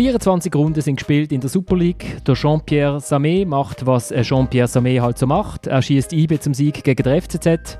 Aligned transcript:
24 0.00 0.54
Runden 0.54 0.80
sind 0.80 0.96
gespielt 0.96 1.30
in 1.30 1.42
der 1.42 1.50
Super 1.50 1.76
League. 1.76 2.24
Der 2.24 2.34
Jean-Pierre 2.34 3.00
Samé 3.00 3.44
macht, 3.44 3.84
was 3.84 4.08
Jean-Pierre 4.08 4.66
Samé 4.66 4.98
halt 4.98 5.18
so 5.18 5.26
macht. 5.26 5.66
Er 5.66 5.82
schießt 5.82 6.14
IB 6.14 6.40
zum 6.40 6.54
Sieg 6.54 6.82
gegen 6.82 7.02
den 7.02 7.20
FCZ. 7.20 7.78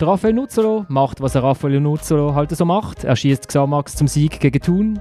Der 0.00 0.08
Raphael 0.08 0.32
Nuzzolo 0.32 0.86
macht, 0.88 1.20
was 1.20 1.34
er 1.34 1.42
Raphael 1.42 1.78
Nuzzolo 1.78 2.34
halt 2.34 2.50
so 2.56 2.64
macht. 2.64 3.04
Er 3.04 3.14
schießt 3.14 3.46
Xamax 3.46 3.94
zum 3.94 4.08
Sieg 4.08 4.40
gegen 4.40 4.58
Thun. 4.58 5.00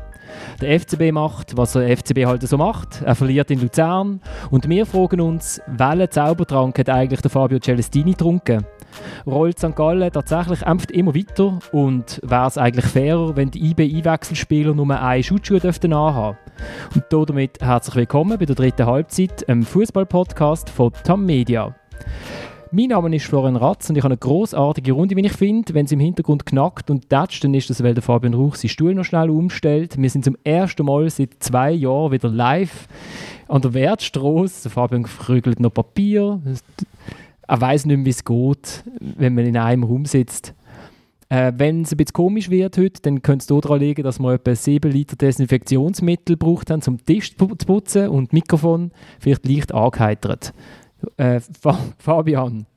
Der 0.60 0.78
FCB 0.78 1.14
macht, 1.14 1.56
was 1.56 1.72
der 1.72 1.96
FCB 1.96 2.26
halt 2.26 2.46
so 2.46 2.58
macht. 2.58 3.04
Er 3.04 3.16
verliert 3.16 3.50
in 3.52 3.62
Luzern. 3.62 4.20
Und 4.52 4.68
wir 4.68 4.86
fragen 4.86 5.22
uns, 5.22 5.62
welchen 5.66 6.12
Zaubertrank 6.12 6.78
hat 6.78 6.90
eigentlich 6.90 7.22
der 7.22 7.32
Fabio 7.32 7.60
Celestini 7.60 8.12
getrunken? 8.12 8.66
Rollt 9.26 9.60
St. 9.60 9.76
Gallen 9.76 10.12
tatsächlich 10.12 10.66
einfach 10.66 10.90
immer 10.90 11.16
weiter 11.16 11.60
und 11.72 12.20
wäre 12.24 12.48
es 12.48 12.58
eigentlich 12.58 12.86
fairer, 12.86 13.36
wenn 13.36 13.52
die 13.52 13.72
IB-Einwechselspieler 13.72 14.74
nur 14.74 15.00
einen 15.00 15.24
Schutzschuh 15.24 15.60
dürften 15.60 15.94
anhaben. 15.94 16.38
Und 16.96 17.30
damit 17.30 17.60
herzlich 17.62 17.96
willkommen 17.96 18.38
bei 18.38 18.46
der 18.46 18.56
dritten 18.56 18.86
Halbzeit, 18.86 19.48
einem 19.48 19.64
Fußball-Podcast 19.64 20.70
von 20.70 20.92
TAM 21.04 21.26
Media. 21.26 21.76
Mein 22.72 22.90
Name 22.90 23.16
ist 23.16 23.26
Florian 23.26 23.56
Ratz 23.56 23.90
und 23.90 23.96
ich 23.96 24.04
habe 24.04 24.14
eine 24.14 24.20
großartige 24.20 24.92
Runde, 24.92 25.16
wie 25.16 25.26
ich 25.26 25.34
finde. 25.34 25.74
Wenn 25.74 25.86
es 25.86 25.92
im 25.92 26.00
Hintergrund 26.00 26.46
knackt 26.46 26.92
und 26.92 27.10
tätscht, 27.10 27.44
dann 27.44 27.56
ist 27.56 27.72
das, 27.72 27.84
weil 27.84 27.96
der 27.96 28.04
Fabian 28.04 28.36
Rauch 28.36 28.54
seinen 28.54 28.70
Stuhl 28.70 28.94
noch 28.94 29.06
schnell 29.06 29.32
umstellt. 29.32 30.00
Wir 30.00 30.10
sind 30.10 30.24
zum 30.24 30.38
ersten 30.44 30.86
Mal 30.86 31.10
seit 31.10 31.32
zwei 31.40 31.72
Jahren 31.72 32.12
wieder 32.12 32.30
live 32.30 32.88
an 33.48 33.64
der 33.64 33.74
Wertstraße. 33.74 34.70
Fabian 34.70 35.02
krügelt 35.02 35.60
noch 35.60 35.74
Papier 35.74 36.42
er 37.50 37.60
weiß 37.60 37.86
nicht 37.88 37.98
mehr, 37.98 38.06
wie 38.06 38.12
es 38.12 38.24
geht, 38.24 38.84
wenn 39.00 39.34
man 39.34 39.46
in 39.46 39.58
einem 39.58 39.84
Raum 39.84 40.06
sitzt. 40.06 40.54
Äh, 41.30 41.52
Wenn 41.58 41.82
es 41.82 41.92
ein 41.92 41.98
bisschen 41.98 42.14
komisch 42.14 42.50
wird 42.52 42.78
heute, 42.78 43.02
dann 43.02 43.24
könnte 43.24 43.56
es 43.56 43.62
daran 43.62 43.80
liegen, 43.80 44.04
dass 44.04 44.20
wir 44.20 44.34
etwa 44.34 44.56
7 44.56 44.92
Liter 44.92 45.16
Desinfektionsmittel 45.16 46.38
gebraucht 46.38 46.70
haben, 46.70 46.82
um 46.88 47.04
Tisch 47.04 47.36
zu 47.36 47.48
putzen 47.48 48.10
und 48.10 48.34
Mikrofon 48.34 48.92
vielleicht 49.20 49.48
leicht 49.48 49.74
angeheitert. 49.74 50.54
Äh, 51.18 51.40
Fabian, 51.98 52.68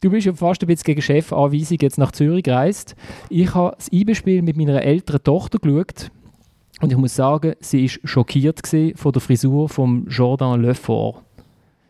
du 0.00 0.10
bist 0.10 0.26
ja 0.26 0.32
fast 0.32 0.62
ein 0.62 0.68
bisschen 0.68 0.84
gegen 0.84 1.02
Chefanweisung 1.02 1.78
jetzt 1.80 1.98
nach 1.98 2.12
Zürich 2.12 2.44
gereist. 2.44 2.94
Ich 3.28 3.54
habe 3.54 3.74
das 3.76 3.90
IB-Spiel 3.92 4.42
mit 4.42 4.56
meiner 4.56 4.82
älteren 4.82 5.22
Tochter 5.22 5.58
geschaut 5.58 6.12
und 6.80 6.92
ich 6.92 6.98
muss 6.98 7.16
sagen, 7.16 7.54
sie 7.58 7.88
war 7.88 7.98
schockiert 8.04 8.60
von 8.94 9.12
der 9.12 9.20
Frisur 9.20 9.68
von 9.68 10.06
Jordan 10.08 10.62
Lefort. 10.62 11.24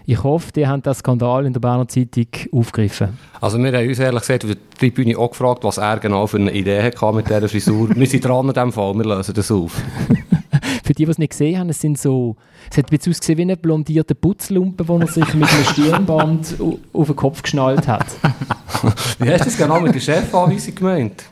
Ich 0.06 0.22
hoffe, 0.22 0.52
die 0.52 0.66
haben 0.66 0.82
den 0.82 0.92
Skandal 0.92 1.46
in 1.46 1.54
der 1.54 1.60
Berner 1.60 1.88
Zeitung 1.88 2.26
aufgegriffen. 2.52 3.18
Also 3.40 3.58
wir 3.58 3.72
haben 3.72 3.88
uns 3.88 3.98
ehrlich 3.98 4.20
gesagt 4.20 4.44
auf 4.44 4.50
der 4.50 4.78
Tribüne 4.78 5.16
auch 5.16 5.30
gefragt, 5.30 5.64
was 5.64 5.78
er 5.78 5.98
genau 5.98 6.26
für 6.26 6.36
eine 6.36 6.52
Idee 6.52 6.82
hatte 6.82 7.12
mit 7.12 7.26
dieser 7.26 7.48
Frisur. 7.48 7.88
wir 7.94 8.06
sind 8.06 8.22
dran 8.22 8.46
an 8.48 8.52
diesem 8.52 8.72
Fall, 8.72 8.94
wir 8.94 9.04
lösen 9.04 9.34
das 9.34 9.50
auf. 9.50 9.72
für 10.84 10.92
die, 10.92 11.06
die 11.06 11.10
es 11.10 11.16
nicht 11.16 11.30
gesehen 11.30 11.58
haben, 11.58 11.70
es 11.70 11.80
sind 11.80 11.98
so, 11.98 12.36
es 12.70 12.76
hat 12.76 12.90
bisschen 12.90 13.12
ausgesehen 13.12 13.38
wie 13.38 13.42
eine 13.42 13.56
blondierte 13.56 14.14
Putzlumpe, 14.14 14.84
die 14.84 14.92
er 14.92 15.06
sich 15.06 15.34
mit 15.34 15.48
einem 15.48 15.64
Stirnband 15.64 16.56
auf 16.92 17.06
den 17.06 17.16
Kopf 17.16 17.42
geschnallt 17.42 17.88
hat. 17.88 18.06
wie 19.18 19.30
hast 19.30 19.40
du 19.40 19.44
das 19.46 19.56
genau 19.56 19.80
mit 19.80 19.94
der 19.94 20.00
Chefanweisung 20.00 20.74
gemeint? 20.74 21.24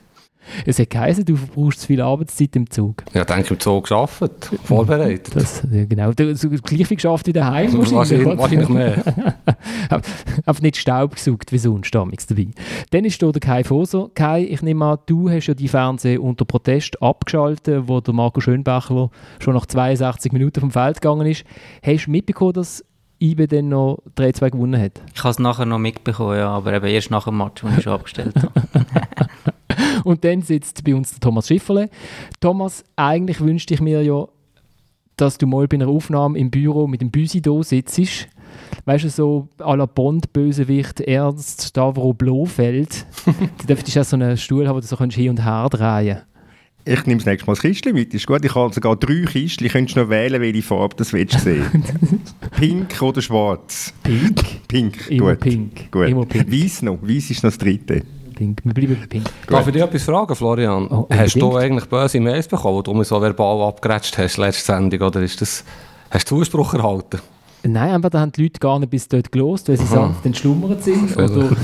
Es 0.66 0.78
hat 0.78 0.90
geheißen, 0.90 1.24
du 1.24 1.36
verbrauchst 1.36 1.80
zu 1.80 1.86
viel 1.86 2.00
Arbeitszeit 2.00 2.54
im 2.56 2.68
Zug. 2.68 3.04
Ja, 3.12 3.24
denke 3.24 3.54
im 3.54 3.60
Zug 3.60 3.88
gearbeitet, 3.88 4.50
vorbereitet. 4.64 5.34
Das, 5.34 5.62
ja, 5.70 5.84
genau, 5.84 6.12
du, 6.12 6.34
so 6.36 6.48
gleich 6.48 6.86
viel 6.86 6.96
geschafft 6.96 7.26
wie 7.26 7.32
daheim 7.32 7.72
wahrscheinlich. 7.78 8.38
Wahrscheinlich 8.38 8.68
mehr. 8.68 9.02
Aber 10.44 10.60
nicht 10.60 10.76
Staub 10.76 11.14
gesucht 11.14 11.52
wie 11.52 11.58
sonst 11.58 11.94
damals 11.94 12.26
dabei. 12.26 12.48
Dann 12.90 13.04
ist 13.04 13.20
hier 13.20 13.32
der 13.32 13.40
Kai 13.40 13.64
Foser. 13.64 14.10
Kai, 14.14 14.44
ich 14.44 14.62
nehme 14.62 14.84
an, 14.84 14.98
du 15.06 15.30
hast 15.30 15.46
ja 15.46 15.54
die 15.54 15.68
Fernsehen 15.68 16.20
unter 16.20 16.44
Protest 16.44 17.00
abgeschaltet, 17.02 17.84
wo 17.86 18.00
der 18.00 18.14
Marco 18.14 18.40
Schönbachler 18.40 19.10
schon 19.38 19.54
nach 19.54 19.66
62 19.66 20.32
Minuten 20.32 20.60
vom 20.60 20.70
Feld 20.70 21.00
gegangen 21.00 21.26
ist. 21.26 21.44
Hast 21.82 22.06
du 22.06 22.10
mitbekommen, 22.10 22.54
dass 22.54 22.84
IBE 23.22 23.46
dann 23.46 23.68
noch 23.68 24.02
3-2 24.16 24.50
gewonnen 24.50 24.80
hat? 24.80 25.00
Ich 25.14 25.20
habe 25.20 25.30
es 25.30 25.38
nachher 25.38 25.64
noch 25.64 25.78
mitbekommen, 25.78 26.36
ja, 26.36 26.50
aber 26.50 26.72
eben 26.72 26.86
erst 26.86 27.10
nach 27.10 27.24
dem 27.24 27.38
Match, 27.38 27.62
den 27.62 27.78
ich 27.78 27.84
schon 27.84 27.92
abgestellt 27.92 28.34
habe. 28.36 28.52
Und 30.04 30.24
dann 30.24 30.42
sitzt 30.42 30.84
bei 30.84 30.94
uns 30.94 31.10
der 31.10 31.20
Thomas 31.20 31.48
Schifferle. 31.48 31.88
Thomas, 32.40 32.84
eigentlich 32.96 33.40
wünschte 33.40 33.74
ich 33.74 33.80
mir 33.80 34.02
ja, 34.02 34.26
dass 35.16 35.38
du 35.38 35.46
mal 35.46 35.68
bei 35.68 35.76
einer 35.76 35.88
Aufnahme 35.88 36.38
im 36.38 36.50
Büro 36.50 36.86
mit 36.86 37.00
dem 37.00 37.10
Büsido 37.10 37.62
sitzt. 37.62 38.28
Weißt 38.84 39.04
du, 39.04 39.10
so 39.10 39.48
à 39.58 39.76
la 39.76 39.86
Bond-Bösewicht 39.86 41.00
Ernst 41.00 41.62
Stavro 41.62 42.12
Blofeld. 42.12 43.06
du 43.60 43.66
dürftest 43.66 43.96
ja 43.96 44.04
so 44.04 44.16
einen 44.16 44.36
Stuhl 44.36 44.66
haben, 44.66 44.76
wo 44.76 44.80
du 44.80 44.86
so 44.86 44.98
hin 44.98 45.30
und 45.30 45.44
her 45.44 45.68
drehen 45.70 46.22
ich 46.84 47.06
nehme 47.06 47.18
das 47.18 47.26
nächste 47.26 47.46
Mal 47.46 47.52
das 47.54 47.62
Kistchen 47.62 47.94
mit, 47.94 48.12
ist 48.12 48.26
gut. 48.26 48.44
Ich 48.44 48.54
habe 48.54 48.74
sogar 48.74 48.96
drei 48.96 49.22
Kistchen, 49.24 49.68
könntest 49.68 49.96
du 49.96 50.02
noch 50.02 50.10
wählen, 50.10 50.40
welche 50.40 50.62
Farbe 50.62 50.96
das 50.96 51.12
willst 51.12 51.40
sehen. 51.40 51.84
pink 52.58 53.00
oder 53.00 53.22
schwarz? 53.22 53.94
Pink? 54.02 54.66
Pink, 54.66 55.10
Immer 55.10 55.30
gut. 55.30 55.40
pink. 55.40 55.92
gut. 55.92 56.08
Immer 56.08 56.26
pink. 56.26 56.50
Weiß 56.50 56.82
noch, 56.82 56.98
weiß 57.00 57.30
ist 57.30 57.44
noch 57.44 57.50
das 57.50 57.58
dritte. 57.58 58.02
Pink. 58.42 58.60
Wir 58.64 58.74
bleiben 58.74 58.98
bei 59.00 59.06
Pink. 59.06 59.26
Darf 59.46 59.66
ich 59.68 59.72
dich 59.72 59.82
etwas 59.82 60.02
fragen, 60.02 60.34
Florian? 60.34 60.88
Oh, 60.88 61.06
hast 61.08 61.36
du 61.36 61.56
eigentlich 61.56 61.88
böse 61.88 62.18
Mails 62.18 62.48
bekommen, 62.48 62.76
wo 62.76 62.82
du 62.82 62.92
mich 62.92 63.06
so 63.06 63.20
verbal 63.20 63.68
abgerätscht 63.68 64.18
hast, 64.18 64.36
letzte 64.36 64.64
Sendung, 64.64 65.00
oder 65.00 65.22
ist 65.22 65.40
das, 65.40 65.64
hast 66.10 66.28
du 66.28 66.38
Zuspruch 66.38 66.74
erhalten? 66.74 67.20
Nein, 67.64 67.90
einfach 67.90 68.10
da 68.10 68.18
haben 68.18 68.32
die 68.32 68.42
Leute 68.42 68.58
gar 68.58 68.80
nicht 68.80 68.90
bis 68.90 69.06
dort 69.06 69.30
gelost, 69.30 69.68
weil 69.68 69.76
sie 69.76 69.84
Aha. 69.84 69.94
sanft 69.94 70.26
entschlummert 70.26 70.82
sind. 70.82 71.16
Oder 71.16 71.28
du, 71.28 71.54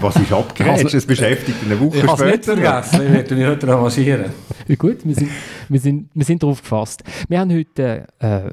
was 0.00 0.16
ist 0.16 0.32
abgerätscht? 0.32 0.84
Also, 0.84 0.96
das 0.96 1.06
beschäftigt 1.06 1.58
eine 1.64 1.78
Woche 1.78 1.98
ich 1.98 2.10
später. 2.10 2.58
Ich 2.58 2.66
habe 2.66 2.80
es 2.80 2.92
nicht 2.92 3.00
vergessen, 3.00 3.06
ich 3.06 3.12
werde 3.12 3.34
mich 3.36 3.46
heute 3.46 3.68
revanchieren. 3.68 4.24
Ja, 4.66 4.74
gut, 4.74 4.96
wir 5.04 5.14
sind, 5.14 5.30
wir, 5.68 5.80
sind, 5.80 6.08
wir 6.12 6.24
sind 6.24 6.42
darauf 6.42 6.60
gefasst. 6.60 7.04
Wir 7.28 7.38
haben 7.38 7.54
heute, 7.54 8.08
äh, 8.18 8.50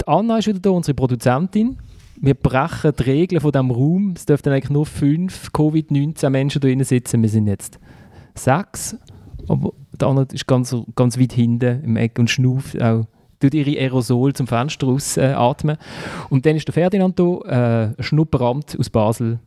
die 0.00 0.06
Anna 0.06 0.38
ist 0.38 0.46
wieder 0.46 0.60
da, 0.60 0.70
unsere 0.70 0.94
Produzentin 0.94 1.76
wir 2.22 2.34
brechen 2.34 2.92
die 2.96 3.02
Regeln 3.02 3.40
von 3.40 3.50
diesem 3.50 3.70
Raum. 3.72 4.14
Es 4.16 4.26
dürften 4.26 4.50
eigentlich 4.50 4.70
nur 4.70 4.86
fünf 4.86 5.50
Covid-19 5.52 6.30
Menschen 6.30 6.60
da 6.60 6.68
drin 6.68 6.84
sitzen. 6.84 7.20
Wir 7.20 7.28
sind 7.28 7.48
jetzt 7.48 7.80
sechs. 8.34 8.96
Aber 9.48 9.72
der 10.00 10.06
andere 10.06 10.28
ist 10.32 10.46
ganz, 10.46 10.74
ganz 10.94 11.18
weit 11.18 11.32
hinten 11.32 11.82
im 11.82 11.96
Eck 11.96 12.18
und 12.20 12.30
schnauft 12.30 12.80
auch 12.80 13.06
tut 13.40 13.54
ihre 13.54 13.76
Aerosol 13.76 14.32
zum 14.34 14.46
Fenster 14.46 14.86
raus 14.86 15.16
äh, 15.16 15.32
atmen. 15.32 15.76
Und 16.30 16.46
dann 16.46 16.54
ist 16.54 16.68
der 16.68 16.74
Ferdinand 16.74 17.18
da, 17.18 17.88
äh, 17.96 18.02
Schnupperamt 18.02 18.78
aus 18.78 18.88
Basel. 18.88 19.40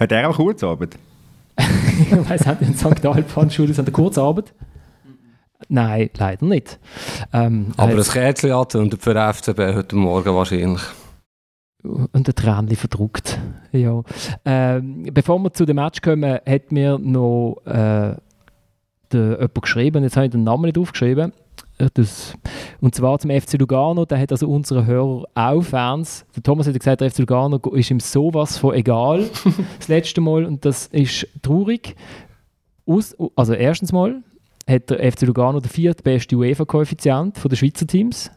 Hat 0.00 0.12
er 0.12 0.30
auch 0.30 0.36
Kurzarbeit? 0.36 0.96
ich 1.58 2.30
weiss, 2.30 2.46
hat 2.46 2.62
in 2.62 2.74
St. 2.74 3.04
Alban 3.04 3.50
Schule 3.50 3.74
an 3.76 3.84
der 3.84 3.92
Kurzarbeit? 3.92 4.54
Nein, 5.68 6.08
leider 6.16 6.46
nicht. 6.46 6.78
Ähm, 7.34 7.72
Aber 7.76 7.96
das 7.96 8.12
Kerzchen 8.12 8.52
und 8.52 9.02
für 9.02 9.12
den 9.12 9.32
FCB 9.34 9.58
heute 9.74 9.96
Morgen 9.96 10.34
wahrscheinlich 10.34 10.80
und 11.82 12.14
ein 12.14 12.24
Tränchen 12.24 12.76
verdruckt. 12.76 13.38
Ja. 13.72 14.02
Ähm, 14.44 15.04
bevor 15.12 15.38
wir 15.38 15.52
zu 15.52 15.64
dem 15.64 15.76
Match 15.76 16.00
kommen, 16.00 16.38
hat 16.46 16.72
mir 16.72 16.98
noch 16.98 17.60
äh, 17.64 18.16
der, 19.12 19.30
jemand 19.32 19.62
geschrieben, 19.62 20.02
jetzt 20.02 20.16
habe 20.16 20.26
ich 20.26 20.32
den 20.32 20.44
Namen 20.44 20.64
nicht 20.64 20.78
aufgeschrieben, 20.78 21.32
äh, 21.78 21.88
das, 21.94 22.34
und 22.80 22.94
zwar 22.94 23.18
zum 23.18 23.30
FC 23.30 23.54
Lugano, 23.54 24.04
da 24.04 24.18
hat 24.18 24.32
also 24.32 24.48
unsere 24.48 24.86
Hörer 24.86 25.24
auch 25.34 25.62
Fans. 25.62 26.24
Der 26.34 26.42
Thomas 26.42 26.66
hat 26.66 26.78
gesagt, 26.78 27.00
der 27.00 27.10
FC 27.10 27.20
Lugano 27.20 27.58
ist 27.72 27.90
ihm 27.90 28.00
sowas 28.00 28.58
von 28.58 28.74
egal, 28.74 29.28
das 29.78 29.88
letzte 29.88 30.20
Mal, 30.20 30.44
und 30.44 30.64
das 30.64 30.86
ist 30.86 31.26
traurig. 31.42 31.96
Aus, 32.86 33.16
also 33.34 33.52
erstens 33.52 33.92
mal 33.92 34.22
hat 34.68 34.90
der 34.90 35.12
FC 35.12 35.22
Lugano 35.22 35.60
den 35.60 35.70
viertbesten 35.70 36.38
UEFA-Koeffizient 36.38 37.38
der 37.44 37.56
Schweizer 37.56 37.86
Teams 37.86 38.30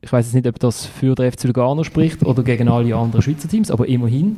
ich 0.00 0.12
weiß 0.12 0.26
jetzt 0.26 0.34
nicht, 0.34 0.46
ob 0.46 0.58
das 0.60 0.86
für 0.86 1.14
den 1.14 1.30
FC 1.30 1.44
Lugano 1.44 1.82
spricht 1.82 2.22
oder 2.22 2.42
gegen 2.42 2.68
alle 2.68 2.94
anderen 2.94 3.22
Schweizer 3.22 3.48
Teams, 3.48 3.70
aber 3.70 3.88
immerhin. 3.88 4.36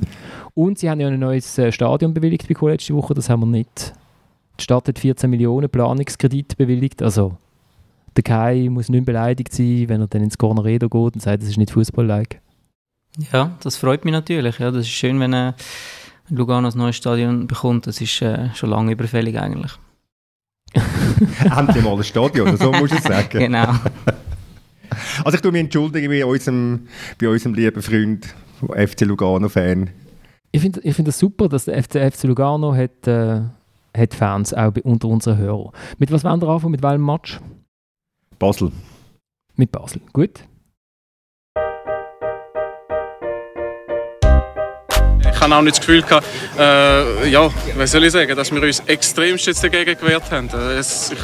Und 0.55 0.79
sie 0.79 0.89
haben 0.89 1.01
ja 1.01 1.09
ein 1.09 1.21
neues 1.21 1.59
äh, 1.59 1.71
Stadion 1.71 2.15
bewilligt 2.15 2.49
bekommen 2.49 2.73
letzte 2.73 2.95
Woche, 2.95 3.15
das 3.15 3.29
haben 3.29 3.41
wir 3.41 3.47
nicht. 3.47 3.93
Die 4.59 4.65
Stadt 4.65 4.89
hat 4.89 4.99
14 4.99 5.29
Millionen 5.29 5.69
Planungskredit 5.69 6.57
bewilligt, 6.57 7.03
also 7.03 7.37
der 8.17 8.23
Kai 8.25 8.69
muss 8.71 8.89
nicht 8.89 9.07
beleidigt 9.07 9.53
sein, 9.53 9.85
wenn 9.89 10.01
er 10.01 10.07
dann 10.09 10.23
ins 10.23 10.39
Corneredo 10.39 10.89
geht 10.89 11.15
und 11.15 11.21
sagt, 11.21 11.43
das 11.43 11.51
ist 11.51 11.59
nicht 11.59 11.71
Fußball-like. 11.71 12.41
Ja, 13.33 13.57
das 13.63 13.77
freut 13.77 14.05
mich 14.05 14.13
natürlich. 14.13 14.59
Ja, 14.59 14.71
das 14.71 14.87
ist 14.87 14.91
schön, 14.91 15.21
wenn 15.21 15.33
äh, 15.33 15.53
Lugano 16.29 16.69
ein 16.69 16.79
neues 16.79 16.97
Stadion 16.97 17.47
bekommt. 17.47 17.87
Das 17.87 18.01
ist 18.01 18.23
äh, 18.23 18.53
schon 18.55 18.71
lange 18.71 18.93
überfällig 18.93 19.39
eigentlich. 19.39 19.73
Endlich 21.45 21.85
mal 21.85 21.97
ein 21.97 22.05
Stadion, 22.05 22.57
so 22.57 22.73
muss 22.73 22.93
ich 22.93 23.01
sagen. 23.03 23.39
genau. 23.39 23.75
Also 25.25 25.37
ich 25.37 25.43
tue 25.43 25.53
mich 25.53 25.63
entschuldigen 25.63 26.09
bei 26.09 26.25
unserem, 26.25 26.89
bei 27.21 27.29
unserem 27.29 27.55
lieben 27.55 27.83
Freund, 27.83 28.35
FC 28.61 29.03
Lugano-Fan. 29.03 29.91
Ich 30.53 30.61
finde 30.61 30.81
ich 30.83 30.95
find 30.95 31.07
das 31.07 31.19
super, 31.19 31.49
dass 31.49 31.67
der 31.67 31.83
FC, 31.83 32.13
FC 32.13 32.25
Lugano 32.25 32.75
hat, 32.75 33.07
äh, 33.07 33.41
hat 33.97 34.15
Fans 34.15 34.53
auch 34.53 34.73
unter 34.83 35.09
unseren 35.09 35.39
Hörern. 35.39 35.73
Mit 35.99 36.11
was 36.11 36.25
wollen 36.25 36.41
wir 36.41 36.49
anfangen? 36.49 36.73
Mit 36.73 36.83
welchem 36.83 37.07
Match? 37.07 37.41
Basel. 38.39 38.73
Mit 39.57 39.71
Basel, 39.71 40.01
gut. 40.13 40.45
Ich 45.21 45.41
habe 45.41 45.55
auch 45.55 45.63
nicht 45.63 45.79
das 45.79 45.87
Gefühl 45.87 46.03
gehabt, 46.03 46.27
äh, 46.59 47.31
ja, 47.31 47.49
was 47.77 47.93
soll 47.93 48.05
ich 48.05 48.13
sagen, 48.13 48.37
dass 48.37 48.53
wir 48.53 48.63
uns 48.63 48.81
extremst 48.81 49.47
jetzt 49.47 49.65
dagegen 49.65 49.99
gewehrt 49.99 50.31
haben. 50.31 50.49
Es, 50.49 51.13
ich, 51.13 51.19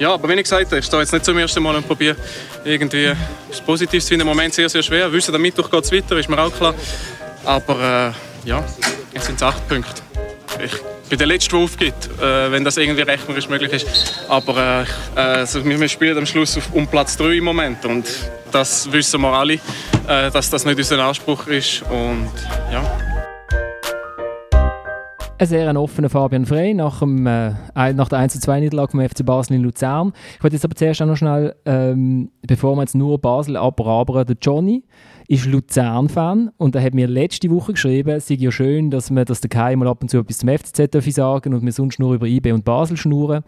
ja, 0.00 0.14
aber 0.14 0.28
wie 0.30 0.32
ich 0.32 0.44
gesagt 0.44 0.66
habe, 0.66 0.78
ich 0.78 0.86
stehe 0.86 1.02
jetzt 1.02 1.12
nicht 1.12 1.24
zum 1.26 1.36
ersten 1.36 1.62
Mal 1.62 1.76
und 1.76 1.86
probiere 1.86 2.16
irgendwie 2.64 3.12
das 3.50 3.60
Positives 3.60 4.04
zu 4.04 4.08
finden. 4.08 4.22
Im 4.22 4.28
Moment 4.28 4.54
sehr, 4.54 4.68
sehr 4.68 4.82
schwer. 4.82 5.06
Wir 5.06 5.12
wissen, 5.12 5.34
am 5.34 5.42
Mittwoch 5.42 5.70
geht 5.70 5.84
es 5.84 5.92
weiter, 5.92 6.16
ist 6.16 6.28
mir 6.28 6.38
auch 6.38 6.52
klar. 6.52 6.74
Aber 7.44 8.14
äh, 8.44 8.48
ja, 8.48 8.64
jetzt 9.12 9.26
sind 9.26 9.36
es 9.36 9.42
acht 9.42 9.68
Punkte. 9.68 10.00
Ich 10.64 10.72
bin 11.10 11.18
der 11.18 11.26
Letzte, 11.26 11.50
der 11.50 11.58
aufgibt, 11.58 12.08
äh, 12.18 12.50
wenn 12.50 12.64
das 12.64 12.78
irgendwie 12.78 13.02
rechnerisch 13.02 13.48
möglich 13.50 13.72
ist. 13.74 14.24
Aber 14.26 14.86
äh, 15.14 15.20
also 15.20 15.62
wir 15.64 15.88
spielen 15.88 16.16
am 16.16 16.24
Schluss 16.24 16.56
auf, 16.56 16.72
um 16.72 16.86
Platz 16.86 17.18
3 17.18 17.36
im 17.36 17.44
Moment 17.44 17.84
und 17.84 18.06
das 18.50 18.90
wissen 18.90 19.20
wir 19.20 19.34
alle, 19.34 19.54
äh, 19.54 20.30
dass 20.32 20.48
das 20.48 20.64
nicht 20.64 20.78
unser 20.78 20.98
Anspruch 21.04 21.46
ist. 21.46 21.82
Und 21.90 22.32
ja. 22.72 23.09
Ein 25.40 25.46
sehr 25.46 25.80
offener 25.80 26.10
Fabian 26.10 26.44
Frey 26.44 26.74
nach, 26.74 26.98
dem, 26.98 27.26
äh, 27.26 27.54
nach 27.94 28.10
der 28.10 28.18
1-2-Niederlage 28.18 28.90
vom 28.90 29.00
FC 29.00 29.24
Basel 29.24 29.56
in 29.56 29.62
Luzern. 29.62 30.12
Ich 30.36 30.44
wollte 30.44 30.56
jetzt 30.56 30.66
aber 30.66 30.74
zuerst 30.74 31.00
auch 31.00 31.06
noch 31.06 31.16
schnell, 31.16 31.56
ähm, 31.64 32.30
bevor 32.46 32.76
wir 32.76 32.82
jetzt 32.82 32.94
nur 32.94 33.18
Basel 33.18 33.56
abrabern, 33.56 34.26
der 34.26 34.36
Johnny 34.38 34.84
ist 35.28 35.46
Luzern-Fan 35.46 36.50
und 36.58 36.74
er 36.74 36.82
hat 36.82 36.92
mir 36.92 37.08
letzte 37.08 37.48
Woche 37.48 37.72
geschrieben, 37.72 38.10
es 38.10 38.28
sei 38.28 38.34
ja 38.34 38.52
schön, 38.52 38.90
dass, 38.90 39.10
man, 39.10 39.24
dass 39.24 39.40
der 39.40 39.48
Kai 39.48 39.74
mal 39.76 39.88
ab 39.88 40.02
und 40.02 40.10
zu 40.10 40.18
etwas 40.18 40.36
zum 40.36 40.50
FCZ 40.50 41.14
sagen 41.14 41.54
und 41.54 41.64
wir 41.64 41.72
sonst 41.72 41.98
nur 41.98 42.12
über 42.12 42.26
IB 42.26 42.52
und 42.52 42.66
Basel 42.66 42.98
schnurren. 42.98 43.42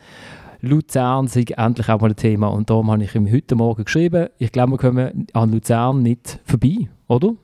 Luzern 0.63 1.27
sei 1.27 1.45
endlich 1.55 1.91
auch 1.91 2.01
mal 2.01 2.09
ein 2.09 2.17
Thema 2.17 2.47
und 2.47 2.71
darum 2.71 2.91
habe 2.91 3.05
ich 3.05 3.15
ihm 3.15 3.31
heute 3.31 3.55
Morgen 3.55 3.85
geschrieben, 3.85 4.31
ich 4.39 4.51
glaube, 4.51 4.73
wir 4.73 4.79
kommen 4.79 5.27
an 5.35 5.53
Luzern 5.53 6.03
nicht 6.03 6.41
vorbei, 6.47 6.89
oder? 7.07 7.35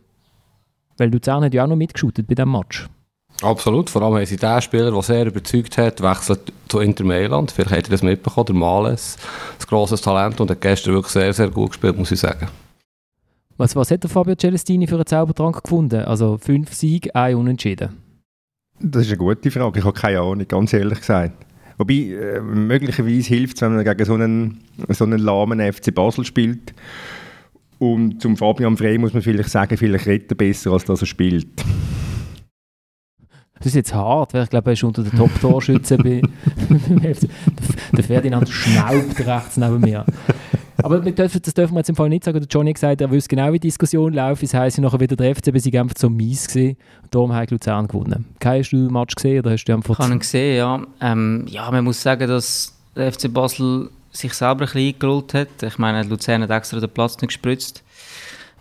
Weil 0.97 1.12
Luzern 1.12 1.45
hat 1.45 1.53
ja 1.53 1.65
auch 1.65 1.69
noch 1.69 1.77
mitgeschootet 1.77 2.27
bei 2.27 2.35
diesem 2.35 2.53
Match. 2.53 2.89
Absolut, 3.40 3.88
vor 3.88 4.02
allem 4.02 4.17
haben 4.17 4.26
sie 4.26 4.37
den 4.37 4.61
Spieler, 4.61 4.90
der 4.90 5.02
sehr 5.02 5.26
überzeugt 5.26 5.79
hat, 5.79 6.02
wechselt 6.02 6.52
zu 6.67 6.81
Inter 6.81 7.05
Mailand. 7.05 7.52
Vielleicht 7.52 7.70
hat 7.70 7.85
er 7.85 7.90
das 7.90 8.02
mitbekommen, 8.02 8.46
der 8.46 8.55
Males, 8.56 9.17
ein 9.61 9.67
grosses 9.69 10.00
Talent 10.00 10.40
und 10.40 10.50
hat 10.50 10.61
gestern 10.61 10.94
wirklich 10.94 11.12
sehr, 11.12 11.32
sehr 11.32 11.49
gut 11.49 11.70
gespielt, 11.70 11.96
muss 11.96 12.11
ich 12.11 12.19
sagen. 12.19 12.49
Was, 13.56 13.76
was 13.76 13.90
hat 13.90 14.02
der 14.02 14.11
Fabio 14.11 14.35
Celestini 14.35 14.87
für 14.87 14.96
einen 14.96 15.06
Zaubertrank 15.06 15.62
gefunden? 15.62 16.02
Also 16.05 16.38
fünf 16.38 16.73
Siege, 16.73 17.14
ein 17.14 17.37
Unentschieden. 17.37 17.96
Das 18.81 19.02
ist 19.02 19.08
eine 19.08 19.19
gute 19.19 19.50
Frage, 19.50 19.79
ich 19.79 19.85
habe 19.85 19.99
keine 19.99 20.20
Ahnung, 20.20 20.46
ganz 20.46 20.73
ehrlich 20.73 20.99
gesagt. 20.99 21.44
Wobei, 21.76 21.94
äh, 21.94 22.40
möglicherweise 22.40 23.29
hilft 23.29 23.56
es, 23.56 23.62
wenn 23.62 23.75
man 23.75 23.85
gegen 23.85 24.05
so 24.05 24.14
einen, 24.14 24.61
so 24.88 25.05
einen 25.05 25.20
lahmen 25.20 25.61
FC 25.61 25.94
Basel 25.94 26.25
spielt. 26.25 26.75
Und 27.79 28.20
zum 28.20 28.37
Fabian 28.37 28.76
Frey 28.76 28.99
muss 28.99 29.12
man 29.12 29.23
vielleicht 29.23 29.50
sagen, 29.50 29.76
vielleicht 29.76 30.06
redet 30.06 30.32
er 30.32 30.37
besser, 30.37 30.73
als 30.73 30.85
dass 30.85 31.00
er 31.00 31.06
spielt. 31.06 31.49
Das 33.59 33.67
ist 33.67 33.75
jetzt 33.75 33.95
hart, 33.95 34.35
weil 34.35 34.45
ich 34.45 34.51
glaube, 34.51 34.71
er 34.71 34.73
ist 34.73 34.85
unter 34.85 35.03
den 35.03 35.17
Top-Torschützen 35.17 35.99
bei 35.99 36.23
Der 37.97 38.05
Ferdinand 38.05 38.49
schnaubt 38.49 39.27
rechts 39.27 39.57
neben 39.57 39.81
mir. 39.81 40.05
Aber 40.83 41.01
dürfen, 41.01 41.43
das 41.43 41.55
dürfen 41.55 41.75
wir 41.75 41.81
jetzt 41.81 41.89
im 41.89 41.97
Fall 41.97 42.09
nicht 42.09 42.25
sagen. 42.25 42.39
Der 42.39 42.49
Johnny 42.49 42.71
hat 42.71 42.77
gesagt, 42.77 43.01
er 43.01 43.11
wüsste 43.11 43.35
genau, 43.35 43.53
wie 43.53 43.59
die 43.59 43.67
Diskussion 43.67 44.13
läuft. 44.13 44.43
Das 44.43 44.55
heisst, 44.55 44.79
nachher 44.79 45.01
wieder 45.01 45.17
der 45.17 45.35
FCB 45.35 45.59
sind 45.59 45.77
einfach 45.77 45.97
so 45.99 46.09
mies 46.09 46.47
gewesen. 46.47 46.77
Und 47.03 47.15
darum 47.15 47.33
hat 47.33 47.51
Luzern 47.51 47.89
gewonnen. 47.89 48.27
Kai, 48.39 48.61
hast 48.61 48.71
du 48.71 48.77
den 48.77 48.93
Match 48.93 49.17
gesehen 49.17 49.41
oder 49.41 49.51
hast 49.51 49.65
du 49.65 49.73
einfach... 49.73 49.99
Ich 49.99 50.05
habe 50.05 50.15
ihn 50.15 50.21
gesehen, 50.21 50.57
ja. 50.57 50.81
Ähm, 51.01 51.47
ja, 51.49 51.69
man 51.71 51.83
muss 51.83 52.01
sagen, 52.01 52.29
dass 52.29 52.75
der 52.95 53.13
FC 53.13 53.33
Basel 53.33 53.91
sich 54.13 54.33
selber 54.35 54.67
ein 54.67 54.73
bisschen 54.73 54.95
eingerollt 54.95 55.35
hat. 55.35 55.63
Ich 55.63 55.79
meine, 55.79 56.03
Luzern 56.05 56.43
hat 56.43 56.51
extra 56.51 56.79
den 56.79 56.91
Platz 56.91 57.17
nicht 57.17 57.29
gespritzt. 57.29 57.83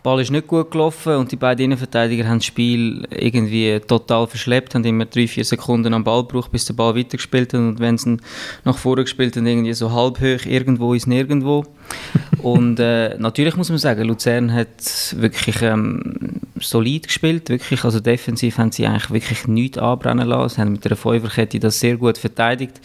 Ball 0.03 0.21
ist 0.21 0.31
nicht 0.31 0.47
gut 0.47 0.71
gelaufen 0.71 1.15
und 1.15 1.31
die 1.31 1.35
beiden 1.35 1.65
Innenverteidiger 1.65 2.27
haben 2.27 2.37
das 2.37 2.45
Spiel 2.45 3.05
irgendwie 3.09 3.79
total 3.85 4.27
verschleppt, 4.27 4.75
haben 4.75 4.83
immer 4.85 5.05
drei, 5.05 5.27
vier 5.27 5.43
Sekunden 5.43 5.93
am 5.93 6.03
Ball 6.03 6.23
gebraucht, 6.23 6.51
bis 6.51 6.65
der 6.65 6.75
Ball 6.75 6.95
weitergespielt 6.95 7.53
hat 7.53 7.59
und 7.59 7.79
wenn 7.79 7.97
sie 7.97 8.17
nach 8.63 8.77
vorne 8.77 9.03
gespielt 9.03 9.35
haben, 9.35 9.45
irgendwie 9.45 9.73
so 9.73 9.91
halb 9.91 10.19
hoch, 10.19 10.45
irgendwo 10.45 10.93
ist 10.93 11.07
nirgendwo. 11.07 11.65
und 12.41 12.79
äh, 12.79 13.17
natürlich 13.17 13.55
muss 13.55 13.69
man 13.69 13.77
sagen, 13.77 14.03
Luzern 14.05 14.53
hat 14.53 15.15
wirklich 15.17 15.61
ähm, 15.61 16.41
solid 16.59 17.07
gespielt, 17.07 17.49
wirklich, 17.49 17.83
also 17.83 17.99
defensiv 17.99 18.57
haben 18.57 18.71
sie 18.71 18.87
eigentlich 18.87 19.11
wirklich 19.11 19.47
nichts 19.47 19.77
anbrennen 19.77 20.27
lassen, 20.27 20.55
sie 20.55 20.61
haben 20.61 20.71
mit 20.73 20.85
der 20.85 20.95
Fünferkette 20.95 21.59
das 21.59 21.79
sehr 21.79 21.97
gut 21.97 22.17
verteidigt. 22.17 22.79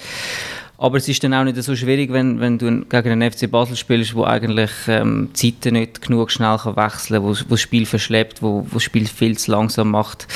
Aber 0.82 0.96
es 0.96 1.06
ist 1.06 1.23
dann 1.23 1.32
auch 1.32 1.44
nicht 1.44 1.62
so 1.62 1.76
schwierig, 1.76 2.12
wenn, 2.12 2.40
wenn 2.40 2.58
du 2.58 2.84
gegen 2.87 3.11
einen 3.12 3.31
FC 3.31 3.49
Basel 3.49 3.76
spielst, 3.76 4.17
wo 4.17 4.25
eigentlich 4.25 4.73
ähm, 4.88 5.29
die 5.32 5.52
Zeiten 5.52 5.75
nicht 5.75 6.02
genug 6.02 6.32
schnell 6.32 6.58
kann 6.58 6.75
wechseln 6.75 7.23
kann, 7.23 7.23
wo, 7.23 7.29
wo 7.29 7.50
das 7.50 7.61
Spiel 7.61 7.87
verschleppt, 7.87 8.43
wo, 8.43 8.67
wo 8.69 8.75
das 8.75 8.82
Spiel 8.82 9.06
viel 9.06 9.38
zu 9.38 9.52
langsam 9.52 9.93
macht. 9.93 10.26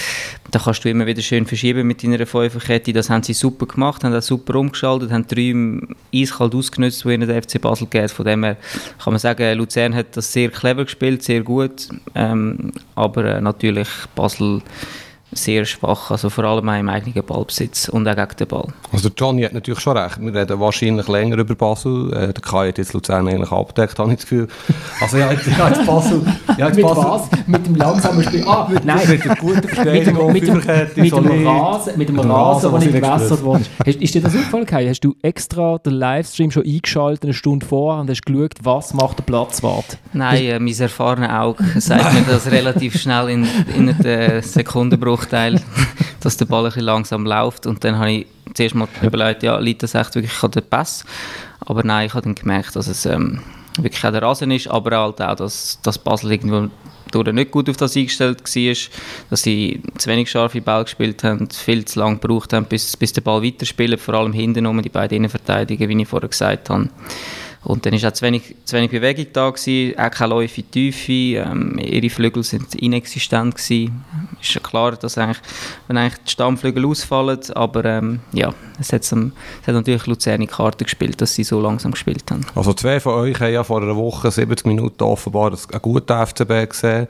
Da 0.52 0.60
kannst 0.60 0.84
du 0.84 0.88
immer 0.88 1.04
wieder 1.04 1.20
schön 1.20 1.46
verschieben 1.46 1.88
mit 1.88 2.04
deiner 2.04 2.25
Fünferkette. 2.25 2.93
Das 2.93 3.10
haben 3.10 3.25
sie 3.25 3.32
super 3.32 3.66
gemacht, 3.66 4.04
haben 4.04 4.14
auch 4.14 4.22
super 4.22 4.54
umgeschaltet, 4.54 5.10
haben 5.10 5.26
drei 5.26 5.52
eiskalt 6.14 6.54
ausgenutzt, 6.54 7.04
die 7.04 7.08
ihnen 7.08 7.26
der 7.26 7.42
FC 7.42 7.60
Basel 7.60 7.88
geht. 7.88 8.12
Von 8.12 8.25
dem 8.25 8.44
her 8.44 8.56
kann 9.02 9.14
man 9.14 9.19
sagen, 9.19 9.58
Luzern 9.58 9.96
hat 9.96 10.16
das 10.16 10.32
sehr 10.32 10.50
clever 10.50 10.84
gespielt, 10.84 11.25
sehr 11.25 11.40
gut. 11.40 11.88
Ähm, 12.14 12.70
aber 12.94 13.25
äh, 13.25 13.40
natürlich 13.40 13.88
Basel 14.14 14.62
sehr 15.36 15.64
schwach, 15.64 16.10
also 16.10 16.30
vor 16.30 16.44
allem 16.44 16.68
auch 16.68 16.78
im 16.78 16.88
eigenen 16.88 17.24
Ballbesitz 17.24 17.88
und 17.88 18.08
auch 18.08 18.16
gegen 18.16 18.36
den 18.38 18.48
Ball. 18.48 18.68
Also 18.92 19.10
Johnny 19.16 19.42
hat 19.42 19.52
natürlich 19.52 19.80
schon 19.80 19.96
recht, 19.96 20.20
wir 20.20 20.34
reden 20.34 20.60
wahrscheinlich 20.60 21.08
länger 21.08 21.38
über 21.38 21.54
Basel, 21.54 22.12
äh, 22.12 22.32
der 22.32 22.42
Kai 22.42 22.68
hat 22.68 22.78
jetzt 22.78 22.92
Luzern 22.92 23.28
eigentlich 23.28 23.52
abgedeckt, 23.52 23.98
habe 23.98 24.10
ich 24.10 24.16
das 24.16 24.26
Gefühl. 24.28 24.48
Also 25.00 25.18
ja, 25.18 25.30
jetzt, 25.30 25.46
ja, 25.46 25.68
jetzt 25.68 25.86
Basel... 25.86 26.22
Ja, 26.56 26.66
jetzt 26.66 26.76
mit 26.76 26.84
Basel, 26.84 27.04
was? 27.04 27.28
Mit 27.46 27.66
dem 27.66 27.74
langsamen 27.76 28.24
Spiel? 28.24 28.44
Ah, 28.46 28.68
mit, 28.70 28.84
nein. 28.84 29.08
Mit 29.08 29.24
der 29.24 29.36
guten 29.36 29.68
Verteidigung, 29.68 30.32
mit, 30.32 30.46
dem, 30.46 30.54
mit, 30.54 30.66
dem, 30.66 31.02
mit 31.02 31.12
dem 31.12 31.46
Rasen, 31.46 31.98
mit 31.98 32.08
dem 32.08 32.18
Rasen, 32.18 32.70
der 32.70 32.80
nicht 32.80 32.92
gewässert 32.92 33.42
wurde. 33.42 33.64
Ist 33.84 34.14
dir 34.14 34.22
das 34.22 34.34
aufgefallen, 34.34 34.66
Kai? 34.66 34.88
Hast 34.88 35.00
du 35.00 35.14
extra 35.22 35.78
den 35.78 35.92
Livestream 35.94 36.50
schon 36.50 36.64
eingeschaltet, 36.64 37.24
eine 37.24 37.34
Stunde 37.34 37.66
vor 37.66 38.00
und 38.00 38.10
hast 38.10 38.24
geschaut, 38.24 38.54
was 38.62 38.94
macht 38.94 39.18
der 39.18 39.24
Platzwart? 39.24 39.98
Nein, 40.12 40.44
äh, 40.44 40.58
mein 40.58 40.74
erfahrenes 40.78 41.30
Auge 41.30 41.64
sagt 41.80 42.14
mir 42.14 42.22
das 42.22 42.50
relativ 42.50 42.98
schnell 43.00 43.28
in, 43.28 43.46
in 43.76 43.90
einem 43.90 45.00
Sekundenbruchteil, 45.26 45.61
dass 46.20 46.37
der 46.37 46.46
Ball 46.46 46.64
ein 46.64 46.67
bisschen 46.67 46.84
langsam 46.84 47.26
läuft 47.26 47.67
und 47.67 47.82
dann 47.84 47.99
habe 47.99 48.12
ich 48.12 48.26
zuerst 48.55 48.75
mal 48.75 48.88
überlegt, 49.02 49.43
ja, 49.43 49.58
liegt 49.58 49.82
das 49.82 49.94
echt 49.94 50.14
wirklich 50.14 50.43
an 50.43 50.50
den 50.50 50.69
Pass? 50.69 51.05
Aber 51.61 51.82
nein, 51.82 52.06
ich 52.06 52.14
habe 52.14 52.25
dann 52.25 52.34
gemerkt, 52.34 52.76
dass 52.76 52.87
es 52.87 53.06
ähm, 53.06 53.40
wirklich 53.78 54.05
auch 54.05 54.12
der 54.12 54.23
Rasen 54.23 54.50
ist, 54.50 54.69
aber 54.69 54.99
halt 54.99 55.20
auch, 55.20 55.37
dass, 55.37 55.81
dass 55.82 55.99
Basel 55.99 56.32
irgendwo 56.32 56.69
durch 57.11 57.32
nicht 57.32 57.52
gut 57.52 57.70
auf 57.70 57.76
das 57.76 57.96
eingestellt 57.96 58.40
war, 58.40 58.75
dass 59.31 59.43
sie 59.43 59.81
zu 59.96 60.11
wenig 60.11 60.31
scharfe 60.31 60.61
Ball 60.61 60.84
gespielt 60.84 61.23
haben, 61.23 61.49
viel 61.50 61.84
zu 61.84 62.00
lange 62.00 62.19
gebraucht 62.19 62.52
haben, 62.52 62.67
bis, 62.67 62.96
bis 62.96 63.12
der 63.12 63.23
Ball 63.23 63.43
weiterspielt, 63.43 64.00
vor 64.00 64.14
allem 64.14 64.32
hinten 64.32 64.66
um 64.66 64.83
die 64.83 64.88
beiden 64.88 65.18
Innenverteidiger, 65.18 65.88
wie 65.88 66.02
ich 66.02 66.09
vorher 66.09 66.28
gesagt 66.28 66.68
habe. 66.68 66.88
Und 67.66 67.85
dann 67.85 68.00
war 68.00 68.08
auch 68.08 68.12
zu 68.12 68.25
wenig, 68.25 68.54
zu 68.64 68.76
wenig 68.76 68.92
Bewegung 68.92 69.26
da, 69.32 69.50
gewesen, 69.50 69.99
auch 69.99 70.11
keine 70.11 70.30
Läufe 70.30 70.61
in 70.61 70.66
die 70.73 70.90
Tiefe, 70.92 71.50
ähm, 71.50 71.78
ihre 71.78 72.08
Flügel 72.11 72.44
sind 72.44 72.76
inexistent 72.76 73.56
gewesen. 73.56 74.04
Ist 74.40 74.54
ja 74.54 74.61
klar, 74.61 74.92
dass 74.92 75.18
eigentlich, 75.18 75.40
wenn 75.88 75.96
eigentlich 75.96 76.23
die 76.25 76.30
Stammflügel 76.30 76.87
ausfallen, 76.87 77.40
aber 77.54 77.85
ähm, 77.85 78.20
ja, 78.32 78.54
es 78.78 78.92
hat, 78.92 79.02
es 79.02 79.12
hat 79.12 79.32
natürlich 79.66 80.06
Luzern 80.06 80.42
in 80.42 80.46
Karte 80.46 80.85
gespielt, 80.85 81.20
dass 81.20 81.35
sie 81.35 81.42
so 81.42 81.61
langsam 81.61 81.90
gespielt 81.90 82.30
haben. 82.30 82.46
Also 82.54 82.73
zwei 82.73 83.00
von 83.00 83.14
euch 83.14 83.40
haben 83.40 83.52
ja 83.52 83.64
vor 83.64 83.82
einer 83.82 83.96
Woche 83.96 84.30
70 84.30 84.66
Minuten 84.66 85.02
offenbar 85.02 85.50
einen 85.50 85.82
guten 85.82 86.26
FCB 86.26 86.70
gesehen. 86.70 87.08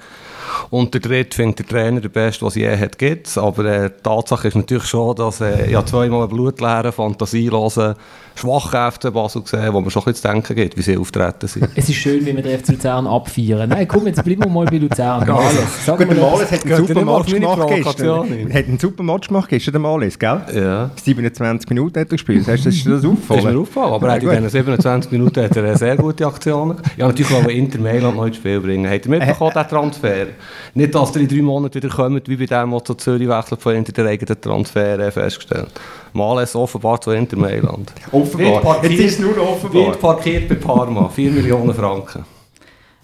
Und 0.71 0.95
der 0.95 1.01
dritte 1.01 1.37
findet 1.37 1.59
der 1.61 1.67
Trainer 1.67 2.01
der 2.01 2.09
Beste, 2.09 2.45
was 2.45 2.57
es 2.57 2.63
je 2.63 2.77
hat, 2.77 2.99
gibt 2.99 3.37
Aber 3.39 3.65
äh, 3.65 3.91
die 3.91 4.03
Tatsache 4.03 4.49
ist 4.49 4.57
natürlich 4.57 4.85
schon, 4.85 5.17
dass 5.17 5.41
äh, 5.41 5.71
ja 5.71 5.85
zweimal 5.85 6.21
eine 6.21 6.29
blutleere, 6.29 6.93
fantasielose, 6.93 7.97
schwache 8.35 8.93
FC 8.93 9.13
Basel 9.13 9.43
gesehen 9.43 9.73
wo 9.73 9.81
man 9.81 9.91
schon 9.91 10.03
ein 10.03 10.13
bisschen 10.13 10.23
zu 10.23 10.29
denken 10.29 10.57
gibt, 10.57 10.77
wie 10.77 10.83
sie 10.83 10.97
auftreten 10.97 11.49
sind. 11.49 11.69
Es 11.75 11.89
ist 11.89 11.97
schön, 11.97 12.25
wie 12.27 12.35
wir 12.37 12.43
den 12.43 12.59
FC 12.59 12.71
Luzern 12.71 13.07
abfeiern. 13.07 13.69
Nein, 13.69 13.89
komm, 13.89 14.07
jetzt 14.07 14.23
bleiben 14.23 14.45
wir 14.45 14.51
mal 14.51 14.67
bei 14.67 14.77
Luzern. 14.77 15.27
Males. 15.27 15.85
Sag 15.85 15.99
Gut, 15.99 16.11
der 16.11 16.17
Males 16.17 16.51
hat 16.51 16.65
einen 16.65 16.87
super 16.87 17.05
Match 17.05 17.33
gemacht 17.33 17.69
gestern. 17.69 18.53
Hat 18.53 18.65
einen 18.67 18.79
super 18.79 19.03
Match 19.03 19.29
gemacht 19.29 19.49
gestern, 19.49 19.73
der 19.73 19.81
Males, 19.81 20.19
gell? 20.19 20.41
Ja. 20.55 20.91
27 21.03 21.69
Minuten 21.71 22.01
hat 22.01 22.09
er 22.09 22.11
gespielt. 22.11 22.47
Hast 22.47 22.65
du 22.65 22.71
das, 22.71 22.85
das 22.85 23.05
auffallen? 23.05 23.17
Das 23.29 23.39
ist 23.39 23.45
mir 23.45 23.59
auffallen, 23.61 23.93
aber 23.93 24.09
ja, 24.09 24.15
in 24.15 24.45
diesen 24.45 24.51
27 24.51 25.13
Minuten 25.13 25.43
hat 25.43 25.57
er 25.57 25.77
sehr 25.77 25.97
gute 25.97 26.27
Aktion. 26.27 26.77
Ja, 26.97 27.07
natürlich 27.07 27.31
wollen 27.33 27.47
wir 27.47 27.55
Inter 27.55 27.81
Mailand 27.81 28.17
noch 28.17 28.27
ins 28.27 28.37
Spiel 28.37 28.61
bringen. 28.61 28.91
Hat 28.91 29.05
er 29.05 29.11
mitbekommen, 29.11 29.51
äh, 29.51 29.63
den 29.63 29.69
Transfer? 29.69 30.27
Nicht, 30.75 30.95
dass 30.95 31.15
er 31.15 31.23
in 31.23 31.29
drei 31.29 31.43
Monaten 31.43 31.75
wieder 31.75 31.89
kommt, 31.89 32.29
wie 32.29 32.37
bei 32.37 32.47
dem, 32.47 32.71
der 32.71 32.85
zu 32.85 32.95
Zürich 32.95 33.29
wechselt, 33.29 33.63
von 33.63 33.75
Inter 33.75 33.93
der 33.93 34.07
eigenen 34.07 34.41
Transfer 34.41 35.13
festgestellt. 35.13 35.71
Mal 36.13 36.43
ist 36.43 36.57
offenbar 36.57 37.01
zu 37.01 37.11
Inter 37.11 37.37
Mailand. 37.37 37.93
Offenbar. 38.13 38.61
Parkiert, 38.61 38.93
Jetzt 38.93 39.13
ist 39.13 39.21
nur 39.21 39.39
offenbar. 39.39 39.87
Wird 39.87 40.01
parkiert 40.01 40.49
bei 40.49 40.55
Parma. 40.55 41.09
4 41.09 41.31
Millionen 41.31 41.75
Franken. 41.75 42.25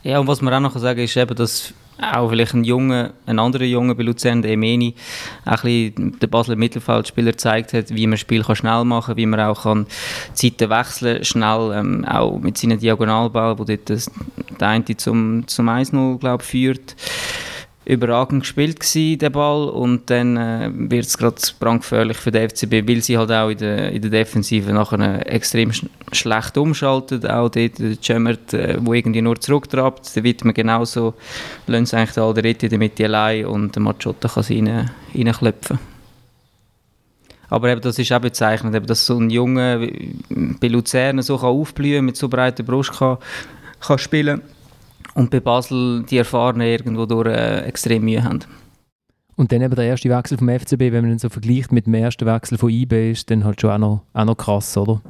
Ja, 0.03 0.19
und 0.19 0.27
was 0.27 0.41
man 0.41 0.55
auch 0.55 0.61
noch 0.61 0.77
sagen 0.79 0.97
kann, 0.97 1.05
ist 1.05 1.17
eben, 1.17 1.37
dass 1.37 1.75
auch 2.03 2.31
vielleicht 2.31 2.55
ein 2.55 2.65
Junge, 2.65 3.13
ein 3.27 3.39
anderer 3.39 3.65
Junge 3.65 3.95
bei 3.95 4.03
Luzern, 4.03 4.43
der 4.43 4.53
Emeni, 4.53 4.95
ein 5.45 5.53
bisschen 5.53 6.19
der 6.19 6.27
Basler 6.27 6.57
Mittelfeldspieler 6.57 7.33
gezeigt 7.33 7.73
hat, 7.73 7.95
wie 7.95 8.07
man 8.07 8.19
Spiel 8.19 8.43
kann 8.43 8.57
schnell 8.57 8.85
machen 8.85 9.13
kann, 9.13 9.17
wie 9.17 9.27
man 9.27 9.41
auch 9.41 9.63
kann 9.63 9.87
Zeiten 10.35 10.71
wechseln 10.71 11.25
schnell, 11.25 11.73
ähm, 11.75 12.05
auch 12.05 12.39
mit 12.39 12.59
seinen 12.59 12.79
Diagonalball, 12.79 13.59
wo 13.59 13.65
dort 13.65 13.89
das, 13.89 14.11
der 14.59 14.69
eine 14.69 14.97
zum, 14.97 15.47
zum 15.47 15.69
1-0, 15.69 16.19
glaube 16.19 16.43
führt. 16.43 16.97
Überragend 17.85 18.43
gespielt 18.43 18.81
gewesen, 18.81 19.19
der 19.19 19.31
Ball. 19.31 19.69
Und 19.69 20.09
dann 20.11 20.37
äh, 20.37 20.71
wird 20.73 21.07
es 21.07 21.19
gerade 21.19 21.37
brandgefährlich 21.59 22.17
für 22.17 22.31
den 22.31 22.49
FCB, 22.49 22.89
weil 22.89 23.03
sie 23.03 23.19
halt 23.19 23.33
auch 23.33 23.49
in 23.49 23.59
der, 23.59 23.93
in 23.93 24.03
der 24.03 24.11
Defensive 24.11 24.73
nachher 24.73 25.31
extrem 25.31 25.73
sch 25.73 25.87
schlecht 26.13 26.59
umschalten, 26.59 27.27
auch 27.27 27.49
dort 27.49 27.79
der 27.79 28.01
Cemert, 28.01 28.53
äh, 28.53 28.77
wo 28.81 28.93
irgendwie 28.93 29.23
nur 29.23 29.41
zurücktrabt, 29.41 30.15
der 30.15 30.35
man 30.45 30.55
genauso, 30.55 31.15
lassen 31.67 31.87
sie 31.87 31.97
eigentlich 31.97 32.13
den 32.13 32.23
Alderetti 32.23 32.67
in 32.67 32.71
der 32.71 32.79
Mitte 32.79 33.05
allein 33.05 33.47
und 33.47 33.75
der 33.75 33.83
Machotta 33.83 34.29
kann 34.29 34.43
sie 34.43 34.61
rein, 34.61 34.91
reinklopfen. 35.15 35.79
Aber 37.49 37.69
eben, 37.69 37.81
das 37.81 37.99
ist 37.99 38.13
auch 38.13 38.21
bezeichnend, 38.21 38.75
eben, 38.75 38.87
dass 38.87 39.05
so 39.05 39.19
ein 39.19 39.29
Junge 39.29 39.91
bei 40.31 40.69
Luzern 40.69 41.21
so 41.23 41.37
kann 41.37 41.49
aufblühen 41.49 42.05
mit 42.05 42.17
so 42.17 42.29
breiter 42.29 42.63
Brust 42.63 42.93
kann, 42.93 43.19
kann 43.81 43.99
spielen 43.99 44.43
und 45.15 45.31
bei 45.31 45.41
Basel 45.41 46.05
die 46.05 46.19
Erfahrenen 46.19 46.67
irgendwo 46.67 47.07
durch 47.07 47.29
äh, 47.29 47.61
extrem 47.61 48.05
Mühe 48.05 48.23
haben. 48.23 48.41
Und 49.37 49.51
dann 49.51 49.63
eben 49.63 49.75
der 49.75 49.87
erste 49.87 50.11
Wechsel 50.11 50.39
vom 50.39 50.49
FCB, 50.49 50.93
wenn 50.93 51.03
man 51.03 51.13
ihn 51.13 51.19
so 51.19 51.29
vergleicht 51.29 51.73
mit 51.73 51.87
dem 51.87 51.95
ersten 51.95 52.27
Wechsel 52.27 52.59
von 52.59 52.71
IB, 52.71 53.13
ist 53.13 53.31
dann 53.31 53.45
halt 53.45 53.61
schon 53.61 53.71
auch 53.71 53.79
noch, 53.79 54.03
auch 54.13 54.25
noch 54.25 54.37
krass, 54.37 54.77
oder? 54.77 55.01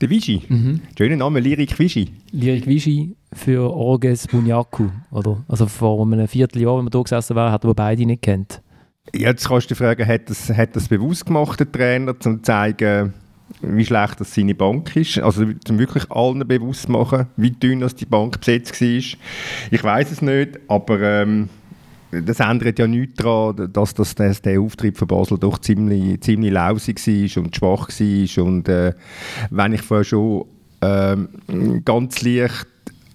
Der 0.00 0.10
Vichy. 0.10 0.42
Mhm. 0.48 0.80
Schöner 0.96 1.16
Name, 1.16 1.40
Lirik 1.40 1.78
Vichy. 1.78 2.10
Lirik 2.30 2.66
Vichy 2.66 3.16
für 3.32 3.72
Orges 3.72 4.28
Bunyaku, 4.28 4.88
oder? 5.10 5.42
Also 5.48 5.66
vor 5.66 6.02
einem 6.02 6.28
Vierteljahr, 6.28 6.78
wenn 6.78 6.84
wir 6.84 6.90
hier 6.92 7.02
gesessen 7.02 7.34
wären, 7.34 7.50
hat 7.50 7.64
er 7.64 7.74
beide 7.74 8.04
nicht 8.04 8.22
kennt. 8.22 8.62
Jetzt 9.14 9.48
kannst 9.48 9.70
du 9.70 9.74
dich 9.74 9.78
fragen, 9.78 10.06
hat 10.06 10.28
das, 10.28 10.50
hat 10.50 10.76
das 10.76 10.88
bewusst 10.88 11.26
gemacht, 11.26 11.60
der 11.60 11.70
Trainer, 11.70 12.12
um 12.12 12.20
zu 12.20 12.42
zeigen, 12.42 13.14
wie 13.60 13.84
schlecht 13.84 14.20
das 14.20 14.34
seine 14.34 14.54
Bank 14.54 14.94
ist. 14.96 15.18
Also 15.18 15.44
um 15.68 15.78
wirklich 15.78 16.10
allen 16.10 16.46
bewusst 16.46 16.88
machen, 16.88 17.26
wie 17.36 17.50
dünn 17.50 17.80
das 17.80 17.94
die 17.94 18.06
Bank 18.06 18.40
besetzt 18.40 18.80
war. 18.80 19.18
Ich 19.70 19.84
weiß 19.84 20.12
es 20.12 20.22
nicht, 20.22 20.58
aber 20.68 21.00
ähm, 21.00 21.48
das 22.10 22.40
ändert 22.40 22.78
ja 22.78 22.86
nichts 22.86 23.16
daran, 23.16 23.72
dass, 23.72 23.94
dass, 23.94 24.14
dass 24.14 24.42
der 24.42 24.60
Auftritt 24.60 24.96
von 24.96 25.08
Basel 25.08 25.38
doch 25.38 25.58
ziemlich, 25.58 26.20
ziemlich 26.20 26.52
lausig 26.52 26.98
war 27.06 27.42
und 27.42 27.56
schwach 27.56 27.88
war. 27.88 28.44
Und 28.44 28.68
äh, 28.68 28.94
wenn 29.50 29.72
ich 29.72 29.82
vorher 29.82 30.04
schon 30.04 30.44
ähm, 30.82 31.28
ganz 31.84 32.22
leicht 32.22 32.66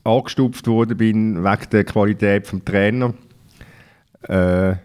angestupft 0.04 0.68
worden 0.68 0.98
bin 0.98 1.44
wegen 1.44 1.70
der 1.72 1.84
Qualität 1.84 2.52
des 2.52 2.64
Trainers, 2.66 3.14
äh, 4.24 4.76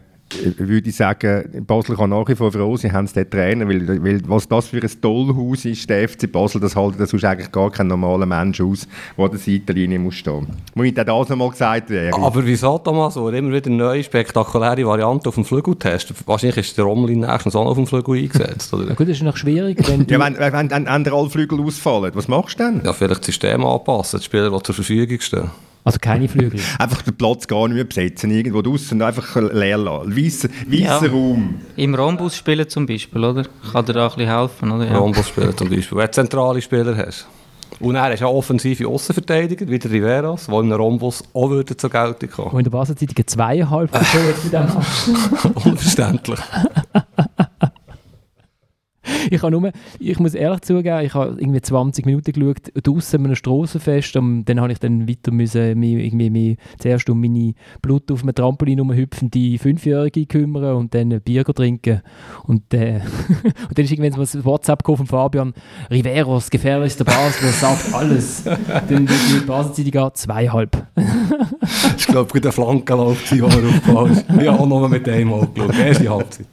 würde 0.59 0.89
ich 0.89 0.97
sagen, 0.97 1.65
Basel 1.67 1.97
kann 1.97 2.11
nach 2.11 2.29
wie 2.29 2.35
vor 2.35 2.51
froh 2.51 2.77
sein, 2.77 2.93
haben 2.93 3.07
sie 3.07 3.15
den 3.15 3.31
Trainer, 3.31 3.69
weil, 3.69 4.03
weil 4.03 4.21
was 4.27 4.49
das 4.49 4.69
für 4.69 4.83
ein 4.83 5.01
Tollhaus 5.01 5.65
ist, 5.65 5.89
der 5.89 6.09
FC 6.09 6.31
Basel, 6.31 6.61
das 6.61 6.75
hält 6.75 6.99
das 6.99 7.11
sonst 7.11 7.25
eigentlich 7.25 7.53
gar 7.53 7.71
kein 7.71 7.87
normaler 7.87 8.27
Mensch 8.27 8.61
aus, 8.61 8.89
der 9.17 9.25
an 9.25 9.31
der 9.31 9.39
Seitenlinie 9.39 9.99
muss 9.99 10.17
stehen. 10.17 10.49
Muss 10.75 10.87
ich 10.87 10.95
das 10.95 11.07
nochmal 11.07 11.51
gesagt 11.51 11.91
werden? 11.91 12.23
Aber 12.23 12.45
wieso, 12.45 12.77
Thomas, 12.79 13.17
wo 13.17 13.29
immer 13.29 13.53
wieder 13.53 13.71
neue, 13.71 14.03
spektakuläre 14.03 14.85
Varianten 14.85 15.29
auf 15.29 15.37
dem 15.37 15.45
Flügel 15.45 15.77
testen? 15.77 16.17
Wahrscheinlich 16.27 16.59
ist 16.59 16.77
der 16.77 16.85
Romlin 16.85 17.21
nächstens 17.21 17.55
auch 17.55 17.65
noch 17.65 17.71
auf 17.71 17.77
dem 17.77 17.87
Flügel 17.87 18.19
eingesetzt, 18.19 18.75
oder? 18.75 18.89
Ja 18.89 18.95
gut, 18.95 19.09
das 19.09 19.17
ist 19.17 19.23
noch 19.23 19.37
schwierig, 19.37 19.79
wenn 19.89 20.07
Ja, 20.09 20.19
wenn, 20.19 20.39
wenn, 20.39 20.71
wenn, 20.71 20.87
wenn 20.87 21.13
alle 21.13 21.31
Flügel 21.31 21.61
ausfallen, 21.61 22.11
was 22.15 22.27
machst 22.27 22.59
du 22.59 22.65
dann? 22.65 22.83
Ja, 22.85 22.93
vielleicht 22.93 23.21
das 23.21 23.27
System 23.27 23.65
anpassen, 23.65 24.19
die 24.19 24.25
Spieler, 24.25 24.51
die 24.51 24.63
zur 24.63 24.75
Verfügung 24.75 25.21
stehen. 25.21 25.51
Also 25.87 26.01
keine 26.01 26.27
Flügel? 26.27 26.59
einfach 26.81 27.03
den 27.03 27.17
Platz 27.17 27.47
gar 27.47 27.69
nicht 27.69 27.77
mehr 27.77 27.85
besetzen, 27.85 28.33
irgendwo 28.33 28.61
draußen 28.61 29.01
einfach 29.01 29.37
leer 29.37 29.79
lassen. 29.79 30.17
Weißer, 30.17 30.49
weißer 30.67 31.07
ja. 31.07 31.13
Raum. 31.13 31.61
Im 31.77 31.95
Rhombus 31.95 32.37
spielen 32.37 32.69
zum 32.69 32.87
Beispiel, 32.87 33.23
oder? 33.23 33.45
Kann 33.71 33.87
dir 33.87 33.93
da 33.93 34.09
ein 34.09 34.17
bisschen 34.17 34.29
helfen, 34.29 34.73
oder? 34.73 34.85
Ja. 34.85 34.99
Rhombus 34.99 35.29
spielen 35.29 35.57
zum 35.57 35.71
Beispiel, 35.71 35.97
wenn 35.97 36.07
du 36.07 36.11
zentrale 36.11 36.61
Spieler 36.61 36.97
hast. 36.97 37.29
Und 37.79 37.95
er 37.95 38.13
ist 38.13 38.23
auch 38.25 38.35
offensive 38.35 38.89
Außenverteidiger, 38.89 39.69
wie 39.69 39.79
der 39.79 39.91
Riveras, 39.93 40.47
die 40.47 40.53
in 40.53 40.59
einem 40.59 40.73
Rhombus 40.73 41.23
auch 41.33 41.51
würden 41.51 41.79
zur 41.79 41.91
Geltung 41.91 42.31
kommen. 42.31 42.51
Und 42.51 42.59
in 42.59 42.65
der 42.65 42.71
Basel-Zeitung 42.71 43.25
zweieinhalb 43.25 43.95
jetzt 43.95 44.45
mit 44.45 44.53
dem 44.53 45.53
Unverständlich. 45.55 46.41
ich, 49.31 49.43
nur, 49.43 49.73
ich 49.99 50.19
muss 50.19 50.35
ehrlich 50.35 50.61
zugeben, 50.63 51.05
ich 51.05 51.15
habe 51.15 51.37
irgendwie 51.39 51.61
20 51.61 52.07
Minuten 52.07 52.33
geschaut, 52.33 52.73
draußen 52.83 53.19
an 53.19 53.27
einem 53.27 53.35
Strassenfest 53.35 54.17
und 54.17 54.45
dann 54.45 54.61
habe 54.61 54.73
ich 54.73 54.79
dann 54.79 55.09
weiter 55.09 55.33
müssen, 55.33 55.79
mich, 55.79 56.05
irgendwie 56.05 56.31
mich 56.31 56.59
zuerst 56.79 57.09
um 57.11 57.21
meine 57.21 57.55
Blut 57.83 58.11
auf 58.11 58.23
einem 58.23 58.35
Trampolin 58.35 58.79
rumhüpfende 58.79 59.59
Fünfjährige 59.59 60.27
kümmern 60.27 60.77
und 60.77 60.95
dann 60.95 61.13
ein 61.13 61.21
Bier 61.21 61.45
trinken. 61.45 62.03
Und, 62.45 62.73
äh, 62.75 63.01
und 63.69 63.79
dann 63.79 63.85
ist 63.85 63.91
irgendwann 63.91 64.25
so 64.27 64.39
ein 64.39 64.45
WhatsApp 64.45 64.85
von 64.85 65.07
Fabian, 65.07 65.55
Riveros, 65.91 66.51
gefährlichster 66.51 67.05
Basler, 67.05 67.49
sagt 67.49 67.95
alles. 67.95 68.45
dann 68.89 69.07
die 69.07 69.47
Basel-Zeitung 69.47 70.11
zweieinhalb. 70.15 70.87
ich 71.97 72.07
glaube, 72.07 72.41
der 72.41 72.53
Flankenlauf, 72.53 73.23
die 73.31 73.43
war 73.43 73.49
aufgepasst. 73.49 74.25
Ich 74.41 74.49
habe 74.49 74.61
auch 74.61 74.67
noch 74.67 74.89
mit 74.89 75.07
dem 75.07 75.33
angeschaut, 75.33 75.79
erste 75.79 76.09
Halbzeit. 76.09 76.47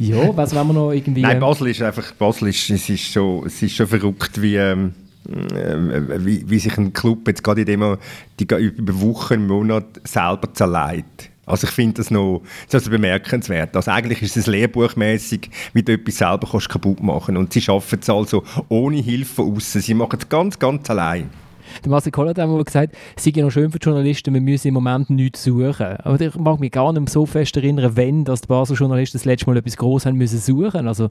Ja, 0.00 0.36
was 0.36 0.54
wollen 0.54 0.68
wir 0.68 0.72
noch 0.74 0.92
irgendwie... 0.92 1.22
Nein, 1.22 1.40
Basel 1.40 1.68
ist 1.68 1.82
einfach, 1.82 2.12
Basel 2.12 2.48
ist, 2.48 2.70
es 2.70 2.88
ist 2.88 3.12
schon, 3.12 3.46
es 3.46 3.62
ist 3.62 3.76
schon 3.76 3.86
verrückt, 3.86 4.40
wie, 4.40 4.56
ähm, 4.56 4.94
äh, 5.28 6.24
wie, 6.24 6.48
wie, 6.48 6.58
sich 6.58 6.76
ein 6.78 6.92
Club 6.92 7.28
jetzt 7.28 7.44
gerade 7.44 7.60
in 7.60 7.66
dem, 7.66 7.98
die 8.38 8.44
über 8.44 9.00
Wochen, 9.00 9.46
Monate 9.46 10.00
selber 10.04 10.52
zerleiht. 10.54 11.30
Also 11.44 11.66
ich 11.66 11.72
finde 11.72 11.94
das 11.94 12.10
noch 12.10 12.42
das 12.66 12.82
also 12.82 12.90
bemerkenswert. 12.90 13.76
Also 13.76 13.90
eigentlich 13.90 14.22
ist 14.22 14.36
es 14.36 14.46
lehrbuchmäßig, 14.46 15.50
wie 15.72 15.82
du 15.82 15.92
etwas 15.92 16.18
selber 16.18 16.48
kannst 16.50 16.68
kaputt 16.68 17.02
machen 17.02 17.36
Und 17.36 17.52
sie 17.52 17.60
schaffen 17.60 17.98
es 18.00 18.08
also 18.08 18.44
ohne 18.68 18.98
Hilfe 18.98 19.42
außen. 19.42 19.80
Sie 19.80 19.94
machen 19.94 20.18
es 20.20 20.28
ganz, 20.28 20.58
ganz 20.58 20.88
allein. 20.88 21.28
Der 21.82 21.90
Marcel 21.90 22.12
Koller 22.12 22.30
hat 22.30 22.38
einmal 22.38 22.62
gesagt, 22.64 22.96
es 23.16 23.24
sei 23.24 23.32
ja 23.34 23.44
noch 23.44 23.50
schön 23.50 23.70
für 23.70 23.78
die 23.78 23.84
Journalisten, 23.84 24.34
wir 24.34 24.40
müssen 24.40 24.68
im 24.68 24.74
Moment 24.74 25.10
nichts 25.10 25.44
suchen. 25.44 25.96
Aber 25.98 26.20
ich 26.20 26.34
mag 26.36 26.60
mich 26.60 26.70
gar 26.70 26.92
nicht 26.92 27.00
mehr 27.00 27.10
so 27.10 27.26
fest 27.26 27.56
erinnern, 27.56 27.96
wenn 27.96 28.24
dass 28.24 28.42
die 28.42 28.48
Basel 28.48 28.76
Journalisten 28.76 29.18
das 29.18 29.24
letzte 29.24 29.46
Mal 29.46 29.56
etwas 29.56 29.76
Großes 29.76 30.06
haben 30.06 30.16
müssen 30.16 30.38
suchen. 30.38 30.86
Also 30.86 31.10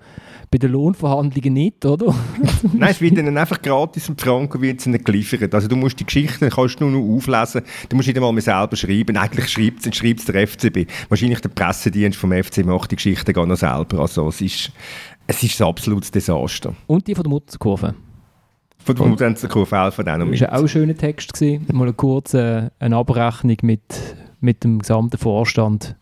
bei 0.51 0.57
den 0.57 0.71
Lohnverhandlungen 0.71 1.53
nicht, 1.53 1.85
oder? 1.85 2.13
Nein, 2.73 2.91
es 2.91 3.01
wird 3.01 3.17
ihnen 3.17 3.37
einfach 3.37 3.61
gratis 3.61 4.09
im 4.09 4.17
Franken 4.17 4.61
wird 4.61 4.85
ihnen 4.85 5.03
geliefert. 5.03 5.53
Also 5.53 5.67
du 5.67 5.75
musst 5.75 5.99
die 5.99 6.05
Geschichten 6.05 6.49
kannst 6.49 6.81
nur 6.81 6.91
noch 6.91 7.15
auflesen, 7.15 7.61
du 7.89 7.95
musst 7.95 8.07
nicht 8.07 8.17
einmal 8.17 8.39
selber 8.41 8.75
schreiben. 8.75 9.17
Eigentlich 9.17 9.49
schreibt 9.49 9.85
es 9.85 10.25
der 10.25 10.47
FCB. 10.47 10.87
Wahrscheinlich 11.09 11.41
der 11.41 11.49
Pressedienst 11.49 12.17
vom 12.19 12.31
FC 12.31 12.65
macht 12.65 12.91
die 12.91 12.95
Geschichten 12.95 13.33
gar 13.33 13.45
noch 13.45 13.57
selber. 13.57 13.99
Also 13.99 14.27
es 14.29 14.41
ist, 14.41 14.71
es 15.27 15.43
ist 15.43 15.61
ein 15.61 15.67
absolutes 15.67 16.11
Desaster. 16.11 16.75
Und 16.87 17.07
die 17.07 17.15
von 17.15 17.23
der 17.23 17.29
Mutterkurve. 17.29 17.95
Von 18.83 18.95
der 18.95 19.05
Mutanzenkurve 19.05 19.75
noch 19.75 20.25
mit. 20.25 20.41
Das 20.41 20.50
war 20.50 20.57
auch 20.57 20.62
ein 20.63 20.67
schöner 20.67 20.95
Text. 20.95 21.33
Gewesen. 21.33 21.65
Mal 21.71 21.83
eine 21.83 21.93
kurze 21.93 22.71
eine 22.79 22.98
Abrechnung 22.98 23.57
mit, 23.62 23.81
mit 24.39 24.63
dem 24.63 24.79
gesamten 24.79 25.17
Vorstand. 25.17 25.95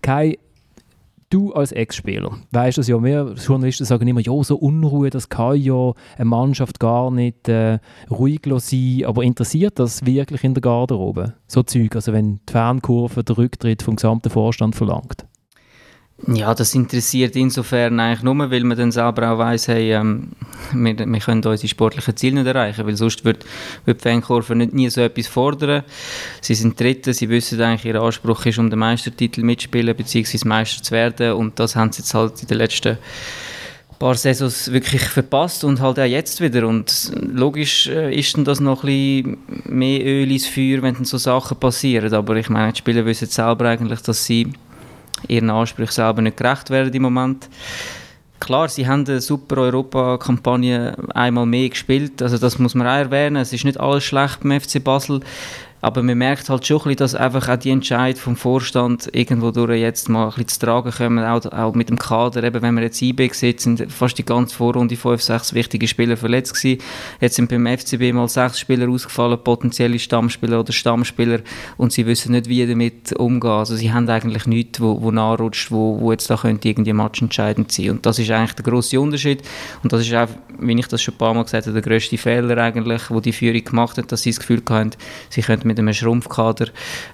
Kai, 0.00 0.38
du 1.32 1.52
als 1.52 1.72
Ex-Spieler, 1.72 2.32
weißt 2.50 2.78
du 2.78 2.82
ja, 2.82 3.02
wir 3.02 3.34
Journalisten 3.34 3.84
sagen 3.84 4.06
immer, 4.06 4.20
ja, 4.20 4.42
so 4.42 4.56
Unruhe, 4.56 5.10
das 5.10 5.28
kann 5.28 5.56
ja 5.56 5.92
eine 6.16 6.24
Mannschaft 6.24 6.78
gar 6.78 7.10
nicht 7.10 7.48
äh, 7.48 7.78
ruhig 8.10 8.42
sein, 8.58 9.04
aber 9.06 9.22
interessiert 9.22 9.78
das 9.78 10.04
wirklich 10.04 10.44
in 10.44 10.54
der 10.54 10.60
Garderobe? 10.60 11.34
So 11.46 11.62
Zeug, 11.62 11.94
also 11.96 12.12
wenn 12.12 12.40
die 12.48 12.52
Fankurve 12.52 13.24
den 13.24 13.36
Rücktritt 13.36 13.82
vom 13.82 13.96
gesamten 13.96 14.30
Vorstand 14.30 14.76
verlangt? 14.76 15.26
Ja, 16.28 16.54
das 16.54 16.74
interessiert 16.76 17.34
insofern 17.34 17.98
eigentlich 17.98 18.22
nur, 18.22 18.48
weil 18.48 18.62
man 18.62 18.78
dann 18.78 18.92
selber 18.92 19.32
auch 19.32 19.38
weiss, 19.38 19.66
hey, 19.66 19.92
ähm, 19.92 20.28
wir, 20.72 20.96
wir 20.96 21.20
können 21.20 21.44
unsere 21.44 21.68
sportlichen 21.68 22.16
Ziele 22.16 22.36
nicht 22.36 22.46
erreichen, 22.46 22.86
weil 22.86 22.96
sonst 22.96 23.24
wird, 23.24 23.44
wird 23.86 24.04
die 24.04 24.08
Fankurve 24.08 24.54
nicht 24.54 24.72
nie 24.72 24.88
so 24.88 25.00
etwas 25.00 25.26
fordern. 25.26 25.82
Sie 26.40 26.54
sind 26.54 26.78
Dritte, 26.78 27.12
sie 27.12 27.28
wissen 27.28 27.60
eigentlich, 27.60 27.86
ihr 27.86 28.00
Anspruch 28.00 28.46
ist, 28.46 28.58
um 28.58 28.70
den 28.70 28.78
Meistertitel 28.78 29.42
mitzuspielen, 29.42 29.96
beziehungsweise 29.96 30.46
Meister 30.46 30.82
zu 30.84 30.92
werden 30.92 31.32
und 31.32 31.58
das 31.58 31.74
haben 31.74 31.90
sie 31.90 32.02
jetzt 32.02 32.14
halt 32.14 32.40
in 32.40 32.46
den 32.46 32.58
letzten 32.58 32.98
paar 34.02 34.14
Saisons 34.14 34.72
wirklich 34.72 35.02
verpasst 35.02 35.62
und 35.62 35.80
halt 35.80 35.98
auch 36.00 36.04
jetzt 36.04 36.40
wieder. 36.40 36.66
Und 36.66 37.12
logisch 37.20 37.86
äh, 37.86 38.12
ist 38.12 38.36
dann 38.36 38.44
das 38.44 38.58
noch 38.58 38.82
ein 38.82 39.22
bisschen 39.22 39.38
mehr 39.66 40.04
Öl 40.04 40.30
ins 40.30 40.48
Feuer, 40.48 40.82
wenn 40.82 40.94
dann 40.94 41.04
so 41.04 41.18
Sachen 41.18 41.56
passieren. 41.56 42.12
Aber 42.12 42.34
ich 42.34 42.48
meine, 42.48 42.72
die 42.72 42.78
Spieler 42.78 43.06
wissen 43.06 43.28
selber 43.28 43.68
eigentlich, 43.68 44.00
dass 44.00 44.24
sie 44.24 44.52
ihren 45.28 45.50
Ansprüchen 45.50 45.92
selber 45.92 46.22
nicht 46.22 46.36
gerecht 46.36 46.70
werden 46.70 46.92
im 46.92 47.02
Moment. 47.02 47.48
Klar, 48.40 48.68
sie 48.68 48.88
haben 48.88 49.06
eine 49.06 49.20
super 49.20 49.58
Europa-Kampagne 49.58 50.96
einmal 51.14 51.46
mehr 51.46 51.68
gespielt, 51.68 52.20
also 52.22 52.38
das 52.38 52.58
muss 52.58 52.74
man 52.74 52.88
auch 52.88 52.90
erwähnen. 52.90 53.36
Es 53.36 53.52
ist 53.52 53.64
nicht 53.64 53.78
alles 53.78 54.02
schlecht 54.02 54.40
beim 54.42 54.60
FC 54.60 54.82
Basel. 54.82 55.20
Aber 55.82 56.02
man 56.04 56.16
merkt 56.16 56.48
halt 56.48 56.64
schon 56.64 56.78
ein 56.78 56.82
bisschen, 56.84 56.96
dass 56.96 57.14
einfach 57.16 57.48
auch 57.48 57.56
die 57.56 57.70
Entscheid 57.70 58.16
vom 58.16 58.36
Vorstand 58.36 59.10
irgendwo 59.12 59.50
durch 59.50 59.80
jetzt 59.80 60.08
mal 60.08 60.24
ein 60.24 60.28
bisschen 60.28 60.48
zu 60.48 60.60
tragen 60.60 60.92
kommen, 60.92 61.24
auch, 61.24 61.44
auch 61.46 61.74
mit 61.74 61.90
dem 61.90 61.98
Kader. 61.98 62.44
Eben, 62.44 62.62
wenn 62.62 62.74
man 62.74 62.84
jetzt 62.84 63.02
IB 63.02 63.30
sieht, 63.32 63.60
sind 63.60 63.90
fast 63.92 64.16
die 64.16 64.24
ganze 64.24 64.54
Vorrunde 64.54 64.96
fünf, 64.96 65.20
sechs 65.20 65.52
wichtige 65.54 65.88
Spieler 65.88 66.16
verletzt 66.16 66.54
gewesen. 66.54 66.80
Jetzt 67.20 67.34
sind 67.34 67.48
beim 67.48 67.66
FCB 67.66 68.12
mal 68.12 68.28
sechs 68.28 68.60
Spieler 68.60 68.88
ausgefallen, 68.88 69.38
potenzielle 69.42 69.98
Stammspieler 69.98 70.60
oder 70.60 70.72
Stammspieler 70.72 71.40
und 71.76 71.92
sie 71.92 72.06
wissen 72.06 72.30
nicht, 72.30 72.48
wie 72.48 72.64
damit 72.64 73.12
umgehen. 73.14 73.50
Also 73.50 73.74
sie 73.74 73.92
haben 73.92 74.08
eigentlich 74.08 74.46
nichts, 74.46 74.80
wo, 74.80 75.02
wo 75.02 75.10
nachrutscht, 75.10 75.72
wo, 75.72 76.00
wo 76.00 76.12
jetzt 76.12 76.30
da 76.30 76.36
könnte 76.36 76.68
irgendwie 76.68 76.92
Match 76.92 77.20
entscheidend 77.20 77.72
sein. 77.72 77.90
Und 77.90 78.06
das 78.06 78.20
ist 78.20 78.30
eigentlich 78.30 78.54
der 78.54 78.64
grosse 78.64 79.00
Unterschied. 79.00 79.42
Und 79.82 79.92
das 79.92 80.02
ist 80.02 80.14
auch, 80.14 80.28
wie 80.60 80.78
ich 80.78 80.86
das 80.86 81.02
schon 81.02 81.14
ein 81.14 81.18
paar 81.18 81.34
Mal 81.34 81.42
gesagt 81.42 81.66
habe, 81.66 81.72
der 81.72 81.82
grösste 81.82 82.16
Fehler 82.18 82.56
eigentlich, 82.58 83.10
wo 83.10 83.18
die 83.18 83.32
Führung 83.32 83.64
gemacht 83.64 83.98
hat, 83.98 84.12
dass 84.12 84.22
sie 84.22 84.30
das 84.30 84.38
Gefühl 84.38 84.62
hatten, 84.70 84.92
sie 85.28 85.42
könnten 85.42 85.71
mit 85.72 85.78
einem 85.78 85.92
Schrumpfkader 85.92 86.66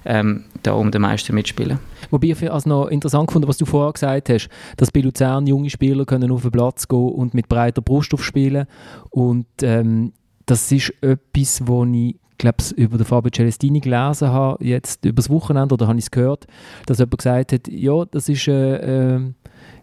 ähm, 0.05 0.45
da 0.63 0.73
um 0.73 0.91
den 0.91 1.01
Meister 1.01 1.33
mitspielen. 1.33 1.79
Wobei 2.09 2.27
ich 2.27 2.51
also 2.51 2.69
noch 2.69 2.87
interessant 2.87 3.27
gefunden, 3.27 3.47
was 3.47 3.57
du 3.57 3.65
vorher 3.65 3.93
gesagt 3.93 4.29
hast, 4.29 4.49
dass 4.77 4.91
bei 4.91 5.01
Luzern 5.01 5.47
junge 5.47 5.69
Spieler 5.69 6.05
können 6.05 6.31
auf 6.31 6.41
den 6.41 6.51
Platz 6.51 6.87
gehen 6.87 7.09
und 7.09 7.33
mit 7.33 7.47
breiter 7.47 7.81
Brust 7.81 8.13
aufspielen 8.13 8.67
und 9.09 9.47
ähm, 9.61 10.13
das 10.45 10.71
ist 10.71 10.93
etwas, 11.01 11.61
wo 11.67 11.85
ich 11.85 12.15
glaube 12.39 12.63
über 12.75 12.97
den 12.97 13.05
Fabio 13.05 13.29
Celestini 13.29 13.81
gelesen 13.81 14.29
habe, 14.29 14.65
jetzt 14.65 15.05
übers 15.05 15.29
Wochenende, 15.29 15.73
oder 15.73 15.87
habe 15.87 15.99
ich 15.99 16.05
es 16.05 16.11
gehört, 16.11 16.47
dass 16.87 16.97
jemand 16.97 17.17
gesagt 17.17 17.51
hat, 17.51 17.67
ja, 17.67 18.05
das 18.05 18.29
ist, 18.29 18.47
äh, 18.47 19.15
äh, 19.17 19.33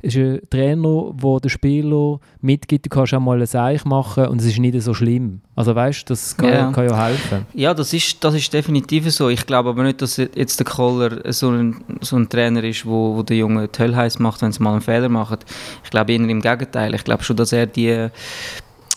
ist 0.03 0.17
ein 0.17 0.41
Trainer, 0.51 1.13
der 1.15 1.41
den 1.41 1.51
Spieler 1.51 2.21
mitgibt, 2.41 2.87
du 2.87 2.91
kannst 2.91 3.15
auch 3.15 3.21
mal 3.21 3.41
ein 3.41 3.47
Seich 3.47 3.85
machen 3.85 4.27
und 4.27 4.41
es 4.41 4.47
ist 4.47 4.59
nicht 4.59 4.81
so 4.83 4.95
schlimm. 4.95 5.41
Also 5.55 5.75
weißt 5.75 6.03
du, 6.03 6.13
das 6.13 6.37
kann 6.37 6.49
ja. 6.49 6.73
kann 6.73 6.89
ja 6.89 7.05
helfen. 7.05 7.47
Ja, 7.55 7.75
das 7.75 7.93
ist, 7.93 8.23
das 8.23 8.35
ist 8.35 8.53
definitiv 8.53 9.11
so. 9.11 9.29
Ich 9.29 9.47
glaube 9.47 9.71
aber 9.71 9.83
nicht, 9.83 10.03
dass 10.03 10.17
jetzt 10.17 10.59
der 10.59 10.67
Kohler 10.67 11.33
so 11.33 11.51
ein, 11.51 11.83
so 12.01 12.17
ein 12.17 12.29
Trainer 12.29 12.63
ist, 12.63 12.87
wo, 12.87 13.17
wo 13.17 13.23
der 13.23 13.37
Junge 13.37 13.69
die 13.69 13.79
Hölle 13.79 13.97
heiß 13.97 14.19
macht, 14.19 14.43
wenn 14.43 14.53
sie 14.53 14.63
mal 14.63 14.73
einen 14.73 14.83
Fehler 14.83 15.09
machen. 15.09 15.39
Ich 15.83 15.91
glaube 15.91 16.13
eher 16.13 16.21
im 16.21 16.41
Gegenteil. 16.41 16.95
Ich 16.95 17.05
glaube 17.05 17.25
schon, 17.25 17.37
dass 17.37 17.53
er 17.53 17.67
die 17.67 18.09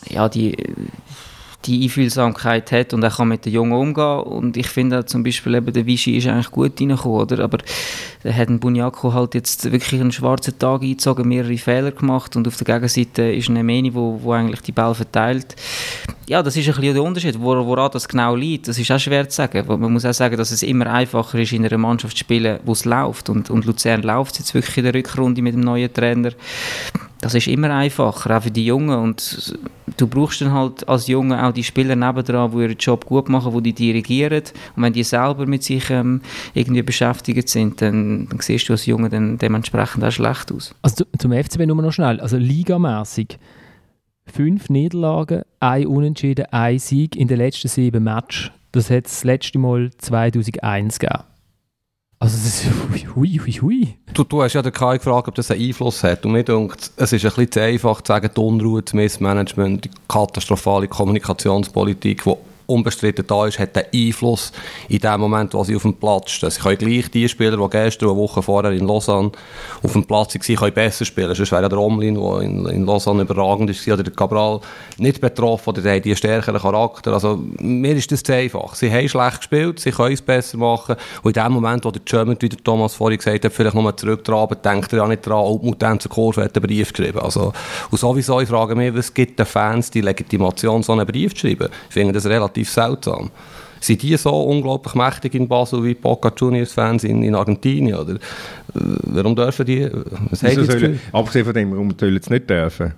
ja, 0.08 0.30
die 0.30 0.56
die 1.66 1.84
Einfühlsamkeit 1.84 2.72
hat 2.72 2.94
und 2.94 3.04
er 3.04 3.10
kann 3.10 3.28
mit 3.28 3.46
den 3.46 3.54
Jungen 3.54 3.74
umgehen. 3.74 4.20
Und 4.22 4.56
ich 4.56 4.68
finde 4.68 5.06
zum 5.06 5.24
Beispiel 5.24 5.56
eben, 5.56 5.74
der 5.74 5.86
Vichy 5.86 6.18
ist 6.18 6.28
eigentlich 6.28 6.52
gut 6.52 6.80
reingekommen, 6.80 7.20
oder? 7.20 7.44
Aber 7.44 7.58
da 8.24 8.32
hat 8.32 8.50
ein 8.50 8.60
Bunyako 8.60 9.14
halt 9.14 9.36
jetzt 9.36 9.70
wirklich 9.70 10.00
einen 10.00 10.12
schwarzen 10.12 10.58
Tag 10.58 10.82
eingezogen, 10.82 11.28
mehrere 11.28 11.58
Fehler 11.58 11.92
gemacht 11.92 12.36
und 12.36 12.48
auf 12.48 12.56
der 12.56 12.66
Gegenseite 12.66 13.24
ist 13.24 13.50
eine 13.50 13.64
Meni, 13.64 13.94
wo, 13.94 14.20
wo 14.22 14.32
eigentlich 14.32 14.62
die 14.62 14.72
Ball 14.72 14.96
verteilt. 14.96 15.56
Ja, 16.28 16.42
das 16.44 16.56
ist 16.56 16.68
ein 16.70 16.76
bisschen 16.76 16.94
der 16.94 17.04
Unterschied. 17.04 17.40
Wor 17.40 17.66
woran 17.66 17.92
das 17.92 18.08
genau 18.08 18.36
liegt, 18.36 18.68
das 18.68 18.78
ist 18.78 18.92
auch 18.92 19.00
schwer 19.00 19.28
zu 19.28 19.36
sagen. 19.36 19.66
Man 19.68 19.92
muss 19.92 20.06
auch 20.06 20.14
sagen, 20.14 20.38
dass 20.38 20.52
es 20.52 20.64
immer 20.64 20.88
einfacher 20.88 21.40
ist, 21.40 21.52
in 21.52 21.66
einer 21.66 21.78
Mannschaft 21.78 22.16
zu 22.16 22.20
spielen, 22.20 22.60
wo 22.64 22.72
es 22.72 22.86
läuft. 22.86 23.30
Und, 23.30 23.50
und 23.50 23.66
Luzern 23.66 24.04
läuft 24.04 24.40
jetzt 24.40 24.54
wirklich 24.54 24.78
in 24.78 24.84
der 24.86 24.94
Rückrunde 24.94 25.42
mit 25.42 25.56
dem 25.56 25.62
neuen 25.62 25.92
Trainer 25.92 26.32
das 27.22 27.36
ist 27.36 27.48
immer 27.48 27.70
einfacher, 27.72 28.38
auch 28.38 28.42
für 28.44 28.52
die 28.52 28.66
Jungen. 28.66 28.98
Und 28.98 29.58
du 29.98 30.08
brauchst 30.08 30.42
dann 30.42 30.54
halt 30.54 30.88
als 30.88 31.08
Junge 31.08 31.46
auch 31.46 31.52
die 31.52 31.64
Spieler 31.64 31.96
nebendran, 31.96 32.52
die 32.52 32.62
ihren 32.62 32.78
Job 32.78 33.06
gut 33.06 33.30
machen, 33.30 33.54
die 33.56 33.74
die 33.74 33.94
dirigieren. 33.94 34.44
Und 34.76 34.84
wenn 34.84 34.94
die 34.94 35.04
selber 35.04 35.46
mit 35.46 35.64
sich 35.64 35.90
ähm, 35.90 36.22
irgendwie 36.54 36.82
beschäftigt 36.82 37.50
sind, 37.50 37.82
dann, 37.82 38.28
dann 38.30 38.40
siehst 38.40 38.70
du 38.70 38.74
als 38.74 38.86
Junge 38.86 39.10
dann 39.10 39.38
dementsprechend 39.38 40.04
auch 40.04 40.12
schlecht 40.12 40.52
aus. 40.52 40.74
Also 40.82 41.06
zum 41.18 41.32
FCB 41.32 41.66
nur 41.66 41.82
noch 41.82 41.92
schnell, 41.92 42.20
also 42.22 42.38
ligamässig 42.38 43.38
fünf 44.26 44.70
Niederlagen, 44.70 45.42
ein 45.60 45.88
Unentschieden, 45.88 46.46
ein 46.52 46.80
Sieg 46.80 47.16
in 47.16 47.28
den 47.28 47.38
letzten 47.38 47.68
sieben 47.68 48.04
Matches. 48.04 48.52
Das 48.72 48.90
hat 48.90 49.06
das 49.06 49.24
letzte 49.24 49.58
Mal 49.58 49.90
2001 49.98 51.00
gegeben. 51.00 51.24
Also 52.22 52.36
das 52.36 52.66
ist 52.66 53.16
hui, 53.16 53.40
hui, 53.40 53.54
hui. 53.54 53.96
Du, 54.14 54.26
du 54.26 54.44
hast 54.44 54.52
ja 54.52 54.62
den 54.62 54.74
Kai 54.74 54.98
gefragt, 54.98 55.30
ob 55.30 55.36
das 55.36 55.52
einen 55.52 55.62
Einfluss 55.62 56.04
hat. 56.04 56.26
Und 56.26 56.34
mir 56.34 56.44
denkt, 56.44 56.92
es 56.98 57.14
ist 57.14 57.24
ein 57.24 57.30
bisschen 57.30 57.52
zu 57.52 57.62
einfach 57.62 58.02
zu 58.02 58.12
sagen, 58.12 58.30
die 58.36 58.42
Unruhe, 58.42 58.82
das 58.82 58.94
Missmanagement, 58.94 59.86
die 59.86 59.90
katastrophale 60.10 60.90
Kommunikationspolitik, 60.90 62.24
die 62.26 62.36
unbestritten 62.70 63.26
da 63.28 63.46
ist, 63.46 63.60
hat 63.60 63.76
einen 63.78 63.88
Einfluss 63.94 64.52
in 64.88 65.00
dem 65.00 65.20
Moment, 65.20 65.54
wo 65.54 65.64
sie 65.64 65.76
auf 65.76 65.82
dem 65.82 65.96
Platz 65.96 66.32
stehen. 66.32 66.52
Sie 66.52 66.62
können 66.62 66.78
gleich 66.78 67.12
die 67.12 67.28
Spieler, 67.28 67.58
die 67.58 67.70
gestern, 67.70 68.10
eine 68.10 68.18
Woche 68.18 68.42
vorher 68.42 68.72
in 68.72 68.88
Lausanne 68.88 69.32
auf 69.84 69.94
dem 69.94 70.06
Platz 70.06 70.36
waren, 70.36 70.56
können 70.56 70.74
besser 70.74 71.06
spielen. 71.06 71.34
Sonst 71.36 71.52
wäre 71.52 71.70
der 71.70 71.80
Omlin, 71.80 72.16
der 72.16 72.42
in, 72.42 72.66
in 72.68 72.86
Lausanne 72.86 73.24
überragend 73.24 73.70
ist, 73.70 73.88
oder 73.88 74.04
der 74.04 74.14
Cabral 74.14 74.60
nicht 74.98 75.22
betroffen, 75.22 75.70
oder 75.70 75.82
die 75.82 75.90
haben 75.90 76.02
die 76.02 76.16
stärkeren 76.16 76.62
Charakter. 76.62 77.14
Also 77.14 77.40
mir 77.60 77.96
ist 77.96 78.12
das 78.12 78.24
zu 78.24 78.34
einfach. 78.34 78.76
Sie 78.76 78.92
haben 78.92 79.08
schlecht 79.08 79.38
gespielt, 79.38 79.80
sie 79.80 79.92
können 79.92 80.14
es 80.14 80.22
besser 80.22 80.58
machen. 80.58 80.96
Und 81.24 81.36
in 81.36 81.44
dem 81.44 81.54
Moment, 81.54 81.86
wo 81.86 81.92
der 81.92 82.02
German, 82.04 82.38
wie 82.40 82.50
der 82.50 82.64
Thomas 82.64 82.94
vorhin 82.94 83.18
gesagt 83.18 83.46
hat, 83.46 83.54
vielleicht 83.54 83.76
nochmal 83.76 83.96
zurücktraben, 83.96 84.58
denkt 84.64 84.94
er 84.94 85.00
ja 85.00 85.08
nicht 85.08 85.26
daran, 85.26 85.46
ob 85.46 85.64
Mutanz 85.64 86.08
Kurve 86.10 86.44
hat 86.44 86.56
einen 86.56 86.66
Brief 86.66 86.92
geschrieben. 86.94 87.20
Also, 87.20 87.54
und 87.90 87.98
sowieso, 87.98 88.40
ich 88.42 88.50
frage 88.50 88.76
mich, 88.76 88.94
was 88.94 89.14
gibt 89.14 89.40
den 89.40 89.46
Fans 89.46 89.90
die 89.92 90.02
Legitimation, 90.02 90.84
so 90.84 90.94
einen 90.94 91.06
Brief 91.06 91.34
zu 91.34 91.48
schreiben? 91.48 91.70
Ich 91.88 91.94
finde 91.94 92.14
das 92.14 92.26
relativ 92.26 92.59
relativ 92.60 92.70
seltsam. 92.70 93.32
Sind 93.82 94.02
die 94.02 94.18
so 94.18 94.32
unglaublich 94.32 94.94
mächtig 94.94 95.36
in 95.36 95.48
Basel 95.48 95.84
wie 95.84 95.94
Boca 95.94 96.34
Juniors 96.36 96.74
Fans 96.74 97.06
in, 97.06 97.24
in 97.24 97.34
Argentinien? 97.34 97.98
Oder? 97.98 98.16
Äh, 98.16 98.20
warum 98.74 99.36
dürfen 99.36 99.66
die? 99.66 99.90
Was 100.30 100.42
sollen, 100.42 101.00
abgesehen 101.14 101.46
von 101.46 101.54
dem, 101.54 101.72
warum 101.72 101.94
sollen 101.98 102.20
sie 102.22 102.34
nicht 102.34 102.50
dürfen? 102.50 102.94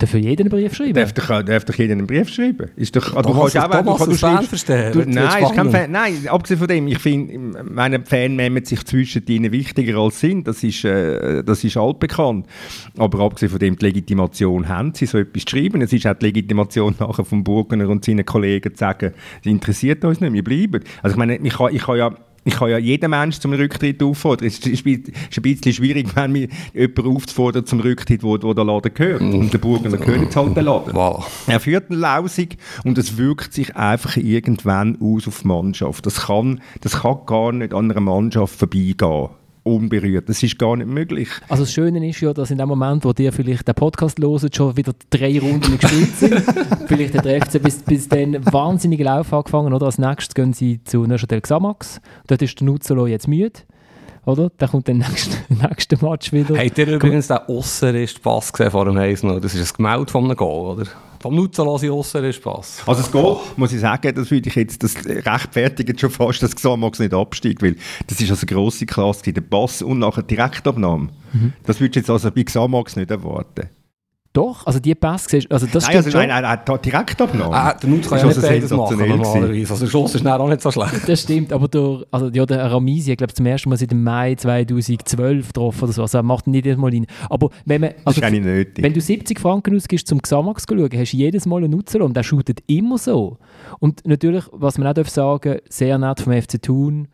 Darf 0.00 0.14
jeden 0.14 0.40
einen 0.40 0.48
Brief 0.48 0.74
schreiben? 0.74 0.94
Darf 0.94 1.12
doch, 1.12 1.42
darf 1.42 1.64
doch 1.66 1.74
jeden 1.74 1.98
einen 1.98 2.06
Brief 2.06 2.30
schreiben? 2.30 2.70
Ist 2.74 2.96
doch, 2.96 3.14
also, 3.14 3.34
du 3.34 3.38
kannst 3.38 3.58
auch, 3.58 3.70
Thomas 3.70 3.98
du, 3.98 4.04
kannst, 4.06 4.20
Fan 4.20 4.42
verstehen. 4.44 4.92
Du, 4.92 5.00
nein, 5.00 5.44
ist 5.44 5.54
kein 5.54 5.70
Fan, 5.70 5.90
nein, 5.90 6.26
abgesehen 6.26 6.58
von 6.58 6.68
dem, 6.68 6.86
ich 6.86 6.98
finde, 6.98 7.62
meine 7.64 8.00
Fan 8.06 8.34
nehmen 8.34 8.64
sich 8.64 8.82
zwischen 8.86 9.26
ihnen 9.26 9.52
wichtiger 9.52 9.98
als 9.98 10.18
sind, 10.18 10.48
das 10.48 10.64
ist, 10.64 10.86
äh, 10.86 11.44
das 11.44 11.62
ist 11.64 11.76
altbekannt. 11.76 12.46
Aber 12.96 13.20
abgesehen 13.20 13.50
von 13.50 13.58
dem, 13.58 13.76
die 13.76 13.84
Legitimation 13.84 14.70
haben 14.70 14.94
sie, 14.94 15.04
so 15.04 15.18
etwas 15.18 15.44
zu 15.44 15.50
schreiben. 15.50 15.82
Es 15.82 15.92
ist 15.92 16.06
auch 16.06 16.14
die 16.14 16.26
Legitimation 16.26 16.94
nachher 16.98 17.26
vom 17.26 17.44
Burgener 17.44 17.86
und 17.90 18.02
seinen 18.02 18.24
Kollegen 18.24 18.72
zu 18.72 18.78
sagen, 18.78 19.12
es 19.40 19.46
interessiert 19.46 20.02
uns 20.06 20.22
nicht, 20.22 20.32
wir 20.32 20.44
bleiben. 20.44 20.82
Also 21.02 21.12
ich 21.12 21.18
meine, 21.18 21.36
ich 21.36 21.52
kann, 21.52 21.74
ich 21.74 21.82
kann 21.82 21.98
ja 21.98 22.14
ich 22.44 22.54
kann 22.54 22.70
ja 22.70 22.78
jeden 22.78 23.10
Menschen 23.10 23.40
zum 23.40 23.52
Rücktritt 23.52 24.02
auffordern. 24.02 24.46
Es 24.48 24.58
ist, 24.58 24.86
ein 24.86 25.42
bisschen 25.42 25.72
schwierig, 25.72 26.14
wenn 26.14 26.32
mir 26.32 26.48
jemand 26.72 27.06
aufzufordern 27.06 27.66
zum 27.66 27.80
Rücktritt, 27.80 28.22
wo, 28.22 28.38
wo 28.40 28.54
der 28.54 28.64
Laden 28.64 28.94
gehört. 28.94 29.20
Und 29.20 29.52
der 29.52 29.58
Burgener 29.58 29.96
gehört 29.96 30.22
jetzt 30.22 30.36
halt 30.36 30.56
der 30.56 30.62
Laden. 30.62 30.94
Wow. 30.94 31.44
Er 31.46 31.60
führt 31.60 31.90
eine 31.90 31.98
Lausung 31.98 32.48
und 32.84 32.96
es 32.98 33.16
wirkt 33.18 33.52
sich 33.52 33.76
einfach 33.76 34.16
irgendwann 34.16 34.98
aus 35.00 35.28
auf 35.28 35.42
die 35.42 35.48
Mannschaft. 35.48 36.06
Das 36.06 36.26
kann, 36.26 36.60
das 36.80 37.02
kann 37.02 37.18
gar 37.26 37.52
nicht 37.52 37.74
an 37.74 37.90
einer 37.90 38.00
Mannschaft 38.00 38.58
vorbeigehen 38.58 39.30
unberührt. 39.62 40.28
Das 40.28 40.42
ist 40.42 40.58
gar 40.58 40.76
nicht 40.76 40.88
möglich. 40.88 41.28
Also 41.48 41.64
das 41.64 41.72
Schöne 41.72 42.06
ist 42.08 42.20
ja, 42.20 42.32
dass 42.32 42.50
in 42.50 42.58
dem 42.58 42.68
Moment, 42.68 43.04
wo 43.04 43.12
ihr 43.18 43.32
vielleicht 43.32 43.66
den 43.66 43.74
Podcast 43.74 44.18
loset, 44.18 44.54
schon 44.54 44.76
wieder 44.76 44.92
drei 45.10 45.38
Runden 45.38 45.78
gespielt 45.78 46.16
sind. 46.16 46.34
vielleicht 46.86 47.16
hat 47.16 47.24
der 47.24 47.44
FC 47.44 47.62
bis, 47.62 47.82
bis 47.82 48.08
dann 48.08 48.44
wahnsinnige 48.52 49.04
Lauf 49.04 49.32
angefangen. 49.32 49.72
Oder? 49.72 49.86
Als 49.86 49.98
nächstes 49.98 50.34
gehen 50.34 50.52
sie 50.52 50.82
zu 50.84 51.04
Neuchâtel 51.06 51.40
Xamax. 51.40 52.00
Dort 52.26 52.42
ist 52.42 52.58
der 52.60 52.66
Nuzzolo 52.66 53.06
jetzt 53.06 53.28
müde. 53.28 53.60
Oder? 54.26 54.50
Dann 54.58 54.68
kommt 54.68 54.88
der 54.88 54.94
nächste, 54.96 55.36
nächste 55.48 56.04
Match 56.04 56.32
wieder. 56.32 56.58
Habt 56.58 56.78
ihr 56.78 56.88
übrigens 56.88 57.28
den 57.28 57.38
Osserist-Pass 57.46 58.52
gesehen 58.52 58.70
vor 58.70 58.84
dem 58.84 58.96
1 58.96 59.22
Das 59.22 59.54
ist 59.54 59.72
ein 59.72 59.76
Gemälde 59.76 60.10
von 60.10 60.24
einem 60.24 60.36
Goal, 60.36 60.78
oder? 60.78 60.86
Vom 61.20 61.34
Nutzerlose 61.34 61.92
Osserist-Pass. 61.92 62.82
Also 62.86 63.02
das 63.02 63.12
Goal, 63.12 63.36
muss 63.56 63.74
ich 63.74 63.80
sagen, 63.80 64.14
das 64.14 64.30
würde 64.30 64.48
ich 64.48 64.54
jetzt, 64.54 64.82
das 64.82 64.94
rechtfertigt 65.04 66.00
schon 66.00 66.08
fast, 66.08 66.42
dass 66.42 66.56
Xamax 66.56 66.98
nicht 66.98 67.12
absteigt, 67.12 67.62
weil 67.62 67.76
das 68.06 68.22
ist 68.22 68.30
also 68.30 68.46
eine 68.46 68.56
grosse 68.56 68.86
Klasse, 68.86 69.30
der 69.30 69.42
Pass 69.42 69.82
und 69.82 69.98
nachher 69.98 70.22
Direktabnahme. 70.22 71.10
Mhm. 71.34 71.52
Das 71.66 71.78
würdest 71.78 71.96
du 71.96 72.00
jetzt 72.00 72.10
also 72.10 72.30
bei 72.30 72.42
Xamax 72.42 72.96
nicht 72.96 73.10
erwarten. 73.10 73.68
Doch, 74.32 74.64
also 74.64 74.78
die 74.78 74.94
Pässe 74.94 75.28
siehst 75.28 75.50
also 75.50 75.66
das 75.66 75.88
nein, 75.88 75.96
also 75.96 76.16
nein, 76.16 76.28
nein, 76.28 76.42
nein, 76.64 76.78
direkt 76.84 77.20
abgenommen. 77.20 77.52
Ah, 77.52 77.74
der 77.74 77.90
Nutz 77.90 78.08
kann 78.08 78.18
ja 78.20 78.26
nicht 78.26 78.40
beides 78.40 78.70
machen 78.70 78.96
normalerweise. 78.96 79.72
Also 79.72 79.84
der 79.84 79.90
Schuss 79.90 80.14
ist 80.14 80.24
auch 80.24 80.48
nicht 80.48 80.60
so 80.60 80.70
schlecht. 80.70 81.08
Das 81.08 81.22
stimmt, 81.22 81.52
aber 81.52 81.66
der, 81.66 82.04
also, 82.12 82.28
ja, 82.28 82.46
der 82.46 82.70
Ramisi, 82.70 83.10
ich 83.10 83.18
glaube 83.18 83.34
zum 83.34 83.46
ersten 83.46 83.68
Mal 83.70 83.76
seit 83.76 83.90
dem 83.90 84.04
Mai 84.04 84.36
2012 84.36 85.48
getroffen 85.48 85.82
oder 85.82 85.92
so, 85.92 86.02
also 86.02 86.18
er 86.18 86.22
macht 86.22 86.46
nicht 86.46 86.64
jedes 86.64 86.78
Mal 86.78 86.92
rein. 86.92 87.06
Aber 87.28 87.50
wenn 87.64 87.80
man, 87.80 87.90
also, 88.04 88.20
das 88.20 88.30
ist 88.32 88.40
nötig. 88.40 88.84
wenn 88.84 88.92
du 88.94 89.00
70 89.00 89.40
Franken 89.40 89.74
ausgibst 89.74 90.06
zum 90.06 90.22
Xamax 90.22 90.64
zu 90.64 90.76
schauen, 90.76 90.90
hast 90.94 91.12
du 91.12 91.16
jedes 91.16 91.46
Mal 91.46 91.64
einen 91.64 91.72
Nutzer 91.72 92.00
und 92.04 92.16
der 92.16 92.22
shootet 92.22 92.62
immer 92.68 92.98
so. 92.98 93.38
Und 93.80 94.06
natürlich, 94.06 94.44
was 94.52 94.78
man 94.78 94.86
auch 94.86 95.06
sagen 95.06 95.54
darf, 95.54 95.62
sehr 95.68 95.98
nett 95.98 96.20
vom 96.20 96.32
FC 96.40 96.62
Thun, 96.62 97.08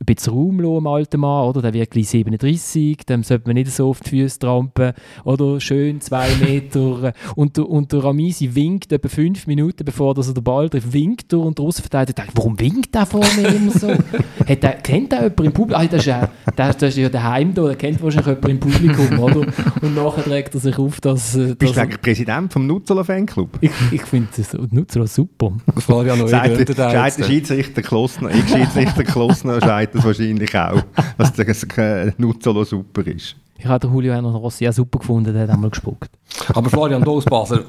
ein 0.00 0.14
bisschen 0.14 0.34
Raum 0.34 0.60
lassen 0.60 0.76
im 0.78 0.86
alten 0.86 1.20
Mann, 1.20 1.48
oder? 1.48 1.62
Der 1.62 1.72
wird 1.72 1.90
gleich 1.90 2.08
37, 2.08 2.98
dem 3.06 3.22
sollte 3.22 3.46
man 3.46 3.54
nicht 3.54 3.70
so 3.70 3.88
auf 3.88 4.00
die 4.00 4.10
Füße 4.10 4.38
trampen, 4.38 4.92
oder? 5.24 5.60
Schön 5.60 6.00
zwei 6.00 6.28
Meter. 6.40 7.12
und, 7.34 7.56
der, 7.56 7.68
und 7.68 7.92
der 7.92 8.04
Ramisi 8.04 8.54
winkt 8.54 8.92
etwa 8.92 9.08
fünf 9.08 9.46
Minuten, 9.46 9.84
bevor 9.84 10.16
er 10.16 10.22
den 10.22 10.44
Ball 10.44 10.68
trifft, 10.68 10.92
winkt 10.92 11.32
er 11.32 11.40
und 11.40 11.58
der 11.58 11.64
Außenverteidiger 11.64 12.22
denkt, 12.22 12.32
warum 12.36 12.60
winkt 12.60 12.94
der 12.94 13.06
vor 13.06 13.24
mir 13.36 13.48
immer 13.48 13.72
so? 13.72 13.88
Hat 14.48 14.62
der, 14.62 14.72
kennt 14.74 15.12
der 15.12 15.22
jemand 15.22 15.40
im 15.40 15.52
Publikum? 15.52 15.82
Ah, 15.82 15.86
das, 15.86 16.00
ist 16.00 16.06
ja, 16.06 16.28
der, 16.56 16.72
das 16.72 16.82
ist 16.82 16.98
ja 16.98 17.08
daheim 17.08 17.54
da, 17.54 17.66
der 17.66 17.76
kennt 17.76 18.02
wahrscheinlich 18.02 18.26
jemand 18.26 18.48
im 18.48 18.60
Publikum, 18.60 19.18
oder? 19.18 19.46
Und 19.80 19.94
nachher 19.94 20.24
trägt 20.24 20.54
er 20.54 20.60
sich 20.60 20.78
auf, 20.78 21.00
dass... 21.00 21.32
dass 21.32 21.56
Bist 21.56 21.76
du 21.76 21.80
eigentlich 21.80 22.02
Präsident 22.02 22.52
vom 22.52 22.66
Nutzler 22.66 23.04
Fanclub? 23.04 23.58
Ich, 23.60 23.70
ich 23.90 24.02
finde 24.02 24.28
Nutzler 24.70 25.06
super. 25.06 25.52
Florian 25.78 26.18
Neuger. 26.18 26.48
Der 26.48 27.10
Schiedsrichter 27.10 27.82
Klossner, 27.82 28.30
ich 28.30 28.48
Schiedsrichter 28.48 29.04
Klossner, 29.04 29.60
sagt 29.86 29.94
das 29.94 30.04
wahrscheinlich 30.04 30.54
auch, 30.56 30.82
dass 31.18 31.32
der 31.32 32.14
Nuzzolo 32.18 32.64
super 32.64 33.06
ist. 33.06 33.36
Ich 33.58 33.64
habe 33.64 33.86
Julio 33.86 34.12
Hernan 34.12 34.34
Rossi 34.34 34.68
auch 34.68 34.72
super 34.72 34.98
gefunden, 34.98 35.32
der 35.32 35.44
hat 35.44 35.50
einmal 35.50 35.70
gespuckt. 35.70 36.10
Aber 36.52 36.68
Florian 36.68 37.02
Dosbaser, 37.02 37.64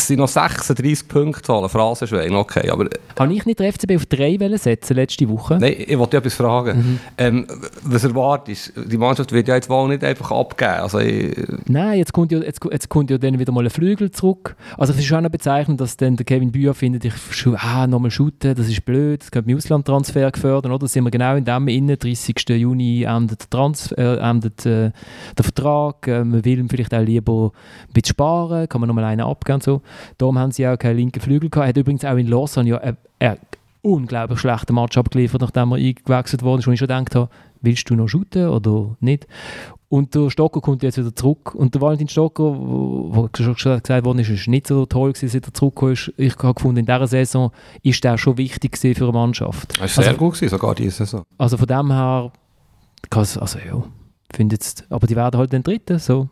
es 0.00 0.06
sind 0.06 0.18
noch 0.18 0.28
36 0.28 1.08
Punkte 1.08 1.52
holen, 1.52 1.68
Phrasenschwein, 1.68 2.34
okay, 2.34 2.70
aber... 2.70 2.88
Habe 3.18 3.34
ich 3.34 3.44
nicht 3.44 3.58
den 3.58 3.72
FCB 3.72 3.96
auf 3.96 4.06
drei 4.06 4.38
setzen 4.56 4.96
letzte 4.96 5.28
Woche? 5.28 5.58
Nein, 5.60 5.74
ich 5.78 5.98
wollte 5.98 6.16
etwas 6.16 6.34
fragen. 6.34 6.78
Mhm. 6.78 7.00
Ähm, 7.18 7.46
was 7.82 8.04
erwartest 8.04 8.72
du? 8.74 8.82
Die 8.82 8.96
Mannschaft 8.96 9.32
wird 9.32 9.48
ja 9.48 9.54
jetzt 9.54 9.68
wohl 9.68 9.88
nicht 9.88 10.02
einfach 10.02 10.30
abgeben. 10.30 10.70
Also 10.70 10.98
ich... 10.98 11.36
Nein, 11.66 11.98
jetzt 11.98 12.12
kommt, 12.12 12.32
ja, 12.32 12.38
jetzt, 12.38 12.60
jetzt 12.70 12.88
kommt 12.88 13.10
ja 13.10 13.18
dann 13.18 13.38
wieder 13.38 13.52
mal 13.52 13.64
ein 13.64 13.70
Flügel 13.70 14.10
zurück. 14.10 14.56
Also 14.78 14.92
es 14.92 14.98
ist 14.98 15.06
schon 15.06 15.24
bezeichnend, 15.30 15.80
dass 15.80 15.96
dann 15.96 16.16
der 16.16 16.24
Kevin 16.24 16.50
Bühr 16.50 16.74
findet, 16.74 17.04
ich 17.04 17.14
ah, 17.58 17.86
nochmal 17.86 18.10
shooten, 18.10 18.54
das 18.54 18.68
ist 18.68 18.84
blöd, 18.84 19.22
das 19.22 19.30
könnte 19.30 19.54
Auslandtransfer 19.54 20.30
gefördert, 20.30 20.66
oder? 20.72 20.78
Da 20.78 20.88
sind 20.88 21.04
wir 21.04 21.10
genau 21.10 21.36
in 21.36 21.44
dem 21.44 21.68
innen, 21.68 21.98
30. 21.98 22.36
Juni 22.48 23.02
endet, 23.02 23.42
der, 23.42 23.50
Trans 23.50 23.92
äh, 23.92 24.16
endet 24.16 24.64
äh, 24.66 24.92
der 25.36 25.44
Vertrag, 25.44 26.06
äh, 26.08 26.24
man 26.24 26.44
will 26.44 26.66
vielleicht 26.68 26.94
auch 26.94 27.02
lieber 27.02 27.52
ein 27.88 27.92
bisschen 27.92 28.14
sparen, 28.14 28.68
kann 28.68 28.80
man 28.80 28.88
nochmal 28.88 29.04
einen 29.04 29.20
abgeben 29.20 29.54
und 29.54 29.62
so. 29.62 29.82
Darum 30.18 30.38
haben 30.38 30.52
sie 30.52 30.66
auch 30.66 30.78
keinen 30.78 30.96
linken 30.96 31.20
Flügel 31.20 31.50
gehabt. 31.50 31.66
Er 31.66 31.68
hat 31.70 31.76
übrigens 31.76 32.04
auch 32.04 32.16
in 32.16 32.26
Lausanne 32.26 32.68
ja 32.68 32.78
einen, 32.78 32.96
einen 33.18 33.38
unglaublich 33.82 34.38
schlechten 34.38 34.74
Match 34.74 34.96
abgeliefert, 34.98 35.40
nachdem 35.40 35.72
er 35.72 35.78
eingewechselt 35.78 36.42
wurde, 36.42 36.64
wo 36.66 36.70
ich 36.72 36.78
schon 36.78 36.88
gedacht 36.88 37.14
habe, 37.14 37.30
willst 37.60 37.88
du 37.90 37.94
noch 37.94 38.08
shooten 38.08 38.48
oder 38.48 38.96
nicht? 39.00 39.26
Und 39.88 40.14
der 40.14 40.30
Stocker 40.30 40.60
kommt 40.60 40.84
jetzt 40.84 40.98
wieder 40.98 41.14
zurück. 41.14 41.52
Und 41.52 41.74
der 41.74 41.82
Valentin 41.82 42.08
Stocker, 42.08 42.44
wo 42.44 43.28
schon 43.36 43.54
gesagt 43.54 43.88
worden 44.04 44.20
ist, 44.20 44.28
ist 44.28 44.46
nicht 44.46 44.68
so 44.68 44.86
toll 44.86 45.12
gewesen, 45.12 45.28
seit 45.28 45.46
er 45.46 45.52
zurückgekommen 45.52 45.92
ist. 45.94 46.12
Ich 46.16 46.36
habe 46.38 46.54
gefunden, 46.54 46.78
in 46.78 46.86
dieser 46.86 47.08
Saison 47.08 47.50
ist 47.82 48.04
der 48.04 48.16
schon 48.16 48.38
wichtig 48.38 48.78
für 48.78 49.02
eine 49.02 49.12
Mannschaft. 49.12 49.78
Er 49.80 49.86
ist 49.86 49.96
sehr 49.96 50.06
also, 50.06 50.16
gut 50.16 50.34
gewesen, 50.34 50.50
sogar 50.50 50.76
diese 50.76 50.92
Saison. 50.92 51.24
Also 51.38 51.56
von 51.56 51.66
dem 51.66 51.90
her, 51.90 52.30
also 53.10 53.58
ja, 53.58 53.82
finde 54.32 54.54
jetzt, 54.54 54.86
aber 54.90 55.08
die 55.08 55.16
werden 55.16 55.36
halt 55.36 55.52
den 55.52 55.64
dritten, 55.64 55.98
so. 55.98 56.28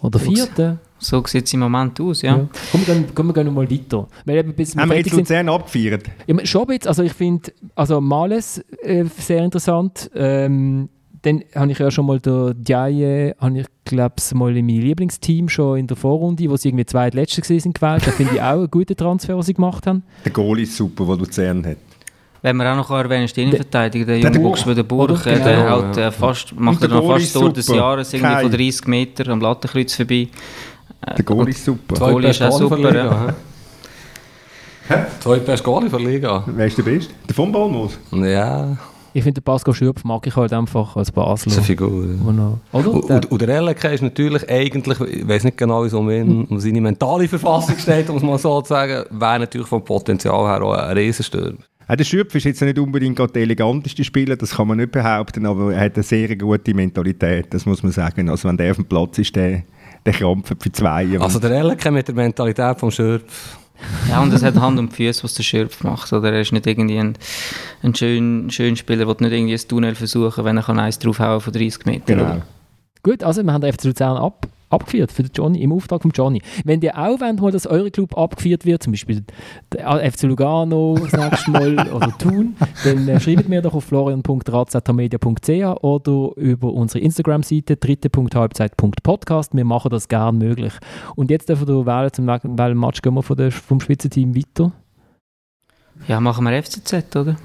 Oder 0.00 0.20
vierten. 0.20 0.78
So 1.02 1.22
sieht 1.26 1.46
es 1.46 1.52
im 1.52 1.60
Moment 1.60 2.00
aus, 2.00 2.22
ja. 2.22 2.36
ja. 2.36 2.48
Komm, 2.70 2.86
wir 2.86 2.94
gehen, 2.94 3.04
komm, 3.14 3.26
wir 3.28 3.32
gehen 3.34 3.52
mal 3.52 3.70
weiter. 3.70 4.08
Weil 4.24 4.38
eben 4.38 4.54
bis 4.54 4.76
Haben 4.76 4.90
wir 4.90 4.98
jetzt 4.98 5.12
Luzern 5.12 5.48
abgefeiert? 5.48 6.04
Ja, 6.26 6.46
schon 6.46 6.62
ein 6.62 6.66
bisschen. 6.68 6.88
Also 6.88 7.02
ich 7.02 7.12
finde, 7.12 7.52
also 7.74 8.00
Males 8.00 8.64
äh, 8.82 9.04
sehr 9.18 9.44
interessant. 9.44 10.10
Ähm, 10.14 10.88
dann 11.22 11.44
habe 11.54 11.70
ich 11.70 11.78
ja 11.78 11.90
schon 11.90 12.06
mal 12.06 12.18
der 12.18 12.54
Diaye, 12.54 13.34
habe 13.38 13.60
ich 13.60 13.66
glaube 13.84 14.14
mal 14.34 14.56
in 14.56 14.66
meinem 14.66 14.80
Lieblingsteam 14.80 15.48
schon 15.48 15.78
in 15.78 15.86
der 15.86 15.96
Vorrunde, 15.96 16.48
wo 16.50 16.56
sie 16.56 16.68
irgendwie 16.68 16.86
zweitletzte 16.86 17.42
sind 17.60 17.74
gewählt. 17.74 18.06
Da 18.06 18.10
finde 18.10 18.34
ich 18.34 18.40
auch 18.40 18.58
einen 18.58 18.70
guten 18.70 18.96
Transfer, 18.96 19.34
den 19.34 19.42
sie 19.42 19.54
gemacht 19.54 19.86
haben. 19.86 20.02
Der 20.24 20.32
Goalie 20.32 20.64
ist 20.64 20.76
super, 20.76 21.04
den 21.04 21.18
Luzern 21.18 21.64
hat. 21.64 21.76
Wenn 22.42 22.56
wir 22.56 22.72
auch 22.72 22.76
noch 22.76 22.90
erwähnen, 22.90 23.24
ist 23.24 23.36
die 23.36 23.42
Innenverteidiger, 23.42 24.04
der 24.04 24.18
junge 24.18 24.40
Buchs 24.40 24.64
der 24.64 24.82
Burg, 24.82 25.22
der 25.22 25.38
genau, 25.38 25.70
halt, 25.70 25.96
äh, 25.96 26.10
fast, 26.10 26.58
macht 26.58 26.82
er 26.82 26.88
noch 26.88 27.06
fast 27.06 27.32
Tor 27.32 27.52
des 27.52 27.68
Jahres, 27.68 28.12
irgendwie 28.12 28.42
von 28.42 28.50
30 28.50 28.86
Meter 28.88 29.28
am 29.28 29.40
Lattenkreuz 29.40 29.94
vorbei. 29.94 30.26
Äh, 31.06 31.14
der 31.16 31.24
Goalie 31.24 31.50
ist 31.50 31.64
super. 31.64 31.94
Der 31.94 32.08
Goalie 32.08 32.30
ist 32.30 32.42
auch 32.42 32.58
super, 32.58 32.94
ja. 32.94 33.34
Hä? 34.88 34.94
Zwei 35.20 35.38
beste 35.38 35.64
Goalie 35.64 35.90
für 35.90 35.98
Liga. 35.98 36.44
Wer 36.46 36.66
ist 36.66 36.78
der 36.78 36.82
Beste? 36.82 37.14
Der 37.28 37.34
von 37.34 37.52
Balmos? 37.52 37.98
Ja. 38.10 38.76
Ich 39.14 39.22
finde, 39.22 39.42
Pascal 39.42 39.74
Schürpf 39.74 40.04
mag 40.04 40.26
ich 40.26 40.34
halt 40.36 40.52
einfach 40.54 40.96
als 40.96 41.12
Basler. 41.12 41.52
Das 41.52 41.52
ist 41.52 41.58
eine 41.58 41.66
Figur. 41.66 42.04
Ja. 42.06 42.58
Oder? 42.72 43.30
Und, 43.30 43.42
der 43.42 43.62
LK 43.62 43.84
ist 43.92 44.02
natürlich 44.02 44.48
eigentlich, 44.48 45.00
ich 45.00 45.28
weiß 45.28 45.44
nicht 45.44 45.58
genau, 45.58 45.82
wie 45.82 45.88
es 45.88 45.94
um, 45.94 46.10
ihn, 46.10 46.44
um 46.44 46.58
seine 46.58 46.80
mentale 46.80 47.28
Verfassung 47.28 47.76
steht, 47.78 48.08
um 48.08 48.16
es 48.16 48.22
mal 48.22 48.38
so 48.38 48.62
zu 48.62 48.70
sagen, 48.70 49.04
wäre 49.10 49.40
natürlich 49.40 49.66
vom 49.66 49.84
Potenzial 49.84 50.46
her 50.46 50.62
auch 50.62 50.72
ein 50.72 50.96
Riesenstürmer. 50.96 51.58
Ja, 51.88 51.96
der 51.96 52.04
Schürpf 52.04 52.34
ist 52.34 52.44
jetzt 52.44 52.62
nicht 52.62 52.78
unbedingt 52.78 53.18
der 53.18 53.42
eleganteste 53.42 54.02
Spieler, 54.02 54.36
das 54.36 54.52
kann 54.52 54.68
man 54.68 54.78
nicht 54.78 54.92
behaupten, 54.92 55.44
aber 55.44 55.74
er 55.74 55.84
hat 55.84 55.94
eine 55.94 56.02
sehr 56.02 56.34
gute 56.36 56.72
Mentalität, 56.72 57.52
das 57.52 57.66
muss 57.66 57.82
man 57.82 57.92
sagen. 57.92 58.30
Also 58.30 58.48
wenn 58.48 58.56
der 58.56 58.70
auf 58.70 58.76
dem 58.76 58.86
Platz 58.86 59.18
ist, 59.18 59.36
der, 59.36 59.62
der 60.04 60.12
krampft 60.12 60.56
für 60.60 60.72
zwei. 60.72 61.18
Also 61.18 61.38
der 61.38 61.64
LK 61.64 61.90
mit 61.90 62.08
der 62.08 62.14
Mentalität 62.14 62.78
vom 62.78 62.90
Schürpf 62.90 63.58
ja, 64.08 64.22
und 64.22 64.32
es 64.32 64.42
hat 64.42 64.56
Hand 64.56 64.78
und 64.78 64.92
Füße, 64.92 65.24
was 65.24 65.34
der 65.34 65.42
Schürpf 65.42 65.82
macht. 65.82 66.12
Oder 66.12 66.32
er 66.32 66.40
ist 66.40 66.52
nicht 66.52 66.66
irgendwie 66.66 66.98
ein, 66.98 67.16
ein 67.82 67.94
schöner 67.94 68.50
schön 68.50 68.76
Spieler, 68.76 69.06
der 69.06 69.16
nicht 69.20 69.32
irgendwie 69.32 69.54
ein 69.54 69.68
Tunnel 69.68 69.94
versuchen 69.94 70.44
wenn 70.44 70.56
er 70.56 70.68
eins 70.68 70.98
draufhauen 70.98 71.40
von 71.40 71.52
30 71.52 71.86
Metern. 71.86 72.18
Genau. 72.18 72.42
Gut, 73.02 73.22
also 73.24 73.42
wir 73.42 73.52
haben 73.52 73.60
den 73.62 73.72
FC 73.72 73.84
Luzern 73.84 74.16
ab 74.16 74.46
abgeführt 74.72 75.12
für 75.12 75.22
den 75.22 75.32
Johnny, 75.34 75.62
im 75.62 75.72
Auftrag 75.72 76.02
von 76.02 76.10
Johnny. 76.12 76.42
Wenn 76.64 76.80
ihr 76.80 76.96
auch 76.96 77.20
wollt, 77.20 77.40
mal, 77.40 77.52
dass 77.52 77.66
eure 77.66 77.90
Club 77.90 78.16
abgeführt 78.16 78.64
wird, 78.64 78.82
zum 78.82 78.92
Beispiel 78.92 79.22
der 79.72 80.12
FC 80.12 80.22
Lugano 80.22 80.98
das 80.98 81.12
nächste 81.12 81.50
Mal 81.50 81.88
oder 81.92 82.12
Thun, 82.18 82.56
dann 82.84 83.08
äh, 83.08 83.20
schreibt 83.20 83.48
mir 83.48 83.62
doch 83.62 83.74
auf 83.74 83.84
florian.razatamedia.ch 83.84 85.82
oder 85.82 86.36
über 86.36 86.72
unsere 86.72 87.04
Instagram-Seite 87.04 87.76
dritte.halbzeit.podcast. 87.76 89.54
Wir 89.54 89.64
machen 89.64 89.90
das 89.90 90.08
gerne 90.08 90.38
möglich. 90.38 90.72
Und 91.14 91.30
jetzt 91.30 91.48
dürfen 91.48 91.68
wir 91.68 91.86
wählen, 91.86 92.12
zum 92.12 92.26
welchen 92.26 92.78
Match 92.78 93.02
gehen 93.02 93.14
wir 93.14 93.22
von 93.22 93.36
der, 93.36 93.52
vom 93.52 93.80
Schweizer 93.80 94.10
Team 94.10 94.34
weiter? 94.34 94.72
Ja, 96.08 96.20
machen 96.20 96.44
wir 96.44 96.62
FCZ, 96.62 97.14
oder? 97.16 97.36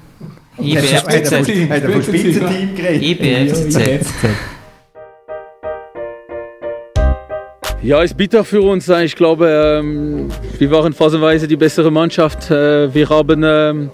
IBFCZ. 0.58 1.32
Hat 1.70 1.82
er 1.82 1.90
vom 1.90 2.02
Spitzenteam 2.02 2.74
geredet? 2.74 3.02
IBFCZ. 3.02 4.57
Ja, 7.88 8.02
ist 8.02 8.18
bitter 8.18 8.44
für 8.44 8.60
uns. 8.60 8.86
Ich 8.86 9.16
glaube, 9.16 9.48
ähm, 9.80 10.28
wir 10.58 10.70
waren 10.70 10.92
phasenweise 10.92 11.48
die 11.48 11.56
bessere 11.56 11.90
Mannschaft. 11.90 12.50
Äh, 12.50 12.92
wir 12.92 13.08
haben 13.08 13.42
ähm, 13.42 13.90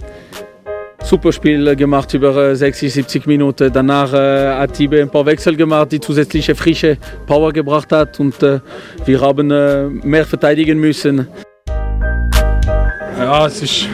super 1.04 1.30
Spiel 1.30 1.76
gemacht 1.76 2.12
über 2.12 2.56
60, 2.56 2.88
äh, 2.88 2.90
70 2.90 3.26
Minuten. 3.28 3.72
Danach 3.72 4.12
äh, 4.12 4.48
hat 4.48 4.72
Tibe 4.72 5.00
ein 5.00 5.08
paar 5.08 5.24
Wechsel 5.24 5.54
gemacht, 5.54 5.92
die 5.92 6.00
zusätzliche 6.00 6.56
frische 6.56 6.98
Power 7.24 7.52
gebracht 7.52 7.92
hat 7.92 8.18
und 8.18 8.34
wir 8.42 9.20
haben 9.20 10.00
mehr 10.02 10.26
verteidigen 10.26 10.80
müssen. 10.80 11.28
Ja, 13.16 13.46
es 13.46 13.62
ist, 13.62 13.88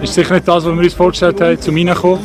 ist 0.00 0.14
sicher 0.14 0.32
nicht 0.32 0.48
das, 0.48 0.64
was 0.64 0.72
wir 0.74 0.82
uns 0.82 0.94
vorgestellt 0.94 1.38
haben, 1.42 1.60
zum 1.60 1.76
Reinkommen. 1.76 2.20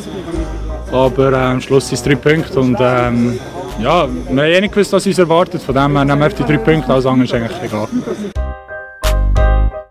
Aber 0.90 1.34
am 1.34 1.60
Schluss 1.60 1.90
sind 1.90 1.96
es 1.96 2.02
drei 2.04 2.14
Punkte 2.14 2.58
und 2.58 2.78
ähm, 2.80 3.38
ja, 3.80 4.08
wir 4.08 4.28
haben 4.28 4.38
eh 4.38 4.60
nicht 4.60 4.74
gewusst, 4.74 4.92
was 4.92 5.06
uns 5.06 5.18
erwartet. 5.18 5.62
Von 5.62 5.74
dem 5.74 5.96
her 5.96 6.04
nehmen 6.04 6.20
wir 6.20 6.28
die 6.30 6.42
drei 6.42 6.58
Punkte, 6.58 6.92
alles 6.92 7.06
andere 7.06 7.24
ist 7.24 7.34
eigentlich 7.34 7.62
egal. 7.62 7.88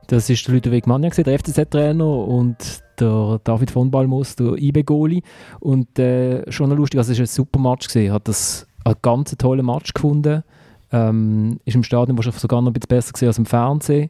Das 0.08 0.30
ist 0.30 0.48
der 0.48 0.56
Ludwig 0.56 0.88
Manja, 0.88 1.10
der 1.10 1.40
FCZ-Trainer 1.40 2.06
und 2.06 2.58
der 3.00 3.40
David 3.44 3.72
von 3.72 3.92
Balmus, 3.92 4.36
der 4.36 4.58
IB-Goli. 4.58 5.22
Und 5.60 6.00
äh, 6.00 6.50
schon 6.52 6.72
lustig, 6.72 6.98
also 6.98 7.12
es 7.12 7.18
war 7.18 7.24
ein 7.24 7.28
super 7.28 7.60
Match. 7.60 7.96
Ich 7.96 8.10
habe 8.10 8.24
das 8.24 8.68
einen 8.84 8.96
ganz 9.02 9.36
tollen 9.38 9.66
Match 9.66 9.94
gefunden. 9.94 10.44
Ähm, 10.92 11.60
ist 11.66 11.76
im 11.76 11.84
Stadion 11.84 12.18
wahrscheinlich 12.18 12.42
sogar 12.42 12.62
noch 12.62 12.70
ein 12.70 12.74
bisschen 12.74 12.88
besser 12.88 13.28
als 13.28 13.38
im 13.38 13.46
Fernsehen. 13.46 14.10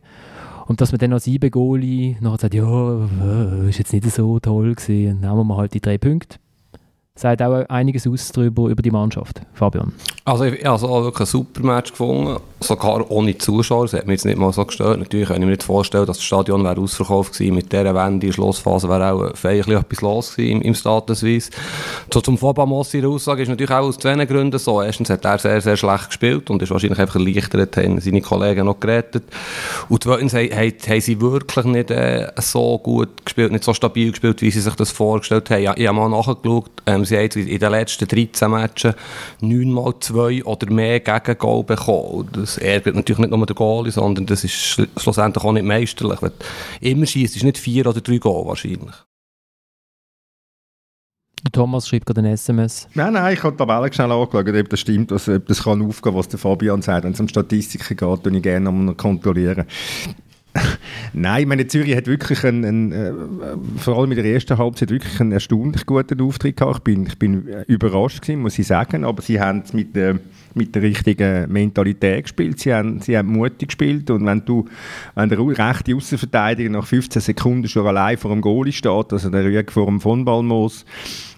Und 0.68 0.82
dass 0.82 0.92
man 0.92 1.00
dann 1.00 1.14
als 1.14 1.28
IB-Goli 1.28 2.18
nachher 2.20 2.38
sagt, 2.40 2.54
ja, 2.54 3.08
äh, 3.64 3.70
ist 3.70 3.80
jetzt 3.80 3.94
nicht 3.94 4.10
so 4.12 4.40
toll 4.40 4.76
gewesen, 4.76 5.22
dann 5.22 5.36
nehmen 5.36 5.48
wir 5.48 5.58
halt 5.58 5.74
die 5.74 5.82
drei 5.82 5.98
Punkte 5.98 6.38
sagt 7.18 7.42
auch 7.42 7.66
einiges 7.70 8.08
aus 8.08 8.32
darüber, 8.32 8.70
über 8.70 8.82
die 8.82 8.92
Mannschaft. 8.92 9.42
Fabian. 9.54 9.94
Also 10.28 10.44
ich, 10.44 10.60
habe 10.66 10.72
also 10.72 11.06
wirklich 11.06 11.22
ein 11.22 11.26
super 11.26 11.64
Match 11.64 11.92
gefunden, 11.92 12.38
sogar 12.60 13.10
ohne 13.10 13.38
Zuschauer. 13.38 13.86
Das 13.86 13.94
hat 13.94 14.08
mich 14.08 14.16
jetzt 14.16 14.26
nicht 14.26 14.38
mal 14.38 14.52
so 14.52 14.66
gestört. 14.66 15.00
Natürlich 15.00 15.30
kann 15.30 15.38
ich 15.38 15.46
mir 15.46 15.52
nicht 15.52 15.64
vorstellen, 15.64 16.06
dass 16.06 16.18
das 16.18 16.26
Stadion 16.26 16.66
wäre 16.66 16.82
ausverkauft 16.82 17.32
gewesen. 17.32 17.56
Mit 17.56 17.72
dieser 17.72 17.96
Wende 17.96 18.34
Schlussphase 18.34 18.90
wäre 18.90 19.14
auch 19.14 19.38
feierlich 19.38 19.78
etwas 19.78 20.02
los 20.02 20.36
gewesen 20.36 20.58
im, 20.58 20.62
im 20.64 20.76
Status 20.76 21.24
Weiss. 21.24 21.50
So 22.14 22.20
zum 22.20 22.38
Fabian 22.38 22.68
Mossi 22.68 23.02
Aussage 23.06 23.44
ist 23.44 23.48
natürlich 23.48 23.72
auch 23.72 23.86
aus 23.86 23.98
zwei 24.00 24.26
Gründen 24.26 24.60
so. 24.60 24.82
Erstens 24.82 25.10
hat 25.10 25.24
er 25.24 25.40
sehr, 25.40 25.62
sehr 25.62 25.78
schlecht 25.78 26.08
gespielt 26.08 26.50
und 26.50 26.62
ist 26.62 26.72
wahrscheinlich 26.72 27.00
einfach 27.00 27.16
erleichtert, 27.16 27.78
haben 27.78 28.02
seine 28.02 28.20
Kollegen 28.20 28.66
noch 28.66 28.82
gerettet. 28.82 29.24
Und 29.88 30.04
zweitens 30.04 30.34
haben, 30.34 30.50
haben 30.52 31.02
sie 31.02 31.22
wirklich 31.22 31.66
nicht 31.66 31.90
äh, 31.90 32.34
so 32.42 32.78
gut 32.80 33.24
gespielt, 33.24 33.54
nicht 33.54 33.64
so 33.64 33.74
stabil 33.74 34.12
gespielt, 34.12 34.42
wie 34.42 34.52
sie 34.52 34.60
sich 34.60 34.76
das 34.76 34.92
vorgestellt 34.92 35.50
haben. 35.52 35.64
Ich, 35.64 35.70
ich 35.78 35.88
habe 35.88 35.98
mal 35.98 36.10
nachgeschaut, 36.10 36.70
ähm, 36.86 37.06
sie 37.08 37.18
haben 37.18 37.48
in 37.48 37.60
den 37.60 37.72
letzten 37.72 38.08
13 38.08 38.52
Matches 38.52 38.96
9 39.42 39.72
mal 39.72 39.94
2 40.00 40.44
oder 40.44 40.72
mehr 40.72 41.00
Gegengol 41.00 41.64
bekommen. 41.64 42.30
Das 42.34 42.58
ärgert 42.58 42.96
natürlich 42.96 43.20
nicht 43.20 43.32
nur 43.32 43.46
den 43.46 43.56
Goalie, 43.56 43.92
sondern 43.92 44.26
das 44.26 44.44
ist 44.44 44.54
schlussendlich 44.98 45.44
auch 45.44 45.52
nicht 45.54 45.66
meisterlich. 45.66 46.22
Wenn 46.22 46.32
immer 46.82 47.06
schießt, 47.06 47.36
ist 47.36 47.44
nicht 47.44 47.58
4 47.58 47.88
oder 47.88 48.02
3 48.02 48.18
Goal 48.18 48.46
wahrscheinlich. 48.46 48.96
Thomas 51.52 51.88
schreibt 51.88 52.06
gerade 52.06 52.22
ein 52.22 52.26
SMS. 52.26 52.88
Nein, 52.94 53.14
nein, 53.14 53.34
ich 53.34 53.44
habe 53.44 53.54
die 53.54 53.58
Tabelle 53.58 53.94
schnell 53.94 54.12
angeschaut, 54.12 54.48
ob 54.48 54.70
das 54.70 54.80
stimmt, 54.80 55.12
dass, 55.12 55.30
ob 55.30 55.46
das 55.46 55.64
kann 55.64 55.82
aufgehen, 55.82 56.16
was 56.16 56.28
der 56.28 56.40
Fabian 56.40 56.82
sagt. 56.82 57.06
Wenn 57.06 57.14
es 57.14 57.20
um 57.20 57.28
Statistiken 57.28 57.96
geht, 57.96 58.26
dann 58.26 58.34
ich 58.34 58.44
gerne 58.44 58.72
noch 58.72 58.98
kontrollieren. 58.98 59.66
Nein, 61.14 61.42
ich 61.42 61.48
meine, 61.48 61.68
Zürich 61.68 61.96
hat 61.96 62.08
wirklich 62.08 62.44
einen, 62.44 62.66
einen 62.66 62.92
äh, 62.92 63.12
vor 63.78 63.98
allem 63.98 64.12
in 64.12 64.18
der 64.18 64.26
ersten 64.26 64.58
Halbzeit 64.58 64.90
wirklich 64.90 65.20
einen 65.20 65.32
erstaunlich 65.32 65.86
guten 65.86 66.22
Auftritt 66.22 66.58
gehabt. 66.58 66.78
Ich 66.78 66.84
bin, 66.84 67.06
ich 67.06 67.18
bin 67.18 67.48
äh, 67.48 67.64
überrascht 67.68 68.22
gewesen, 68.22 68.42
muss 68.42 68.60
ich 68.60 68.68
sagen, 68.68 69.04
aber 69.04 69.22
sie 69.22 69.40
haben 69.40 69.62
es 69.64 69.74
mit 69.74 69.96
der, 69.96 70.20
mit 70.54 70.74
der 70.76 70.82
richtigen 70.82 71.52
Mentalität 71.52 72.24
gespielt. 72.24 72.60
Sie 72.60 72.74
haben, 72.74 73.02
sie 73.02 73.18
haben 73.18 73.30
mutig 73.30 73.70
gespielt 73.70 74.10
und 74.10 74.26
wenn 74.26 74.44
du, 74.46 74.66
wenn 75.16 75.30
der 75.30 75.40
rechte 75.40 75.96
Außenverteidiger 75.96 76.70
nach 76.70 76.86
15 76.86 77.22
Sekunden 77.22 77.68
schon 77.68 77.88
allein 77.88 78.18
vor 78.18 78.32
dem 78.32 78.42
Goalie 78.42 78.74
steht, 78.74 79.14
also 79.14 79.30
der 79.30 79.44
Rüge 79.44 79.72
vor 79.72 79.86
dem 79.86 80.02
von 80.02 80.26
Balmos 80.26 80.86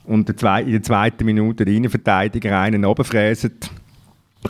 und 0.05 0.29
in 0.29 0.35
der 0.35 0.83
zweiten 0.83 1.25
Minute 1.25 1.65
der 1.65 1.73
Innenverteidiger 1.73 2.59
einen 2.59 2.83
runterfräset, 2.83 3.69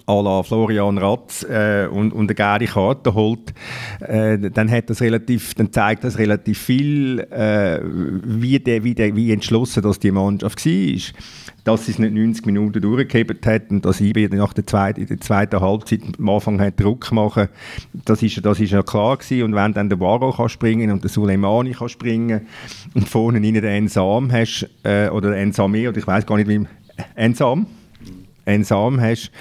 à 0.05 0.21
la 0.21 0.43
Florian 0.43 0.97
Ratz 0.97 1.43
äh, 1.43 1.87
und, 1.87 2.13
und 2.13 2.27
eine 2.27 2.35
geile 2.35 2.65
Karte 2.65 3.13
holt, 3.13 3.53
äh, 4.01 4.37
dann, 4.37 4.69
hat 4.69 4.89
das 4.89 5.01
relativ, 5.01 5.55
dann 5.55 5.71
zeigt 5.71 6.03
das 6.03 6.17
relativ 6.17 6.59
viel, 6.59 7.19
äh, 7.31 7.79
wie, 7.83 8.59
der, 8.59 8.83
wie, 8.83 8.93
der, 8.93 9.15
wie 9.15 9.31
entschlossen 9.31 9.81
das 9.81 9.99
die 9.99 10.11
Mannschaft 10.11 10.63
war. 10.65 11.01
Dass 11.63 11.85
sie 11.85 11.91
es 11.91 11.99
nicht 11.99 12.13
90 12.13 12.45
Minuten 12.45 12.81
durchgehebt 12.81 13.45
hat 13.45 13.69
und 13.69 13.83
dass 13.83 13.99
IB 13.99 14.29
nach 14.29 14.53
der 14.53 14.65
zweiten, 14.65 15.01
in 15.01 15.07
der 15.07 15.19
zweiten 15.19 15.59
Halbzeit 15.59 16.01
am 16.17 16.29
Anfang 16.29 16.59
hat 16.61 16.79
Druck 16.79 17.11
machen 17.11 17.49
das 18.05 18.23
ist, 18.23 18.43
das 18.45 18.59
ist 18.59 18.71
ja 18.71 18.81
klar 18.81 19.17
gewesen. 19.17 19.43
Und 19.43 19.55
wenn 19.55 19.73
dann 19.73 19.89
der 19.89 19.99
Varo 19.99 20.31
kann 20.31 20.49
springen 20.49 20.91
und 20.91 21.03
der 21.03 21.09
Suleimani 21.09 21.71
kann 21.71 21.89
springen 21.89 22.41
und 22.93 23.07
vorne 23.07 23.39
rein 23.39 23.53
den 23.53 23.63
Ensam 23.63 24.31
hast, 24.31 24.69
äh, 24.83 25.09
oder 25.09 25.35
Ensame, 25.35 25.89
oder 25.89 25.97
ich 25.97 26.07
weiß 26.07 26.25
gar 26.25 26.37
nicht, 26.37 26.47
wie 26.47 26.65
Ensam, 27.15 27.67
einsam 28.49 28.99
hast, 28.99 29.31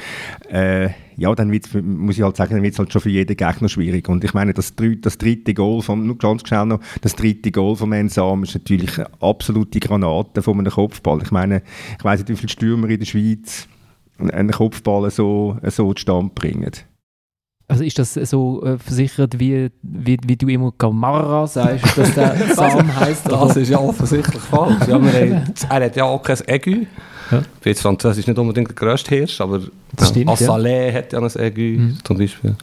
äh, 0.50 0.90
ja, 1.16 1.34
dann 1.34 1.50
wird's, 1.50 1.70
muss 1.74 2.16
ich 2.16 2.22
halt 2.22 2.36
sagen, 2.36 2.54
dann 2.54 2.62
wird 2.62 2.74
es 2.74 2.78
halt 2.78 2.92
schon 2.92 3.02
für 3.02 3.10
jeden 3.10 3.36
Gegner 3.36 3.68
schwierig. 3.68 4.08
Und 4.08 4.22
ich 4.22 4.34
meine, 4.34 4.54
das, 4.54 4.74
das 5.00 5.18
dritte 5.18 5.52
Goal 5.54 5.82
vom, 5.82 6.06
nur 6.06 6.16
ganz 6.16 6.46
schnell 6.46 6.66
noch, 6.66 6.80
das 7.00 7.16
dritte 7.16 7.50
Goal 7.50 7.74
vom 7.74 7.92
Ensam 7.92 8.44
ist 8.44 8.54
natürlich 8.54 8.98
eine 8.98 9.10
absolute 9.20 9.80
Granate 9.80 10.42
von 10.42 10.58
einem 10.58 10.70
Kopfball. 10.70 11.20
Ich 11.22 11.32
meine, 11.32 11.62
ich 11.98 12.04
weiß 12.04 12.20
nicht, 12.20 12.28
wie 12.28 12.36
viele 12.36 12.50
Stürmer 12.50 12.88
in 12.88 13.00
der 13.00 13.06
Schweiz 13.06 13.66
einen 14.18 14.50
Kopfball 14.50 15.10
so, 15.10 15.56
so 15.64 15.92
zustande 15.92 16.30
bringen. 16.34 16.70
Also 17.70 17.84
ist 17.84 17.98
das 17.98 18.14
so 18.14 18.64
äh, 18.64 18.78
versichert, 18.78 19.38
wie, 19.38 19.70
wie, 19.82 20.16
wie 20.24 20.36
du 20.36 20.48
immer 20.48 20.72
Kamara 20.72 21.46
sagst, 21.46 21.98
dass 21.98 22.14
der 22.14 22.34
Sam 22.54 22.98
heisst? 22.98 23.30
Das 23.30 23.56
ist 23.56 23.68
ja 23.68 23.78
offensichtlich 23.78 24.40
falsch. 24.40 24.88
Ja, 24.88 24.94
haben, 24.94 25.06
er 25.06 25.84
hat 25.84 25.96
ja 25.96 26.04
auch 26.04 26.22
kein 26.22 26.38
Aigu. 26.48 26.86
Ja. 27.30 27.42
Jetzt 27.64 27.82
Französisch 27.82 28.20
ist 28.20 28.28
nicht 28.28 28.38
unbedingt 28.38 28.68
der 28.68 28.74
grösste 28.74 29.14
Hirsch, 29.14 29.40
aber 29.40 29.60
das 29.96 30.08
stimmt, 30.10 30.30
Assalé 30.30 30.88
ja. 30.88 30.92
hat 30.92 31.12
ja 31.12 31.18
ein 31.18 31.36
Aigu 31.36 31.60
mhm. 31.60 31.98
zum 32.04 32.18
Beispiel. 32.18 32.56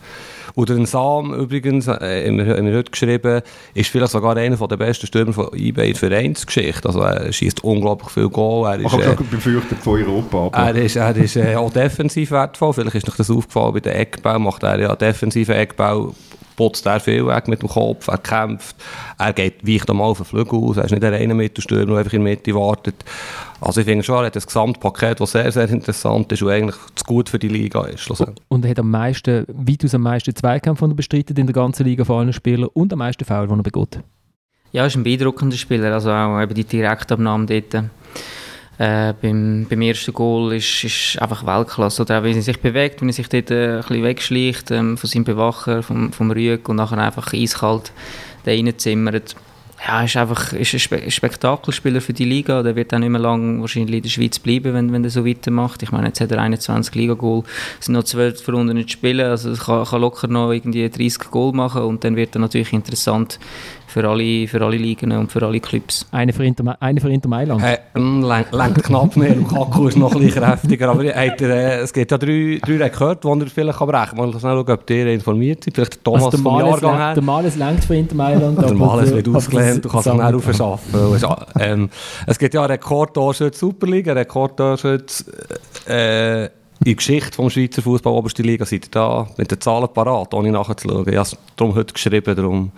Oder 0.56 0.75
ein 0.75 0.86
Sam 0.86 1.34
übrigens, 1.34 1.88
äh, 1.88 2.28
haben, 2.28 2.38
wir, 2.38 2.56
haben 2.56 2.65
wir 2.65 2.78
heute 2.78 2.91
geschrieben, 2.91 3.41
ist 3.73 3.89
vielleicht 3.89 4.13
sogar 4.13 4.38
einer 4.38 4.56
der 4.56 4.78
besten 4.78 5.06
Stürmer 5.06 5.34
von 5.34 5.49
eBay 5.54 5.89
in 5.89 5.95
Vereinsgeschichte. 5.95 6.88
Also 6.88 7.01
er 7.01 7.32
schießt 7.32 7.63
unglaublich 7.63 8.10
viel 8.10 8.30
Goal. 8.30 8.65
Er 8.65 8.80
ist, 8.80 8.86
ich 8.86 8.91
habe 8.93 9.04
äh, 9.04 9.23
befürchtet 9.30 9.80
von 9.80 10.01
Europa. 10.01 10.38
Aber. 10.38 10.58
Er 10.58 10.75
ist, 10.75 10.95
er 10.95 11.15
ist 11.17 11.36
äh, 11.36 11.56
auch 11.58 11.73
defensiv 11.73 12.32
wertvoll. 12.32 12.71
Vielleicht 12.71 12.95
ist 12.95 13.10
euch 13.10 13.17
das 13.17 13.30
aufgefallen, 13.30 13.73
bei 13.73 13.80
den 13.82 13.93
Eckbau 13.93 14.39
macht 14.39 14.63
er 14.63 14.80
ja 14.80 14.95
defensiven 14.95 15.56
Eckbau 15.56 16.15
putzt 16.55 16.85
er 16.85 16.99
viel 16.99 17.25
weg 17.27 17.47
mit 17.47 17.61
dem 17.61 17.69
Kopf, 17.69 18.07
er 18.07 18.17
kämpft, 18.17 18.75
er 19.17 19.33
geht, 19.33 19.65
weicht 19.67 19.91
mal 19.93 20.03
auf 20.03 20.17
den 20.17 20.25
Flügel 20.25 20.59
aus, 20.59 20.77
er 20.77 20.85
ist 20.85 20.91
nicht 20.91 21.03
der 21.03 21.11
reine 21.11 21.33
Mittelstürmer, 21.33 21.85
der 21.85 21.97
einfach 21.97 22.13
in 22.13 22.23
der 22.23 22.31
Mitte 22.31 22.55
wartet. 22.55 22.95
Also 23.61 23.81
ich 23.81 23.87
finde 23.87 24.03
schon, 24.03 24.17
er 24.17 24.25
hat 24.27 24.35
ein 24.35 24.43
Gesamtpaket, 24.43 25.19
das 25.19 25.31
sehr, 25.31 25.51
sehr 25.51 25.69
interessant 25.69 26.31
ist 26.31 26.41
und 26.41 26.49
eigentlich 26.49 26.75
zu 26.95 27.05
gut 27.05 27.29
für 27.29 27.39
die 27.39 27.47
Liga 27.47 27.85
ist. 27.85 28.09
Und 28.47 28.65
er 28.65 28.71
hat 28.71 28.79
am 28.79 28.91
meisten, 28.91 29.45
weitaus 29.47 29.95
am 29.95 30.01
meisten 30.01 30.35
Zweikämpfe 30.35 30.87
bestritten 30.89 31.37
in 31.37 31.47
der 31.47 31.53
ganzen 31.53 31.85
Liga 31.85 32.03
von 32.03 32.19
allen 32.19 32.33
Spielern 32.33 32.69
und 32.73 32.91
am 32.93 32.99
meisten 32.99 33.25
Foul, 33.25 33.47
die 33.47 33.53
er 33.53 33.63
begeht. 33.63 33.99
Ja, 34.71 34.81
er 34.81 34.87
ist 34.87 34.95
ein 34.95 35.03
beeindruckender 35.03 35.55
Spieler, 35.55 35.93
also 35.93 36.11
auch 36.11 36.41
eben 36.41 36.53
die 36.53 36.65
Direktabnahme 36.65 37.45
dort. 37.45 37.85
Äh, 38.77 39.13
beim, 39.21 39.65
beim 39.69 39.81
ersten 39.81 40.13
Goal 40.13 40.53
ist, 40.53 40.83
ist 40.83 41.21
einfach 41.21 41.45
Weltklasse. 41.45 42.01
Oder 42.01 42.19
auch 42.19 42.23
wie 42.23 42.33
er 42.33 42.41
sich 42.41 42.59
bewegt, 42.59 43.01
wenn 43.01 43.09
er 43.09 43.13
sich 43.13 43.29
dort 43.29 43.51
äh, 43.51 43.79
ein 43.79 44.03
wegschleicht 44.03 44.71
ähm, 44.71 44.97
von 44.97 45.09
seinem 45.09 45.23
Bewacher, 45.23 45.81
vom, 45.81 46.11
vom 46.11 46.31
Rüeg 46.31 46.67
und 46.67 46.75
nachher 46.77 46.97
einfach 46.97 47.33
eiskalt 47.33 47.93
da 48.43 48.51
reinzimmert 48.51 49.35
ja, 49.85 50.03
ist 50.03 50.17
einfach 50.17 50.53
ist 50.53 50.73
ein 50.73 50.79
Spe 50.79 51.11
Spektakelspieler 51.11 52.01
für 52.01 52.13
die 52.13 52.25
Liga. 52.25 52.63
Der 52.63 52.75
wird 52.75 52.93
auch 52.93 52.99
nicht 52.99 53.09
mehr 53.09 53.19
lange 53.19 53.61
wahrscheinlich 53.61 53.97
in 53.97 54.03
der 54.03 54.09
Schweiz 54.09 54.39
bleiben, 54.39 54.73
wenn, 54.73 54.91
wenn 54.91 55.03
er 55.03 55.09
so 55.09 55.25
weitermacht. 55.25 55.83
Ich 55.83 55.91
meine, 55.91 56.07
jetzt 56.07 56.21
hat 56.21 56.31
er 56.31 56.41
21 56.41 56.95
Liga-Goal, 56.95 57.43
es 57.79 57.85
sind 57.85 57.93
noch 57.93 58.03
12 58.03 58.47
Runden 58.47 58.75
nicht 58.75 58.91
spielen, 58.91 59.27
also 59.29 59.51
er 59.51 59.57
kann, 59.57 59.85
kann 59.85 60.01
locker 60.01 60.27
noch 60.27 60.51
irgendwie 60.51 60.89
30 60.89 61.29
Goal 61.29 61.53
machen 61.53 61.83
und 61.83 62.03
dann 62.03 62.15
wird 62.15 62.35
er 62.35 62.39
natürlich 62.39 62.73
interessant 62.73 63.39
für 63.95 64.10
alle, 64.10 64.45
für 64.45 64.62
alle 64.62 64.75
Ligen 64.75 65.13
und 65.13 65.31
für 65.31 65.41
alle 65.41 65.62
Clubs. 65.62 66.05
Eine 66.12 66.34
für 66.34 66.43
Inter, 66.43 66.75
eine 66.81 66.99
für 66.99 67.10
Inter 67.10 67.29
Mailand? 67.29 67.63
Äh, 67.63 67.77
lenkt 67.97 68.84
knapp 68.84 69.15
mehr, 69.15 69.34
Lukaku 69.34 69.88
ist 69.88 69.95
noch 69.95 70.13
ein 70.13 70.19
bisschen 70.19 70.43
kräftiger, 70.43 70.89
aber 70.89 71.05
hat 71.05 71.41
er, 71.41 71.49
äh, 71.49 71.79
es 71.79 71.93
gibt 71.93 72.12
ja 72.12 72.17
drei, 72.17 72.60
drei 72.62 72.75
Rekorde, 72.75 73.21
die 73.21 73.45
er 73.45 73.47
vielleicht 73.47 73.79
kann 73.79 73.88
brechen 73.88 74.17
kann. 74.17 74.31
Mal 74.31 74.38
schnell 74.38 74.41
schauen, 74.41 74.69
ob 74.69 74.89
ihr 74.89 75.08
informiert 75.08 75.63
seid. 75.63 75.75
Vielleicht 75.75 76.03
Thomas 76.03 76.25
also 76.25 76.38
vom 76.39 76.60
Jahrgang 76.60 76.97
her. 76.97 77.13
Der 77.13 77.23
Males 77.23 77.55
lenkt 77.55 77.86
für 77.86 77.95
Inter 77.95 78.15
Mailand. 78.15 78.62
der 78.62 78.73
Males 78.73 79.13
wird 79.13 79.29
ausgelernt, 79.29 79.86
du 79.86 79.88
kannst 79.88 80.08
ihn 80.08 80.19
auch 80.19 80.34
aufschaffen. 80.34 81.49
ähm, 81.58 81.89
es 82.27 82.38
gibt 82.38 82.53
ja 82.53 82.65
Rekordtorschütze 82.65 83.58
Superliga, 83.58 84.12
Rekordtorschütze 84.12 85.23
äh, 85.88 86.49
in 86.85 86.91
der 86.91 86.95
Geschichte 86.97 87.41
des 87.41 87.53
Schweizer 87.53 87.81
Fußball 87.81 88.13
oberste 88.13 88.43
Liga. 88.43 88.63
Seid 88.63 88.85
ihr 88.85 88.91
da 88.91 89.27
mit 89.37 89.49
den 89.49 89.59
Zahlen 89.59 89.89
parat, 89.91 90.35
ohne 90.35 90.51
nachzuschauen? 90.51 91.09
Ich 91.09 91.15
habe 91.15 91.27
es 91.27 91.35
darum 91.55 91.73
heute 91.73 91.91
geschrieben, 91.91 92.35
darum... 92.35 92.71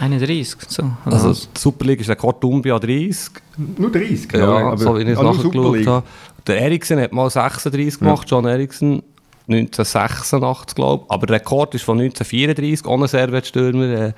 31, 0.00 0.60
so. 0.68 0.84
Also 1.04 1.32
die 1.32 1.60
Superliga 1.60 2.02
ist 2.02 2.08
Rekord 2.08 2.44
Umbia 2.44 2.78
30. 2.78 3.32
Nur 3.78 3.90
30, 3.90 4.28
genau. 4.28 4.58
Ja, 4.58 4.76
so 4.76 4.96
wie 4.96 5.02
ich 5.02 5.08
es 5.08 5.18
ah, 5.18 5.24
nachgeschaut 5.24 5.86
habe. 5.86 6.06
Der 6.46 6.60
Eriksen 6.60 7.00
hat 7.00 7.12
mal 7.12 7.28
36 7.28 7.98
gemacht, 7.98 8.30
ja. 8.30 8.36
John 8.36 8.46
Eriksen. 8.46 9.02
1986, 9.48 10.76
glaube 10.76 11.04
ich. 11.04 11.10
Aber 11.10 11.26
der 11.26 11.36
Rekord 11.36 11.74
ist 11.74 11.82
von 11.82 11.98
1934, 11.98 12.86
ohne 12.86 13.08
Servetstürmer. 13.08 13.84
Äh, 13.84 14.12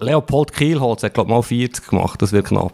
Leopold 0.00 0.54
Kielholz 0.54 1.02
hat, 1.02 1.12
glaube 1.12 1.28
ich, 1.28 1.34
mal 1.36 1.42
40 1.42 1.88
gemacht. 1.88 2.22
Das 2.22 2.32
wird 2.32 2.46
knapp. 2.46 2.72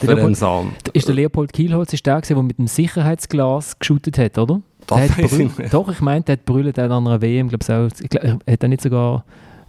Der 0.00 0.14
Leopold, 0.14 0.90
ist 0.94 1.08
der 1.08 1.14
Leopold 1.14 1.52
Kielholz 1.52 1.92
ist 1.92 2.06
der, 2.06 2.22
der 2.22 2.42
mit 2.42 2.58
dem 2.58 2.66
Sicherheitsglas 2.66 3.78
geschootet 3.78 4.16
hat, 4.18 4.38
oder? 4.38 4.62
Das 4.86 5.10
hat 5.10 5.72
Doch, 5.72 5.88
ich 5.90 6.00
meine, 6.00 6.22
der 6.22 6.34
hat 6.34 6.44
brüllt 6.44 6.78
an 6.78 6.92
einer 6.92 7.20
WM, 7.20 7.48
glaube 7.48 7.90
ich, 8.00 8.08
glaub, 8.08 8.24
hat 8.46 8.62
er 8.62 8.68
nicht 8.68 8.82
sogar 8.82 9.24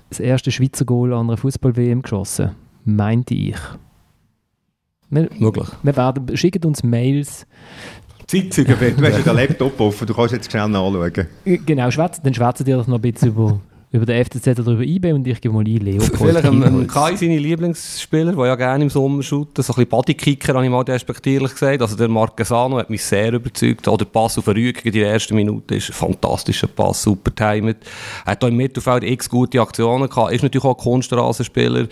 das 0.10 0.20
erste 0.20 0.52
Schweizer 0.52 0.86
Goal 0.86 1.14
an 1.14 1.28
einer 1.28 1.38
Fußball-WM 1.38 2.02
geschossen. 2.02 2.52
Meinte 2.86 3.34
ich. 3.34 3.58
Wir, 5.10 5.30
Möglich. 5.38 5.68
Wir 5.84 5.96
werden, 5.96 6.38
schickt 6.38 6.66
uns 6.66 6.84
Mails. 6.84 7.46
Zeitzeugen, 8.28 8.76
du 8.78 9.06
hast 9.06 9.18
ja 9.18 9.34
den 9.34 9.36
Laptop 9.36 9.80
offen, 9.80 10.06
du 10.06 10.14
kannst 10.14 10.34
jetzt 10.34 10.52
schnell 10.52 10.68
nachschauen. 10.68 11.28
Genau, 11.46 11.90
schwätz, 11.92 12.22
dann 12.22 12.34
schwätzen 12.34 12.66
dir 12.66 12.78
doch 12.78 12.88
noch 12.88 12.98
ein 12.98 13.02
bisschen 13.02 13.30
über 13.30 13.62
über 13.90 14.06
den 14.06 14.24
FCZ 14.26 14.60
oder 14.60 14.74
über 14.74 14.84
IB 14.84 15.14
und 15.14 15.26
ich 15.26 15.40
gebe 15.40 15.54
mal 15.54 15.62
ein 15.62 15.66
Leopold 15.66 16.18
Vielleicht 16.18 16.46
ein, 16.46 16.88
Kai, 16.88 17.16
seine 17.16 17.38
Lieblingsspieler, 17.38 18.34
der 18.34 18.46
ja 18.46 18.56
gerne 18.56 18.84
im 18.84 18.90
Sommer 18.90 19.24
shooten, 19.24 19.64
so 19.64 19.72
ein 19.72 19.76
bisschen 19.76 19.90
Bodykicker, 19.90 20.56
habe 20.56 20.66
ich 20.66 20.72
mal 20.72 20.84
despektierlich 20.84 21.54
gesagt. 21.54 21.82
Also 21.82 21.96
der 21.96 22.10
Marquesano 22.10 22.78
hat 22.78 22.90
mich 22.90 23.04
sehr 23.04 23.32
überzeugt. 23.32 23.88
Auch 23.88 23.98
der 23.98 24.06
Pass 24.06 24.38
auf 24.38 24.48
Rüge 24.50 24.82
in 24.84 24.92
der 24.92 25.12
ersten 25.14 25.36
Minute 25.36 25.76
ist 25.76 25.90
ein 25.90 25.94
fantastischer 25.94 26.68
Pass, 26.68 27.04
super 27.04 27.34
timed. 27.34 27.78
Er 28.26 28.32
hat 28.34 28.44
auch 28.44 28.50
im 28.50 28.58
Mittelfeld 28.58 29.04
x 29.04 29.30
gute 29.30 29.62
Aktionen 29.62 30.10
gehabt, 30.10 30.34
ist 30.34 30.44
natürlich 30.44 30.66
auch 30.66 30.78
ein 30.78 30.84
Kunststraßenspieler 30.84 31.88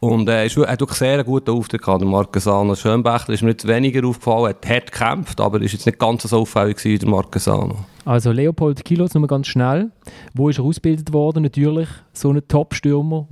und 0.00 0.28
äh, 0.28 0.46
ist, 0.46 0.56
hat 0.56 0.80
wirklich 0.80 0.98
sehr 0.98 1.14
einen 1.14 1.24
guten 1.24 1.50
Auftritt 1.50 1.82
gehabt, 1.82 2.00
der 2.00 2.08
Marquesano. 2.08 2.74
Schönbächler 2.74 3.34
ist 3.34 3.42
mir 3.44 3.50
jetzt 3.50 3.68
weniger 3.68 4.04
aufgefallen, 4.04 4.54
er 4.60 4.76
hat 4.76 4.90
gekämpft, 4.90 5.40
aber 5.40 5.60
ist 5.60 5.72
jetzt 5.72 5.86
nicht 5.86 6.00
ganz 6.00 6.24
so 6.24 6.40
auffällig 6.40 6.84
wie 6.84 6.98
der 6.98 7.08
Marquesano. 7.08 7.76
Also 8.06 8.30
Leopold 8.30 8.84
Kilos, 8.84 9.14
nochmal 9.14 9.26
ganz 9.26 9.48
schnell. 9.48 9.90
Wo 10.32 10.48
ist 10.48 10.58
er 10.58 10.64
ausgebildet 10.64 11.12
worden? 11.12 11.42
Natürlich 11.42 11.88
so 12.12 12.30
ein 12.30 12.40
Top-Stürmer. 12.46 13.26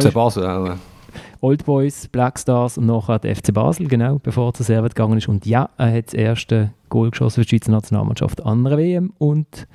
FC 0.00 0.14
Basel 0.14 0.46
auch. 0.46 0.76
Old 1.42 1.66
Boys, 1.66 2.08
Black 2.08 2.38
Stars 2.38 2.78
und 2.78 2.86
nachher 2.86 3.18
der 3.18 3.36
FC 3.36 3.52
Basel, 3.52 3.86
genau, 3.86 4.18
bevor 4.18 4.48
er 4.48 4.54
zur 4.54 4.64
Servet 4.64 4.94
gegangen 4.94 5.18
ist. 5.18 5.28
Und 5.28 5.44
ja, 5.44 5.68
er 5.76 5.92
hat 5.92 6.06
das 6.06 6.14
erste 6.14 6.72
Goal 6.88 7.10
geschossen 7.10 7.42
für 7.42 7.46
die 7.46 7.50
Schweizer 7.50 7.70
Nationalmannschaft 7.70 8.42
an 8.42 8.66
einer 8.66 8.78
WM 8.78 9.12
und 9.18 9.66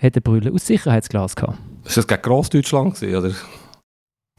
hat 0.00 0.14
eine 0.14 0.20
Brille 0.20 0.52
aus 0.52 0.64
Sicherheitsglas 0.68 1.34
gehabt. 1.34 1.58
Ist 1.84 1.96
das 1.96 2.06
gegen 2.06 2.22
Grossdeutschland 2.22 3.02
oder? 3.02 3.32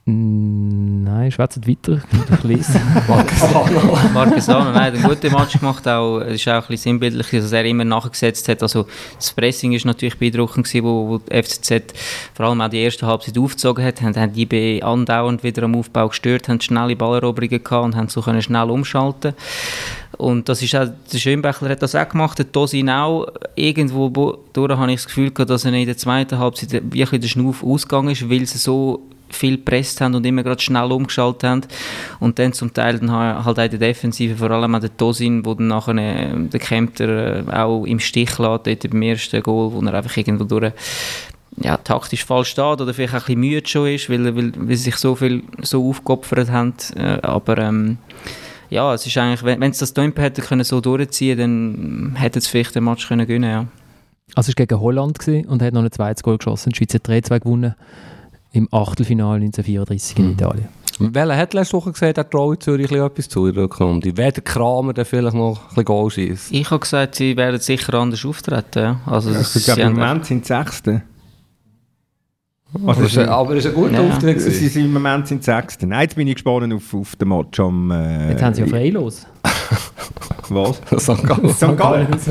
Nein, 0.10 1.30
schwätzt 1.34 1.68
weiter. 1.68 2.02
Marquesano. 3.10 3.98
Marquesano, 4.14 4.72
nein, 4.72 4.76
hat 4.76 4.94
einen 4.94 5.04
guten 5.04 5.34
Match 5.34 5.60
gemacht. 5.60 5.86
Auch, 5.86 6.20
es 6.20 6.36
ist 6.36 6.48
auch 6.48 6.54
ein 6.54 6.60
bisschen 6.62 6.78
sinnbildlich, 6.78 7.28
dass 7.30 7.52
er 7.52 7.66
immer 7.66 7.84
nachgesetzt 7.84 8.48
hat. 8.48 8.64
Also, 8.64 8.86
das 9.18 9.34
Pressing 9.34 9.74
war 9.74 9.82
natürlich 9.84 10.18
beeindruckend, 10.18 10.66
gewesen, 10.66 10.86
wo, 10.86 11.10
wo 11.10 11.18
die 11.18 11.44
FCZ 11.44 11.94
vor 12.34 12.46
allem 12.46 12.62
auch 12.62 12.70
die 12.70 12.84
erste 12.84 13.06
Halbzeit 13.06 13.38
aufgezogen 13.38 13.84
hat. 13.84 14.02
Haben, 14.02 14.16
haben 14.16 14.32
die 14.32 14.44
IB 14.44 14.82
andauernd 14.82 15.44
wieder 15.44 15.64
am 15.64 15.76
Aufbau 15.76 16.08
gestört, 16.08 16.48
haben 16.48 16.62
schnelle 16.62 16.96
Balleroberungen 16.96 17.62
gehabt 17.62 17.84
und 17.84 17.96
haben 17.98 18.08
so 18.08 18.22
können 18.22 18.42
schnell 18.42 18.70
umschalten 18.70 19.34
und 20.18 20.50
das 20.50 20.62
ist 20.64 20.74
auch, 20.76 20.88
der 21.12 21.18
Schönbächler 21.18 21.70
hat 21.70 21.82
das 21.82 21.94
auch 21.94 22.10
gemacht, 22.10 22.40
der 22.40 22.52
Tosin 22.52 22.90
auch. 22.90 23.28
Irgendwo 23.56 24.40
durch 24.54 24.72
habe 24.72 24.92
ich 24.92 24.98
das 24.98 25.08
Gefühl 25.08 25.32
gehabt, 25.32 25.50
dass 25.52 25.66
er 25.66 25.74
in 25.74 25.86
der 25.86 25.98
zweiten 25.98 26.40
Halbzeit 26.40 26.82
wirklich 26.92 27.22
der 27.22 27.28
Schnuff 27.28 27.64
ausgegangen 27.64 28.10
ist, 28.10 28.28
weil 28.28 28.46
sie 28.48 28.58
so 28.58 29.02
viel 29.30 29.58
gepresst 29.58 30.02
haben 30.02 30.16
und 30.16 30.26
immer 30.26 30.44
gerade 30.44 30.62
schnell 30.62 30.92
umgeschaltet 30.92 31.44
haben. 31.44 31.62
Und 32.20 32.40
dann 32.40 32.54
zum 32.54 32.74
Teil 32.74 33.00
dann 33.00 33.12
halt 33.12 33.46
auch 33.48 33.54
der 33.54 33.70
Defensive, 33.70 34.36
vor 34.36 34.52
allem 34.52 34.76
auch 34.76 34.80
der 34.80 34.96
Tosin, 34.96 35.46
wo 35.46 35.54
dann 35.54 35.68
nachher 35.68 35.96
äh, 35.96 36.36
der 36.36 36.60
Kempter 36.60 37.48
äh, 37.48 37.52
auch 37.52 37.86
im 37.86 38.00
Stich 38.00 38.38
lässt, 38.38 38.68
dort 38.68 38.90
beim 38.90 39.02
ersten 39.02 39.42
Goal, 39.42 39.72
wo 39.74 39.82
er 39.82 39.94
einfach 39.94 40.16
irgendwo 40.18 40.44
durch 40.44 40.72
ja, 41.60 41.78
taktisch 41.78 42.24
falsch 42.24 42.50
steht 42.50 42.82
oder 42.82 42.94
vielleicht 42.94 43.14
auch 43.16 43.28
ein 43.28 43.40
bisschen 43.40 43.40
müde 43.40 43.68
schon 43.68 43.88
ist, 43.88 44.10
weil, 44.10 44.36
weil, 44.36 44.52
weil 44.56 44.76
sie 44.76 44.84
sich 44.84 44.98
so 44.98 45.16
viel 45.16 45.44
so 45.62 45.90
aufgeopfert 45.90 46.52
haben. 46.52 46.74
Äh, 46.96 47.20
aber 47.22 47.58
ähm, 47.58 47.98
ja, 48.70 48.94
es 48.94 49.06
ist 49.06 49.18
eigentlich, 49.18 49.44
wenn, 49.44 49.60
wenn 49.60 49.74
sie 49.74 49.80
das 49.80 49.94
Tempo 49.94 50.22
hätten 50.22 50.42
können 50.42 50.64
so 50.64 50.82
durchziehen, 50.82 51.38
dann 51.38 52.16
hätten 52.16 52.42
sie 52.42 52.50
vielleicht 52.50 52.76
den 52.76 52.84
Match 52.84 53.08
können 53.08 53.26
gewinnen, 53.26 53.50
ja. 53.50 53.66
Also 54.36 54.52
es 54.52 54.58
war 54.58 54.66
gegen 54.66 54.80
Holland 54.80 55.18
und 55.48 55.62
hat 55.62 55.74
noch 55.74 55.82
ein 55.82 55.92
zweites 55.92 56.22
Goal 56.22 56.38
geschossen. 56.38 56.72
Die 56.72 56.78
Schweiz 56.78 56.94
hat 56.94 57.08
3-2 57.08 57.40
gewonnen 57.40 57.76
im 58.58 58.68
Achtelfinale 58.72 59.40
1934 59.46 60.18
in 60.20 60.26
Mhm. 60.26 60.32
Italien. 60.34 60.68
Welcher 61.00 61.38
hat 61.38 61.54
letzte 61.54 61.78
Woche 61.78 61.92
gesagt, 61.92 62.18
er 62.18 62.28
traue 62.28 62.58
Zürich 62.58 62.88
ein 62.88 62.90
bisschen 62.90 63.06
etwas 63.06 63.30
zu 63.30 63.46
in 63.46 63.54
der 63.54 63.64
Rückrunde? 63.66 64.12
Wer 64.16 64.32
der 64.32 64.44
Kramer 64.44 64.94
der 64.94 65.06
vielleicht 65.06 65.36
noch 65.36 65.60
ein 65.62 65.68
bisschen 65.70 65.86
Goal 65.86 66.10
schießt? 66.10 66.52
Ich 66.52 66.72
habe 66.72 66.80
gesagt, 66.80 67.16
sie 67.16 67.38
werden 67.38 67.60
sicher 67.60 67.94
anders 67.94 68.26
auftreten. 68.26 68.80
Ja. 68.80 69.00
Also, 69.06 69.30
Ich 69.32 69.48
sie 69.48 69.60
glaube, 69.64 69.82
im 69.82 69.94
Moment 69.94 70.26
sind 70.26 70.46
sie 70.46 70.54
Sechste. 70.56 71.04
Also, 72.74 72.88
Aber 72.90 73.02
es 73.04 73.12
ist, 73.16 73.18
aber 73.20 73.52
es 73.56 73.66
ist 73.66 73.72
ein 73.72 73.76
guter 73.76 74.02
Ja. 74.04 74.10
Auftritt. 74.10 74.42
sie 74.42 74.68
sind 74.68 74.86
im 74.86 74.94
Moment 74.94 75.28
sind 75.28 75.44
Sechste. 75.44 75.86
Nein, 75.86 76.02
jetzt 76.02 76.16
bin 76.16 76.28
ich 76.28 76.34
gespannt 76.36 76.74
auf, 76.74 76.94
auf 76.94 77.16
den 77.16 77.28
Match 77.30 77.60
am... 77.60 77.92
Äh, 77.92 78.32
Jetzt 78.32 78.42
haben 78.42 78.54
sie 78.56 78.62
ja 78.62 78.68
freilos. 78.68 79.26
Was? 80.52 80.78
St. 81.00 81.24
Gallen. 81.24 81.50
St. 81.50 81.78
Gallen. 81.78 82.08
Jetzt 82.12 82.26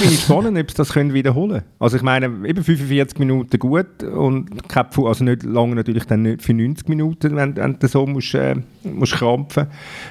bin 0.00 0.10
ich 0.10 0.16
gespannt, 0.16 0.46
ob 0.58 0.70
sie 0.70 0.76
das 0.76 0.92
können 0.92 1.12
wiederholen 1.14 1.50
können. 1.50 1.64
Also 1.78 1.96
ich 1.96 2.02
meine, 2.02 2.26
eben 2.46 2.62
45 2.64 3.18
Minuten 3.18 3.58
gut 3.58 4.02
und 4.02 4.68
kein 4.68 4.86
Pfu- 4.86 5.06
also 5.08 5.24
nicht 5.24 5.42
lange 5.44 5.74
natürlich 5.74 6.04
dann 6.04 6.22
nicht 6.22 6.42
für 6.42 6.54
90 6.54 6.88
Minuten, 6.88 7.36
wenn, 7.36 7.56
wenn 7.56 7.78
du 7.78 7.86
so 7.88 8.06
musst, 8.06 8.34
äh, 8.34 8.56
musst 8.82 9.12
krampfen. 9.14 9.66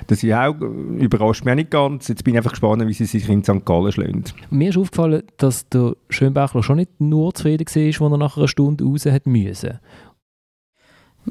Das 0.07 0.23
ist 0.23 0.33
auch, 0.33 0.55
äh, 0.61 1.03
überrascht 1.03 1.43
mich 1.45 1.51
auch 1.51 1.55
nicht 1.55 1.71
ganz. 1.71 2.07
Jetzt 2.07 2.23
bin 2.23 2.33
ich 2.33 2.37
einfach 2.37 2.51
gespannt, 2.51 2.85
wie 2.87 2.93
sie 2.93 3.05
sich 3.05 3.27
in 3.29 3.43
St. 3.43 3.65
Gallen 3.65 3.91
schlagen. 3.91 4.23
Mir 4.49 4.69
ist 4.69 4.77
aufgefallen, 4.77 5.23
dass 5.37 5.67
der 5.69 5.93
Schönbächler 6.09 6.63
schon 6.63 6.77
nicht 6.77 6.91
nur 6.99 7.33
zufrieden 7.33 7.65
war, 7.67 7.83
als 7.83 7.99
er 8.13 8.17
nach 8.17 8.37
einer 8.37 8.47
Stunde 8.47 8.83
raus 8.85 9.05
hat 9.05 9.27
müssen. 9.27 9.79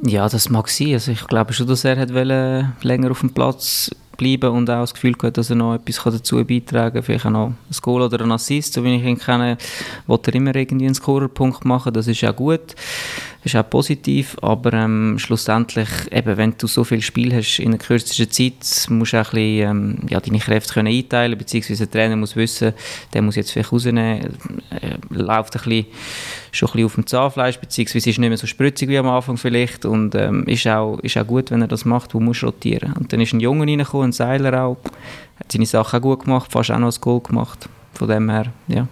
Ja, 0.03 0.29
das 0.29 0.51
mag 0.51 0.69
sein. 0.69 0.95
Also 0.95 1.13
ich 1.13 1.27
glaube 1.27 1.53
schon, 1.53 1.67
dass 1.67 1.85
er 1.85 1.97
hat 1.97 2.11
länger 2.11 3.11
auf 3.11 3.21
dem 3.21 3.31
Platz 3.31 3.91
bleiben 4.17 4.51
und 4.51 4.71
auch 4.71 4.81
das 4.81 4.95
Gefühl 4.95 5.13
gehabt, 5.13 5.37
dass 5.37 5.51
er 5.51 5.57
noch 5.57 5.75
etwas 5.75 6.03
dazu 6.05 6.43
beitragen 6.45 6.95
kann. 6.95 7.03
Vielleicht 7.03 7.27
auch 7.27 7.31
noch 7.31 7.49
ein 7.49 7.77
Goal 7.83 8.03
oder 8.03 8.23
ein 8.23 8.33
Assist, 8.33 8.73
so 8.73 8.83
wie 8.83 8.97
ich 8.97 9.05
ihn 9.05 9.19
kenne, 9.19 9.59
will 10.07 10.19
er 10.27 10.35
immer 10.35 10.55
irgendwie 10.55 10.87
einen 10.87 10.95
Scorerpunkt 10.95 11.65
machen. 11.65 11.93
Das 11.93 12.07
ist 12.07 12.25
auch 12.25 12.35
gut, 12.35 12.75
ist 13.47 13.57
auch 13.57 13.69
positiv, 13.69 14.37
aber 14.43 14.73
ähm, 14.73 15.19
schlussendlich, 15.19 15.89
eben, 16.11 16.37
wenn 16.37 16.55
du 16.59 16.67
so 16.67 16.85
viel 16.85 17.01
Spiel 17.01 17.35
hast 17.35 17.59
in 17.59 17.71
der 17.71 17.79
kürzesten 17.79 18.31
Zeit, 18.31 18.91
musst 18.91 19.13
du 19.13 19.21
auch 19.21 19.27
ein 19.27 19.31
bisschen, 19.31 19.71
ähm, 19.71 19.99
ja, 20.09 20.21
deine 20.21 20.39
Kräfte 20.39 20.75
können 20.75 20.89
einteilen, 20.89 21.39
beziehungsweise 21.39 21.87
der 21.87 21.91
Trainer 21.91 22.17
muss 22.17 22.37
wissen, 22.37 22.75
der 23.13 23.23
muss 23.23 23.37
jetzt 23.37 23.53
vielleicht 23.53 23.73
rausnehmen, 23.73 24.37
äh, 24.71 24.99
läuft 25.11 25.57
ein 25.57 25.63
bisschen, 25.63 25.87
schon 26.53 26.69
ein 26.69 26.73
bisschen 26.73 26.87
auf 26.87 26.95
dem 26.95 27.07
Zahnfleisch, 27.07 27.59
beziehungsweise 27.59 28.11
ist 28.11 28.19
nicht 28.19 28.29
mehr 28.29 28.37
so 28.37 28.47
spritzig 28.47 28.89
wie 28.89 28.99
am 28.99 29.09
Anfang 29.09 29.37
vielleicht 29.37 29.85
und 29.85 30.15
ähm, 30.15 30.45
ist, 30.47 30.67
auch, 30.67 30.99
ist 31.01 31.17
auch 31.17 31.27
gut, 31.27 31.51
wenn 31.51 31.63
er 31.63 31.69
das 31.69 31.85
macht, 31.85 32.15
wo 32.15 32.21
muss 32.21 32.43
rotieren. 32.43 32.95
Und 32.95 33.13
dann 33.13 33.21
ist 33.21 33.33
ein 33.33 33.41
Junge 33.41 33.67
reingekommen, 33.67 34.09
ein 34.09 34.13
Seiler 34.13 34.65
auch, 34.65 34.77
hat 35.39 35.53
seine 35.53 35.67
Sachen 35.67 35.99
auch 35.99 36.03
gut 36.03 36.25
gemacht, 36.25 36.51
fast 36.51 36.71
auch 36.71 36.79
noch 36.79 36.93
ein 36.93 37.01
Goal 37.01 37.21
gemacht. 37.21 37.69
Von 37.95 38.09
dem 38.09 38.29
her, 38.29 38.53
ja. 38.69 38.89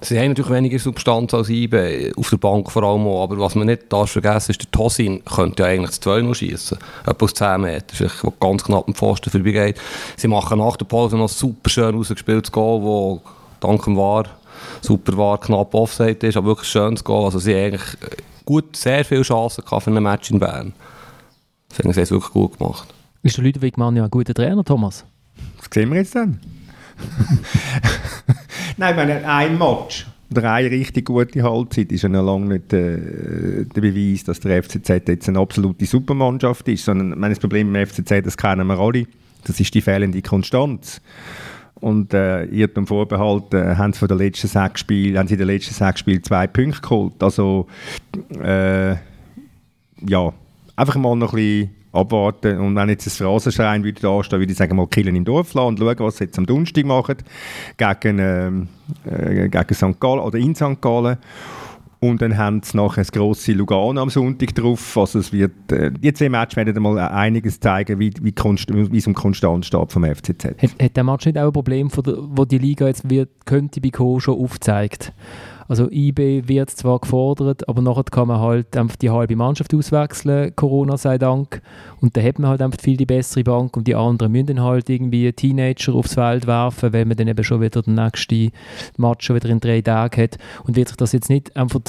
Sie 0.00 0.18
haben 0.18 0.28
natürlich 0.28 0.50
weniger 0.50 0.78
Substanz 0.78 1.34
als 1.34 1.48
IBE, 1.48 2.12
auf 2.16 2.30
der 2.30 2.36
Bank 2.36 2.70
vor 2.70 2.82
allem 2.84 3.06
auch, 3.06 3.24
aber 3.24 3.38
was 3.38 3.56
man 3.56 3.66
nicht 3.66 3.92
darf 3.92 4.10
vergessen 4.10 4.52
ist, 4.52 4.62
der 4.62 4.70
Tosin 4.70 5.24
könnte 5.24 5.64
ja 5.64 5.68
eigentlich 5.68 5.90
das 5.90 6.00
2 6.00 6.22
noch 6.22 6.34
schießen. 6.34 6.78
Etwa 7.04 7.24
aus 7.24 7.34
10 7.34 7.60
Meter, 7.60 7.84
vielleicht 7.94 8.24
wo 8.24 8.30
ganz 8.30 8.64
knapp 8.64 8.86
am 8.86 8.94
Pfosten 8.94 9.30
vorbeigeht. 9.30 9.80
Sie 10.16 10.28
machen 10.28 10.58
nach 10.58 10.76
der 10.76 10.86
Pause 10.86 11.16
noch 11.16 11.24
ein 11.24 11.28
super 11.28 11.68
schön 11.68 11.94
rausgespieltes 11.96 12.52
Goal, 12.52 12.80
wo 12.82 13.22
dank 13.60 13.84
dem 13.84 13.96
War 13.96 14.24
super 14.80 15.16
war, 15.16 15.38
knapp 15.38 15.74
Offside 15.74 16.26
ist, 16.26 16.36
aber 16.36 16.48
wirklich 16.48 16.68
ein 16.68 16.72
schönes 16.72 17.04
Goal. 17.04 17.24
Also 17.24 17.38
sie 17.38 17.54
haben 17.54 17.64
eigentlich 17.64 17.94
äh, 18.02 18.16
gut, 18.44 18.76
sehr 18.76 19.04
viele 19.04 19.22
Chancen 19.22 19.64
gehabt 19.64 19.84
für 19.84 19.90
ein 19.90 20.02
Match 20.02 20.30
in 20.30 20.38
Bern. 20.38 20.72
Ich 21.70 21.76
finde, 21.76 21.92
sie 21.92 22.00
haben 22.00 22.04
es 22.04 22.10
wirklich 22.10 22.32
gut 22.32 22.58
gemacht. 22.58 22.88
Ist 23.22 23.36
der 23.36 23.44
Ludwig 23.44 23.76
Mann 23.76 23.96
ja 23.96 24.04
ein 24.04 24.10
guter 24.10 24.34
Trainer, 24.34 24.64
Thomas? 24.64 25.04
Was 25.58 25.68
sehen 25.72 25.90
wir 25.90 25.98
jetzt 25.98 26.14
dann? 26.14 26.40
Nein, 28.76 28.96
meine, 28.96 29.26
ein 29.26 29.58
Match 29.58 30.06
oder 30.30 30.52
eine 30.52 30.70
richtig 30.70 31.06
gute 31.06 31.42
Halbzeit 31.42 31.92
ist 31.92 32.02
ja 32.02 32.08
noch 32.08 32.24
lange 32.24 32.54
nicht 32.54 32.72
äh, 32.72 33.64
der 33.64 33.80
Beweis, 33.80 34.24
dass 34.24 34.40
der 34.40 34.62
FCZ 34.62 34.88
jetzt 35.06 35.28
eine 35.28 35.38
absolute 35.38 35.86
Supermannschaft 35.86 36.66
ist, 36.68 36.84
sondern 36.84 37.20
das 37.20 37.38
Problem 37.38 37.74
im 37.74 37.86
FCZ, 37.86 38.24
das 38.24 38.36
kennen 38.36 38.66
wir 38.66 38.78
alle, 38.78 39.06
das 39.44 39.60
ist 39.60 39.72
die 39.74 39.80
fehlende 39.80 40.20
Konstanz. 40.22 41.00
Und 41.76 42.14
äh, 42.14 42.44
Irrtum 42.46 42.86
Vorbehalt 42.86 43.52
äh, 43.52 43.76
haben 43.76 43.92
sie 43.92 43.98
von 43.98 44.08
den 44.08 44.18
letzten 44.18 44.48
sechs 44.48 44.80
Spielen, 44.80 45.18
haben 45.18 45.28
sie 45.28 45.34
in 45.34 45.38
den 45.38 45.48
letzten 45.48 45.74
sechs 45.74 46.00
Spielen 46.00 46.24
zwei 46.24 46.46
Punkte 46.46 46.80
geholt. 46.80 47.22
Also 47.22 47.66
äh, 48.42 48.92
ja, 48.92 50.32
einfach 50.74 50.96
mal 50.96 51.14
noch 51.16 51.34
ein 51.34 51.36
bisschen 51.36 51.75
abwarten. 51.96 52.58
Und 52.58 52.76
wenn 52.76 52.88
jetzt 52.88 53.06
ein 53.06 53.10
Phrasenschrein 53.10 53.84
würde 53.84 54.00
da 54.00 54.22
stehen, 54.22 54.38
würde 54.38 54.52
ich 54.52 54.58
sagen, 54.58 54.76
mal 54.76 54.86
killen 54.86 55.16
im 55.16 55.24
Dorf 55.24 55.54
lassen 55.54 55.68
und 55.68 55.78
schauen, 55.78 55.98
was 55.98 56.18
sie 56.18 56.24
jetzt 56.24 56.38
am 56.38 56.46
Donnerstag 56.46 56.84
machen 56.84 57.16
gegen, 57.76 58.18
ähm, 58.18 58.68
äh, 59.04 59.48
gegen 59.48 59.74
St. 59.74 60.00
Gallen 60.00 60.20
oder 60.20 60.38
in 60.38 60.54
St. 60.54 60.80
Gallen. 60.80 61.18
Und 61.98 62.20
dann 62.20 62.36
haben 62.36 62.62
sie 62.62 62.76
nachher 62.76 63.00
das 63.00 63.10
grosse 63.10 63.52
Lugano 63.52 64.00
am 64.00 64.10
Sonntag 64.10 64.54
drauf. 64.54 64.96
Also 64.96 65.18
es 65.18 65.32
wird, 65.32 65.72
äh, 65.72 65.90
die 65.90 66.12
zwei 66.12 66.28
Matches 66.28 66.56
werden 66.56 66.82
mal 66.82 66.98
einiges 66.98 67.58
zeigen, 67.58 67.98
wie, 67.98 68.12
wie, 68.20 68.32
konst, 68.32 68.72
wie 68.72 68.96
es 68.96 69.06
um 69.06 69.14
Konstanz 69.14 69.66
steht 69.66 69.92
vom 69.92 70.04
FCZ. 70.04 70.44
Hat, 70.44 70.82
hat 70.82 70.96
der 70.96 71.04
Match 71.04 71.26
nicht 71.26 71.38
auch 71.38 71.46
ein 71.46 71.52
Problem, 71.52 71.90
wo 71.92 72.44
die 72.44 72.58
Liga 72.58 72.86
jetzt 72.86 73.08
wird, 73.08 73.30
könnte 73.46 73.80
bekommen, 73.80 74.20
schon 74.20 74.38
aufzeigt? 74.38 75.12
Also 75.68 75.90
IB 75.90 76.48
wird 76.48 76.70
zwar 76.70 76.98
gefordert, 77.00 77.68
aber 77.68 77.82
nachher 77.82 78.04
kann 78.04 78.28
man 78.28 78.40
halt 78.40 78.76
einfach 78.76 78.96
die 78.96 79.10
halbe 79.10 79.36
Mannschaft 79.36 79.74
auswechseln, 79.74 80.54
Corona 80.56 80.96
sei 80.96 81.18
Dank. 81.18 81.60
Und 82.00 82.16
dann 82.16 82.24
hat 82.24 82.38
man 82.38 82.50
halt 82.50 82.62
einfach 82.62 82.80
viel 82.80 82.96
die 82.96 83.06
bessere 83.06 83.44
Bank 83.44 83.76
und 83.76 83.86
die 83.86 83.94
anderen 83.94 84.32
müssen 84.32 84.46
dann 84.46 84.60
halt 84.62 84.88
irgendwie 84.88 85.32
Teenager 85.32 85.94
aufs 85.94 86.14
Feld 86.14 86.46
werfen, 86.46 86.92
weil 86.92 87.04
man 87.04 87.16
dann 87.16 87.28
eben 87.28 87.44
schon 87.44 87.60
wieder 87.60 87.82
den 87.82 87.94
nächsten 87.94 88.52
Match 88.96 89.26
schon 89.26 89.36
wieder 89.36 89.48
in 89.48 89.60
drei 89.60 89.80
Tagen 89.80 90.22
hat. 90.22 90.38
Und 90.64 90.76
wird 90.76 90.88
sich 90.88 90.96
das 90.96 91.12
jetzt 91.12 91.30
nicht 91.30 91.56
einfach 91.56 91.80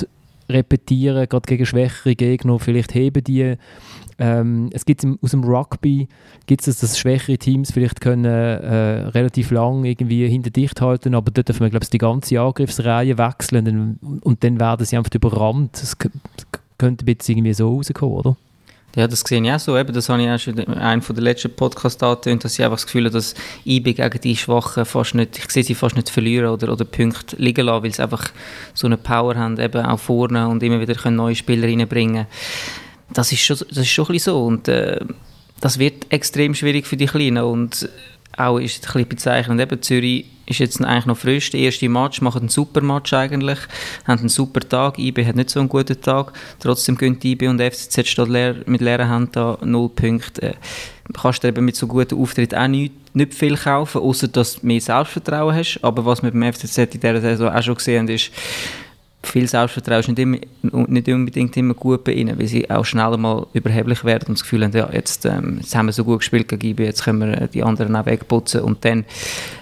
repetieren, 0.50 1.28
gerade 1.28 1.48
gegen 1.48 1.66
schwächere 1.66 2.16
Gegner, 2.16 2.60
vielleicht 2.60 2.94
heben 2.94 3.24
die 3.24 3.58
ähm, 4.20 4.70
es 4.74 4.86
gibt 4.86 5.06
aus 5.22 5.32
dem 5.32 5.44
Rugby 5.44 6.08
gibt 6.48 6.68
es, 6.68 6.80
dass 6.80 6.98
schwächere 6.98 7.38
Teams 7.38 7.72
vielleicht 7.72 8.02
können 8.02 8.26
äh, 8.26 9.10
relativ 9.10 9.52
lang 9.52 9.86
irgendwie 9.86 10.28
hinter 10.28 10.50
dicht 10.50 10.82
halten, 10.82 11.14
aber 11.14 11.30
dort 11.32 11.50
dürfen 11.50 11.62
wir 11.62 11.70
glaube 11.70 11.84
ich 11.84 11.92
die 11.92 12.00
ganze 12.00 12.40
Angriffsreihe 12.40 13.18
wechseln 13.18 13.66
dann, 13.66 14.20
und 14.22 14.44
dann 14.44 14.60
werden 14.60 14.86
sie 14.86 14.98
einfach 14.98 15.14
überrannt. 15.14 15.80
Das 15.80 15.98
könnte 15.98 17.04
ein 17.04 17.06
bisschen 17.06 17.38
irgendwie 17.38 17.54
so 17.54 17.76
rauskommen, 17.76 18.16
oder? 18.16 18.38
Ja, 18.96 19.08
das 19.08 19.20
sehe 19.20 19.42
ich 19.42 19.52
auch 19.52 19.60
so. 19.60 19.78
Eben, 19.78 19.94
das 19.94 20.10
habe 20.10 20.24
ich 20.24 20.30
auch 20.30 20.40
schon 20.40 20.58
in 20.58 20.74
einem 20.74 21.04
der 21.08 21.24
letzten 21.24 21.54
Podcasts 21.54 22.02
angetönt, 22.02 22.44
dass 22.44 22.58
ich 22.58 22.66
einfach 22.66 22.78
das 22.78 22.86
Gefühl 22.86 23.06
habe, 23.06 23.14
dass 23.14 23.36
IB 23.66 23.94
gegen 23.94 24.22
die 24.22 24.36
Schwachen 24.36 24.86
fast 24.86 25.14
nicht, 25.14 25.38
ich 25.38 25.52
sehe 25.52 25.64
sie 25.64 25.76
fast 25.76 25.96
nicht 25.96 26.10
verlieren 26.10 26.50
oder, 26.50 26.72
oder 26.72 26.86
Punkte 26.86 27.36
liegen 27.36 27.66
lassen, 27.66 27.84
weil 27.84 27.94
sie 27.94 28.02
einfach 28.02 28.32
so 28.74 28.88
eine 28.88 28.98
Power 28.98 29.36
haben, 29.36 29.60
eben 29.60 29.86
auch 29.86 30.00
vorne 30.00 30.48
und 30.48 30.64
immer 30.64 30.80
wieder 30.80 30.96
können 30.96 31.18
neue 31.18 31.36
Spieler 31.36 31.68
reinbringen 31.68 32.26
das 33.14 33.32
ist 33.32 33.42
schon, 33.42 33.58
das 33.58 33.78
ist 33.78 33.90
schon 33.90 34.06
ein 34.06 34.14
bisschen 34.14 34.34
so 34.34 34.46
und 34.46 34.68
äh, 34.68 35.00
das 35.60 35.80
wird 35.80 36.12
extrem 36.12 36.54
schwierig 36.54 36.86
für 36.86 36.98
die 36.98 37.08
Kleinen 37.08 37.44
und 37.44 37.90
auch 38.38 38.60
ist 38.60 38.78
ein 38.78 38.82
bisschen 38.82 39.10
bezeichnend, 39.10 39.60
eben 39.60 39.82
Zürich 39.82 40.26
ist 40.46 40.60
jetzt 40.60 40.82
eigentlich 40.82 41.06
noch 41.06 41.18
frisch, 41.18 41.50
der 41.52 41.60
erste 41.60 41.90
Match, 41.90 42.22
machen 42.22 42.40
einen 42.42 42.50
super 42.50 42.82
Match 42.82 43.12
eigentlich, 43.14 43.60
haben 44.06 44.20
einen 44.20 44.30
super 44.30 44.62
Tag, 44.62 44.98
IB 44.98 45.26
hat 45.26 45.36
nicht 45.36 45.50
so 45.50 45.60
einen 45.60 45.70
guten 45.70 46.00
Tag, 46.00 46.32
trotzdem 46.60 46.98
gehen 46.98 47.20
IB 47.22 47.48
und 47.48 47.62
FCZ 47.62 48.08
steht 48.08 48.30
leer, 48.30 48.56
mit 48.66 48.82
leeren 48.82 49.10
Händen 49.10 49.32
da, 49.34 49.58
null 49.64 49.90
Punkte. 49.90 50.42
Äh, 50.42 50.54
kannst 51.14 51.44
du 51.44 51.48
eben 51.50 51.66
mit 51.66 51.76
so 51.76 51.88
guten 51.88 52.22
Auftritt 52.22 52.56
auch 52.56 52.68
nicht, 52.68 52.94
nicht 53.14 53.34
viel 53.34 53.58
kaufen, 53.58 54.02
außer 54.02 54.30
dass 54.30 54.62
du 54.62 54.68
mehr 54.68 54.80
Selbstvertrauen 54.80 55.54
hast, 55.54 55.80
aber 55.82 56.06
was 56.06 56.24
wir 56.24 56.32
beim 56.32 56.54
FCZ 56.54 56.78
in 56.78 56.90
dieser 57.02 57.22
Saison 57.22 57.50
auch 57.50 57.64
schon 57.64 57.76
gesehen 57.76 58.00
haben, 58.00 58.10
ist, 58.10 58.32
viel 59.28 59.48
Selbstvertrauen 59.48 60.00
ist 60.00 60.08
nicht, 60.08 60.20
immer, 60.20 60.38
nicht 60.88 61.08
unbedingt 61.08 61.56
immer 61.58 61.74
gut 61.74 62.04
bei 62.04 62.14
ihnen, 62.14 62.40
weil 62.40 62.48
sie 62.48 62.70
auch 62.70 62.86
schnell 62.86 63.18
mal 63.18 63.46
überheblich 63.54 64.04
werden 64.04 64.30
und 64.30 64.38
das 64.38 64.44
Gefühl 64.44 64.64
haben, 64.64 64.76
ja, 64.76 64.90
jetzt, 64.92 65.26
ähm, 65.26 65.60
jetzt 65.62 65.76
haben 65.76 65.88
wir 65.88 65.94
so 65.94 66.04
gut 66.04 66.20
gespielt 66.20 66.48
gegen 66.48 66.68
IB, 66.68 66.84
jetzt 66.84 67.04
können 67.04 67.20
wir 67.20 67.48
die 67.48 67.64
anderen 67.64 67.96
auch 67.96 68.06
wegputzen 68.06 68.62
und 68.62 68.84
dann 68.86 69.06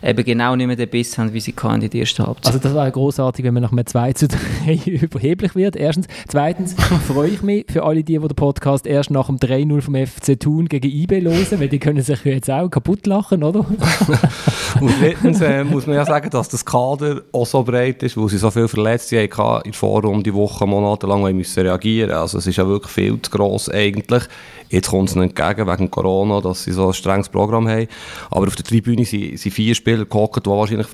eben 0.03 0.23
genau 0.23 0.55
nicht 0.55 0.67
mehr 0.67 0.75
den 0.75 0.89
Biss 0.89 1.17
haben, 1.17 1.33
wie 1.33 1.39
sie 1.39 1.53
in 1.73 1.79
der 1.81 1.93
ersten 1.93 2.25
Halbzeit. 2.25 2.47
Also 2.47 2.59
das 2.59 2.73
wäre 2.73 2.91
großartig, 2.91 3.43
wenn 3.43 3.53
man 3.53 3.63
nach 3.63 3.71
einem 3.71 3.85
2 3.85 4.13
zu 4.13 4.27
3 4.27 4.37
überheblich 4.85 5.55
wird. 5.55 5.75
Erstens. 5.75 6.07
Zweitens 6.27 6.73
freue 7.07 7.29
ich 7.29 7.41
mich 7.41 7.65
für 7.69 7.83
alle 7.83 8.03
die, 8.03 8.17
die 8.17 8.19
den 8.19 8.35
Podcast 8.35 8.85
erst 8.87 9.11
nach 9.11 9.27
dem 9.27 9.37
3-0 9.37 9.81
vom 9.81 9.95
FC 9.95 10.39
Thun 10.39 10.67
gegen 10.67 10.89
IB 10.89 11.21
hören, 11.21 11.59
weil 11.59 11.69
die 11.69 11.79
können 11.79 12.01
sich 12.01 12.23
jetzt 12.25 12.49
auch 12.49 12.69
kaputt 12.69 13.07
lachen, 13.07 13.43
oder? 13.43 13.59
Und 14.79 15.01
drittens 15.01 15.41
äh, 15.41 15.63
muss 15.63 15.87
man 15.87 15.95
ja 15.95 16.05
sagen, 16.05 16.29
dass 16.29 16.49
das 16.49 16.65
Kader 16.65 17.21
auch 17.31 17.45
so 17.45 17.63
breit 17.63 18.03
ist, 18.03 18.17
weil 18.17 18.29
sie 18.29 18.37
so 18.37 18.51
viele 18.51 18.67
Verletzte 18.67 19.21
hatten 19.21 19.54
in 19.63 19.71
der 19.71 19.73
Vorrunde, 19.73 20.33
Wochen, 20.33 20.69
Monate 20.69 21.07
lang 21.07 21.23
müssen 21.35 21.63
reagieren 21.63 22.11
Also 22.11 22.37
es 22.37 22.47
ist 22.47 22.57
ja 22.57 22.67
wirklich 22.67 22.91
viel 22.91 23.21
zu 23.21 23.31
gross 23.31 23.69
eigentlich. 23.69 24.23
Jetzt 24.69 24.89
kommt 24.89 25.09
es 25.09 25.15
ihnen 25.15 25.29
entgegen 25.29 25.67
wegen 25.67 25.91
Corona, 25.91 26.41
dass 26.41 26.63
sie 26.63 26.71
so 26.71 26.87
ein 26.87 26.93
strenges 26.93 27.29
Programm 27.29 27.67
haben. 27.67 27.87
Aber 28.31 28.47
auf 28.47 28.55
der 28.55 28.65
Tribüne 28.65 29.05
sind, 29.05 29.39
sind 29.39 29.51
vier 29.51 29.75
Spieler 29.75 30.05
gehockt, 30.05 30.45
die 30.45 30.49
wahrscheinlich 30.49 30.87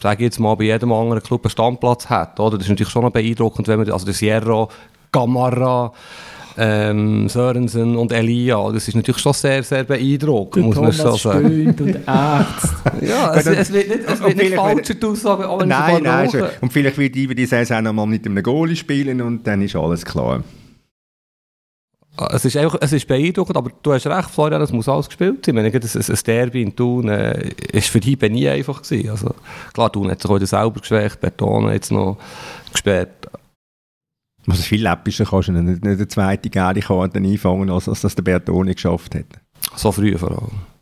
sage 0.00 0.24
jetzt 0.24 0.38
mal, 0.38 0.54
bei 0.54 0.64
jedem 0.64 0.92
anderen 0.92 1.22
Club 1.22 1.44
einen 1.44 1.50
Standplatz 1.50 2.10
hat. 2.10 2.38
Oder? 2.38 2.58
Das 2.58 2.66
ist 2.66 2.70
natürlich 2.70 2.92
schon 2.92 3.10
beeindruckend, 3.10 3.68
wenn 3.68 3.78
man, 3.78 3.90
also 3.90 4.04
der 4.04 4.14
Sierra, 4.14 4.68
Gamarra, 5.10 5.92
ähm, 6.56 7.28
Sörensen 7.28 7.96
und 7.96 8.12
Elia. 8.12 8.70
Das 8.72 8.88
ist 8.88 8.94
natürlich 8.94 9.20
schon 9.20 9.32
sehr, 9.32 9.62
sehr 9.62 9.84
beeindruckend, 9.84 10.56
Der 10.56 10.64
muss 10.64 10.76
man 10.76 10.92
schon 10.92 11.16
sagen. 11.18 11.46
stöhnt 11.48 11.80
und 11.80 11.96
ächzt. 11.96 12.74
Ja, 13.00 13.34
es, 13.34 13.46
es 13.46 13.72
wird 13.72 13.88
nicht, 13.88 14.00
es 14.06 14.20
wird 14.20 14.36
nicht 14.36 14.46
vielleicht 14.46 14.54
falscher, 14.54 14.94
die 14.94 15.06
Aussage, 15.06 15.48
auch 15.48 15.60
es 15.60 15.66
Nein, 15.66 16.02
nein. 16.02 16.30
Schon. 16.30 16.42
Und 16.60 16.72
vielleicht 16.72 16.96
wird 16.96 17.16
über 17.16 17.34
die 17.34 17.46
Saison 17.46 17.82
noch 17.82 17.92
mal 17.92 18.06
mit 18.06 18.24
einem 18.24 18.42
Goalie 18.42 18.76
spielen 18.76 19.20
und 19.20 19.46
dann 19.46 19.62
ist 19.62 19.74
alles 19.76 20.04
klar. 20.04 20.42
Es 22.30 22.44
ist, 22.44 22.56
einfach, 22.56 22.78
es 22.80 22.92
ist 22.92 23.08
beeindruckend, 23.08 23.56
aber 23.56 23.72
du 23.82 23.92
hast 23.92 24.06
recht, 24.06 24.30
Florian, 24.30 24.62
es 24.62 24.70
muss 24.70 24.88
alles 24.88 25.08
gespielt 25.08 25.44
sein. 25.44 25.56
Ich 25.56 25.62
meine, 25.62 25.74
ein, 25.74 25.82
ein 25.82 26.18
Derby 26.24 26.62
in 26.62 26.76
Thun 26.76 27.08
äh, 27.08 27.50
ist 27.72 27.88
für 27.88 27.98
die 27.98 28.16
nie 28.30 28.48
einfach 28.48 28.82
gewesen. 28.82 29.10
Also, 29.10 29.34
klar, 29.72 29.90
Thun 29.90 30.08
hat 30.12 30.22
sich 30.22 30.30
heute 30.30 30.46
selber 30.46 30.80
geschwächt, 30.80 31.20
Bertone 31.20 31.72
jetzt 31.72 31.90
noch 31.90 32.18
gesperrt. 32.72 33.23
Also 34.46 34.62
viel 34.62 34.82
läppischer 34.82 35.24
kannst 35.24 35.48
du 35.48 35.52
nicht, 35.52 35.84
nicht 35.84 35.98
eine 35.98 36.08
zweite 36.08 36.50
gelbe 36.50 36.80
Karte 36.80 37.18
einfangen, 37.18 37.70
als, 37.70 37.88
als 37.88 38.02
das 38.02 38.14
der 38.14 38.22
Bertoni 38.22 38.74
geschafft 38.74 39.14
hat. 39.14 39.26
So 39.76 39.92
früh 39.92 40.16
vor 40.18 40.30
allem. 40.30 40.74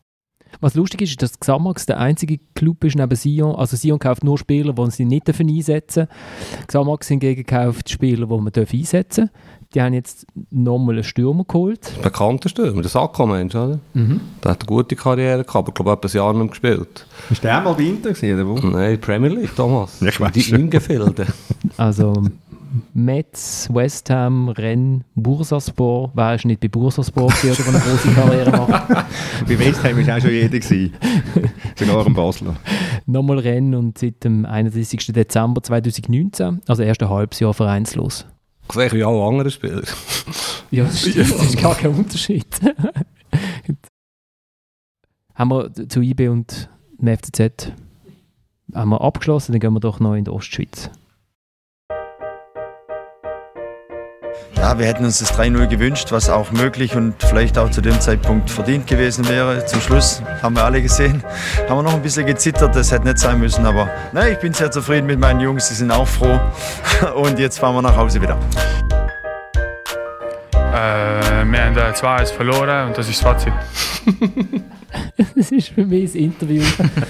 Was 0.60 0.74
lustig 0.74 1.02
ist, 1.02 1.10
ist, 1.10 1.22
dass 1.22 1.40
Xamax 1.40 1.86
der 1.86 1.98
einzige 1.98 2.38
Club 2.54 2.84
ist 2.84 2.96
neben 2.96 3.16
Sion. 3.16 3.56
Also 3.56 3.76
Sion 3.76 3.98
kauft 3.98 4.22
nur 4.22 4.38
Spieler, 4.38 4.72
die 4.72 4.90
sie 4.92 5.04
nicht 5.04 5.28
einsetzen 5.28 6.06
dürfen. 6.06 6.66
Xamax 6.68 7.08
hingegen 7.08 7.44
kauft 7.44 7.90
Spieler, 7.90 8.26
die 8.26 8.36
man 8.36 8.52
dürfen 8.52 8.78
einsetzen 8.78 9.26
darf. 9.26 9.42
Die 9.74 9.80
haben 9.82 9.94
jetzt 9.94 10.26
nochmal 10.50 10.96
einen 10.96 11.04
Stürmer 11.04 11.44
geholt. 11.44 11.90
Bekannter 12.02 12.48
Stürmer, 12.48 12.82
der 12.82 12.90
Sacco, 12.90 13.26
meinst 13.26 13.56
oder? 13.56 13.80
Mhm. 13.94 14.20
Der 14.44 14.52
hat 14.52 14.60
eine 14.60 14.66
gute 14.66 14.94
Karriere 14.94 15.42
gehabt, 15.44 15.56
aber 15.56 15.68
ich 15.70 15.74
glaube, 15.74 15.92
etwa 15.92 16.08
ein 16.08 16.14
Jahr 16.14 16.32
nicht 16.32 16.38
mehr 16.40 16.48
gespielt. 16.48 17.06
Ist 17.30 17.42
der 17.42 17.60
mal 17.60 17.76
Winter 17.78 18.12
gewesen, 18.12 18.34
oder 18.34 18.48
wo? 18.48 18.66
Nein, 18.68 19.00
Premier 19.00 19.30
League, 19.30 19.56
Thomas. 19.56 20.00
Ich 20.00 20.18
Die. 20.18 20.50
Ingefilde. 20.54 21.26
Also 21.76 22.22
Metz, 22.94 23.68
West 23.72 24.10
Ham, 24.10 24.48
Rennes, 24.48 25.02
Bursaspor. 25.14 26.10
Wer 26.14 26.34
ist 26.34 26.44
nicht 26.44 26.60
bei 26.60 26.68
Bursaspor 26.68 27.28
gewesen, 27.28 27.62
oder 27.62 27.72
der 27.72 27.82
eine 27.82 27.90
große 27.90 28.12
Karriere 28.12 28.50
macht? 28.50 28.88
Bei 29.46 29.58
West 29.58 29.84
Ham 29.84 30.06
war 30.06 30.16
auch 30.16 30.20
schon 30.20 30.30
jeder. 30.30 30.58
Gewesen. 30.58 30.94
Sogar 31.76 32.06
ein 32.06 32.14
Basler. 32.14 32.56
Nochmal 33.06 33.38
Rennes 33.40 33.78
und 33.78 33.98
seit 33.98 34.24
dem 34.24 34.46
31. 34.46 35.06
Dezember 35.12 35.62
2019, 35.62 36.62
also 36.66 36.82
erst 36.82 37.02
ein 37.02 37.10
halbes 37.10 37.40
Jahr 37.40 37.52
vereinslos. 37.54 38.26
Gleich 38.68 38.92
wie 38.92 39.04
alle 39.04 39.22
anderen 39.22 39.50
Spieler. 39.50 39.82
Ja, 40.70 40.84
das 40.84 41.00
stimmt. 41.00 41.30
Das 41.30 41.42
ist 41.42 41.60
gar 41.60 41.74
kein 41.74 41.90
Unterschied. 41.90 42.46
haben 45.34 45.50
wir 45.50 45.70
zu 45.86 46.00
IB 46.00 46.28
und 46.28 46.70
dem 46.98 47.14
FCZ 47.14 47.72
haben 48.74 48.88
wir 48.88 49.02
abgeschlossen, 49.02 49.52
dann 49.52 49.60
gehen 49.60 49.74
wir 49.74 49.80
doch 49.80 50.00
noch 50.00 50.14
in 50.14 50.24
die 50.24 50.30
Ostschweiz. 50.30 50.90
Ja, 54.62 54.78
wir 54.78 54.86
hätten 54.86 55.04
uns 55.04 55.18
das 55.18 55.36
3-0 55.36 55.66
gewünscht, 55.66 56.12
was 56.12 56.30
auch 56.30 56.52
möglich 56.52 56.94
und 56.94 57.20
vielleicht 57.20 57.58
auch 57.58 57.68
zu 57.72 57.80
dem 57.80 58.00
Zeitpunkt 58.00 58.48
verdient 58.48 58.86
gewesen 58.86 59.28
wäre. 59.28 59.66
Zum 59.66 59.80
Schluss 59.80 60.22
haben 60.40 60.54
wir 60.54 60.62
alle 60.62 60.80
gesehen, 60.80 61.24
haben 61.68 61.78
wir 61.78 61.82
noch 61.82 61.94
ein 61.94 62.00
bisschen 62.00 62.26
gezittert, 62.26 62.76
das 62.76 62.92
hätte 62.92 63.04
nicht 63.08 63.18
sein 63.18 63.40
müssen. 63.40 63.66
Aber 63.66 63.90
nein, 64.12 64.34
ich 64.34 64.38
bin 64.38 64.54
sehr 64.54 64.70
zufrieden 64.70 65.08
mit 65.08 65.18
meinen 65.18 65.40
Jungs, 65.40 65.68
die 65.68 65.74
sind 65.74 65.90
auch 65.90 66.06
froh. 66.06 66.38
Und 67.16 67.40
jetzt 67.40 67.58
fahren 67.58 67.74
wir 67.74 67.82
nach 67.82 67.96
Hause 67.96 68.22
wieder. 68.22 68.38
Äh, 70.54 71.44
wir 71.44 71.64
haben 71.64 71.76
äh, 71.76 71.92
2-1 71.92 72.32
verloren 72.32 72.86
und 72.86 72.96
das 72.96 73.08
ist 73.08 73.20
das 73.20 73.32
Fazit. 73.32 73.52
Das 75.36 75.50
ist 75.50 75.68
für 75.68 75.84
mich 75.84 76.04
das 76.04 76.14
Interview, 76.14 76.62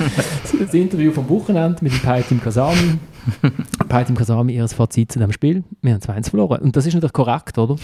das 0.59 0.75
Interview 0.75 1.13
vom 1.13 1.29
Wochenende 1.29 1.79
mit 1.83 1.93
dem 1.93 2.01
Paitim 2.01 2.41
Kasami. 2.41 2.99
Paitim 3.89 4.17
Kasami, 4.17 4.55
ihr 4.55 4.69
Fazit 4.69 5.13
zu 5.13 5.19
dem 5.19 5.33
Spiel. 5.33 5.63
Wir 5.81 5.95
haben 5.95 6.01
2-1 6.01 6.31
verloren. 6.31 6.63
Und 6.63 6.77
das 6.77 6.87
ist 6.87 6.95
natürlich 6.95 7.13
korrekt, 7.13 7.59
oder? 7.59 7.77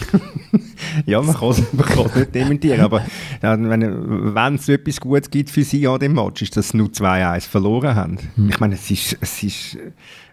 Ja, 1.05 1.21
man 1.21 1.35
kann 1.35 1.49
es 1.49 1.73
nicht 1.73 2.35
dementieren, 2.35 2.81
aber 2.81 3.05
ja, 3.41 3.57
wenn 3.59 4.55
es 4.55 4.69
etwas 4.69 4.99
Gutes 4.99 5.29
gibt 5.29 5.49
für 5.49 5.63
sie 5.63 5.87
an 5.87 5.99
dem 5.99 6.13
Match, 6.13 6.41
ist, 6.41 6.57
dass 6.57 6.69
sie 6.69 6.77
nur 6.77 6.87
2-1 6.87 7.41
verloren 7.41 7.95
haben. 7.95 8.17
Ich 8.49 8.59
meine, 8.59 8.75
es 8.75 8.89
ist, 8.91 9.17
es 9.21 9.43
ist, 9.43 9.77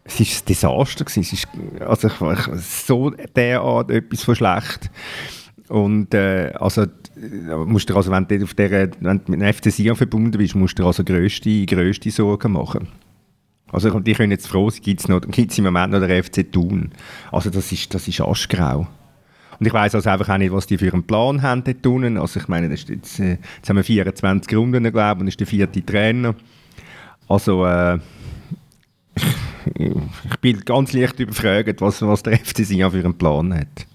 es 0.05 0.21
ist 0.21 0.43
ein 0.43 0.47
Desaster 0.49 1.05
gewesen. 1.05 1.21
Es 1.21 1.33
ist 1.33 1.49
also 1.81 2.09
ich, 2.09 2.21
ich, 2.21 2.61
so 2.63 3.11
derart 3.11 3.91
etwas 3.91 4.23
von 4.23 4.35
schlecht. 4.35 4.91
Und 5.69 6.15
äh, 6.15 6.53
also, 6.55 6.83
äh, 6.83 7.55
musst 7.67 7.91
du 7.91 7.97
also, 7.97 8.11
wenn 8.11 8.27
du 8.27 8.43
auf 8.45 8.55
der, 8.55 8.91
wenn 9.01 9.21
du 9.25 9.33
mit 9.33 9.41
dem 9.41 9.53
FC 9.53 9.73
Sion 9.73 9.97
verbunden 9.97 10.39
bist, 10.39 10.55
musst 10.55 10.79
du 10.79 10.87
also 10.87 11.03
grösste, 11.03 11.67
grösste 11.67 12.11
Sorgen 12.11 12.53
machen. 12.53 12.89
Also 13.73 13.99
die 13.99 14.15
können 14.15 14.31
jetzt 14.31 14.47
froh 14.47 14.71
sein, 14.71 14.81
gibt 14.83 15.01
es 15.51 15.59
im 15.59 15.65
Moment 15.65 15.93
noch 15.93 16.01
der 16.01 16.23
FC 16.23 16.51
Thun. 16.51 16.93
Also 17.33 17.51
das 17.51 17.73
ist, 17.73 17.93
das 17.93 18.07
ist 18.07 18.21
aschgrau. 18.21 18.87
Und 19.59 19.67
ich 19.67 19.73
weiß 19.73 19.95
also 19.95 20.11
einfach 20.11 20.29
auch 20.29 20.39
nicht, 20.39 20.53
was 20.53 20.67
die 20.67 20.79
für 20.79 20.93
einen 20.93 21.05
Plan 21.05 21.43
haben 21.43 21.65
dort 21.65 21.85
unten. 21.87 22.19
Also 22.19 22.41
ich 22.41 22.49
meine, 22.49 22.69
jetzt, 22.69 22.89
äh, 23.19 23.39
jetzt 23.57 23.69
haben 23.69 23.77
wir 23.77 23.85
24 23.85 24.57
Runden, 24.57 24.93
glaube 24.93 25.19
ich, 25.19 25.21
und 25.21 25.29
ist 25.29 25.41
der 25.41 25.47
vierte 25.47 25.85
Trainer. 25.85 26.35
Also 27.29 27.67
äh, 27.67 27.99
ich 29.75 30.37
bin 30.41 30.61
ganz 30.61 30.93
leicht 30.93 31.19
überfragt, 31.19 31.81
was, 31.81 32.03
was 32.03 32.23
der 32.23 32.39
FC 32.39 32.65
Sion 32.65 32.91
für 32.91 32.99
einen 32.99 33.19
Plan 33.19 33.53
hat. 33.53 33.87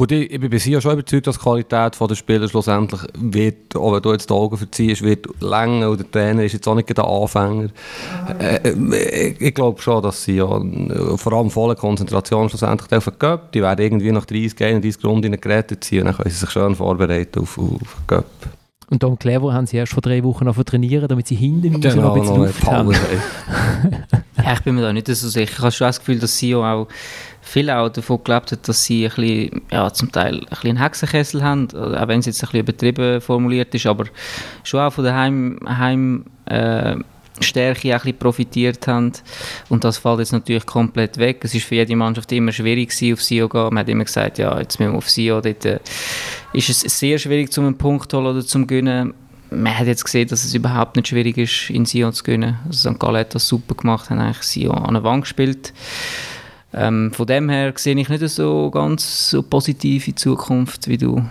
Gut, 0.00 0.12
ich, 0.12 0.30
ich 0.30 0.40
bin 0.40 0.48
bei 0.48 0.56
Sie 0.56 0.80
schon 0.80 0.92
überzeugt, 0.94 1.26
dass 1.26 1.36
die 1.36 1.42
Qualität 1.42 2.00
der 2.00 2.14
Spieler 2.14 2.48
schlussendlich 2.48 3.02
wird, 3.18 3.76
auch 3.76 3.92
wenn 3.92 4.00
du 4.00 4.12
jetzt 4.12 4.30
die 4.30 4.32
Augen 4.32 4.56
verziehst, 4.56 5.02
wird 5.02 5.26
länger 5.42 5.90
und 5.90 5.98
der 5.98 6.10
Trainer 6.10 6.42
ist 6.42 6.54
jetzt 6.54 6.66
auch 6.66 6.74
nicht 6.74 6.96
der 6.96 7.04
Anfänger. 7.04 7.68
Äh, 8.38 8.70
äh, 8.70 9.28
ich, 9.28 9.40
ich 9.42 9.54
glaube 9.54 9.78
schon, 9.82 10.02
dass 10.02 10.24
sie 10.24 10.36
ja, 10.36 10.46
vor 11.16 11.32
allem 11.34 11.50
volle 11.50 11.76
Konzentration 11.76 12.48
schlussendlich 12.48 12.90
auf 12.90 13.04
den 13.04 13.18
Cup, 13.18 13.52
die 13.52 13.60
werden 13.60 13.82
irgendwie 13.82 14.10
nach 14.10 14.24
30, 14.24 14.58
31 14.58 15.04
Runden 15.04 15.38
gerettet 15.38 15.84
ziehen 15.84 15.98
und 15.98 16.06
dann 16.06 16.16
können 16.16 16.30
sie 16.30 16.36
sich 16.38 16.50
schön 16.50 16.74
vorbereiten 16.74 17.40
auf, 17.40 17.58
auf 17.58 17.66
den 17.68 18.06
Cup. 18.06 18.24
Und 18.88 19.00
Tom 19.00 19.18
Clever 19.18 19.52
haben 19.52 19.66
sie 19.66 19.76
erst 19.76 19.92
vor 19.92 20.00
drei 20.00 20.24
Wochen 20.24 20.46
noch 20.46 20.64
trainieren, 20.64 21.08
damit 21.08 21.26
sie 21.26 21.36
hinten 21.36 21.74
raus 21.74 21.82
Genau, 21.82 22.02
noch 22.02 22.14
ein 22.14 22.20
bisschen 22.22 22.36
Luft 22.36 22.64
haben. 22.64 22.96
Ja, 24.42 24.54
ich 24.54 24.60
bin 24.60 24.74
mir 24.74 24.82
da 24.82 24.92
nicht 24.92 25.06
so 25.06 25.28
sicher. 25.28 25.52
Ich 25.52 25.58
habe 25.58 25.70
schon 25.70 25.86
das 25.86 25.98
Gefühl, 25.98 26.18
dass 26.18 26.36
sie 26.38 26.54
auch 26.54 26.88
viel 27.50 27.68
auch 27.68 27.88
davon 27.88 28.22
gelebt 28.22 28.52
hat, 28.52 28.68
dass 28.68 28.84
sie 28.84 29.04
ein 29.04 29.14
bisschen, 29.14 29.62
ja, 29.72 29.92
zum 29.92 30.12
Teil 30.12 30.36
ein 30.36 30.46
bisschen 30.48 30.70
einen 30.70 30.82
Hexenkessel 30.82 31.42
haben, 31.42 31.68
auch 31.74 32.06
wenn 32.06 32.20
es 32.20 32.26
jetzt 32.26 32.42
ein 32.42 32.46
bisschen 32.46 32.60
übertrieben 32.60 33.20
formuliert 33.20 33.74
ist, 33.74 33.86
aber 33.86 34.04
schon 34.62 34.80
auch 34.80 34.92
von 34.92 35.02
der 35.02 35.16
Heim, 35.16 35.58
Heim 35.66 36.26
äh, 36.46 36.96
profitiert 38.18 38.86
haben. 38.86 39.12
Und 39.68 39.82
das 39.82 39.98
fällt 39.98 40.20
jetzt 40.20 40.32
natürlich 40.32 40.64
komplett 40.64 41.18
weg. 41.18 41.40
Es 41.42 41.54
ist 41.54 41.64
für 41.64 41.74
jede 41.74 41.96
Mannschaft 41.96 42.30
immer 42.30 42.52
schwierig 42.52 42.90
gewesen, 42.90 43.14
auf 43.14 43.22
Sio 43.22 43.48
zu 43.48 43.52
gehen. 43.52 43.74
Man 43.74 43.78
hat 43.78 43.88
immer 43.88 44.04
gesagt, 44.04 44.38
ja, 44.38 44.56
jetzt 44.60 44.78
müssen 44.78 44.92
wir 44.92 44.98
auf 44.98 45.10
Sio. 45.10 45.40
Dort 45.40 45.64
äh, 45.64 45.80
ist 46.52 46.68
es 46.68 46.80
sehr 46.82 47.18
schwierig, 47.18 47.50
zum 47.50 47.66
einen 47.66 47.78
Punkt 47.78 48.10
zu 48.10 48.18
holen 48.18 48.28
oder 48.28 48.46
zum 48.46 48.66
gewinnen. 48.66 49.14
Man 49.50 49.76
hat 49.76 49.88
jetzt 49.88 50.04
gesehen, 50.04 50.28
dass 50.28 50.44
es 50.44 50.54
überhaupt 50.54 50.94
nicht 50.94 51.08
schwierig 51.08 51.36
ist, 51.36 51.70
in 51.70 51.84
Sion 51.84 52.12
zu 52.12 52.22
gewinnen. 52.22 52.60
Also 52.66 52.90
St. 52.90 53.00
Gallen 53.00 53.16
hat 53.16 53.34
das 53.34 53.48
super 53.48 53.74
gemacht, 53.74 54.08
haben 54.08 54.20
eigentlich 54.20 54.42
Sion 54.42 54.78
an 54.78 54.94
der 54.94 55.02
Wand 55.02 55.22
gespielt. 55.22 55.72
Ähm, 56.72 57.12
von 57.12 57.26
dem 57.26 57.48
her 57.48 57.72
sehe 57.76 57.96
ich 57.98 58.08
nicht 58.08 58.28
so 58.28 58.70
ganz 58.70 59.30
so 59.30 59.42
positiv 59.42 60.06
in 60.06 60.12
die 60.12 60.16
Zukunft 60.16 60.88
wie 60.88 60.98
du. 60.98 61.22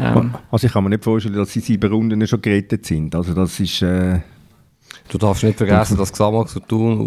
Ähm, 0.00 0.34
Also 0.50 0.66
ich 0.66 0.72
kann 0.72 0.84
mir 0.84 0.90
nicht 0.90 1.04
vorstellen, 1.04 1.36
dass 1.36 1.52
sie 1.52 1.60
sieben 1.60 1.90
Runden 1.90 2.26
schon 2.26 2.42
gerettet 2.42 2.86
sind. 2.86 3.14
Also 3.14 3.34
das 3.34 3.58
ist... 3.60 3.82
Äh, 3.82 4.20
Du 5.08 5.18
darfst 5.18 5.42
nicht 5.42 5.58
vergessen, 5.58 5.96
dass 5.96 6.12
Xamax 6.12 6.54
und 6.54 6.68
Thun 6.68 7.00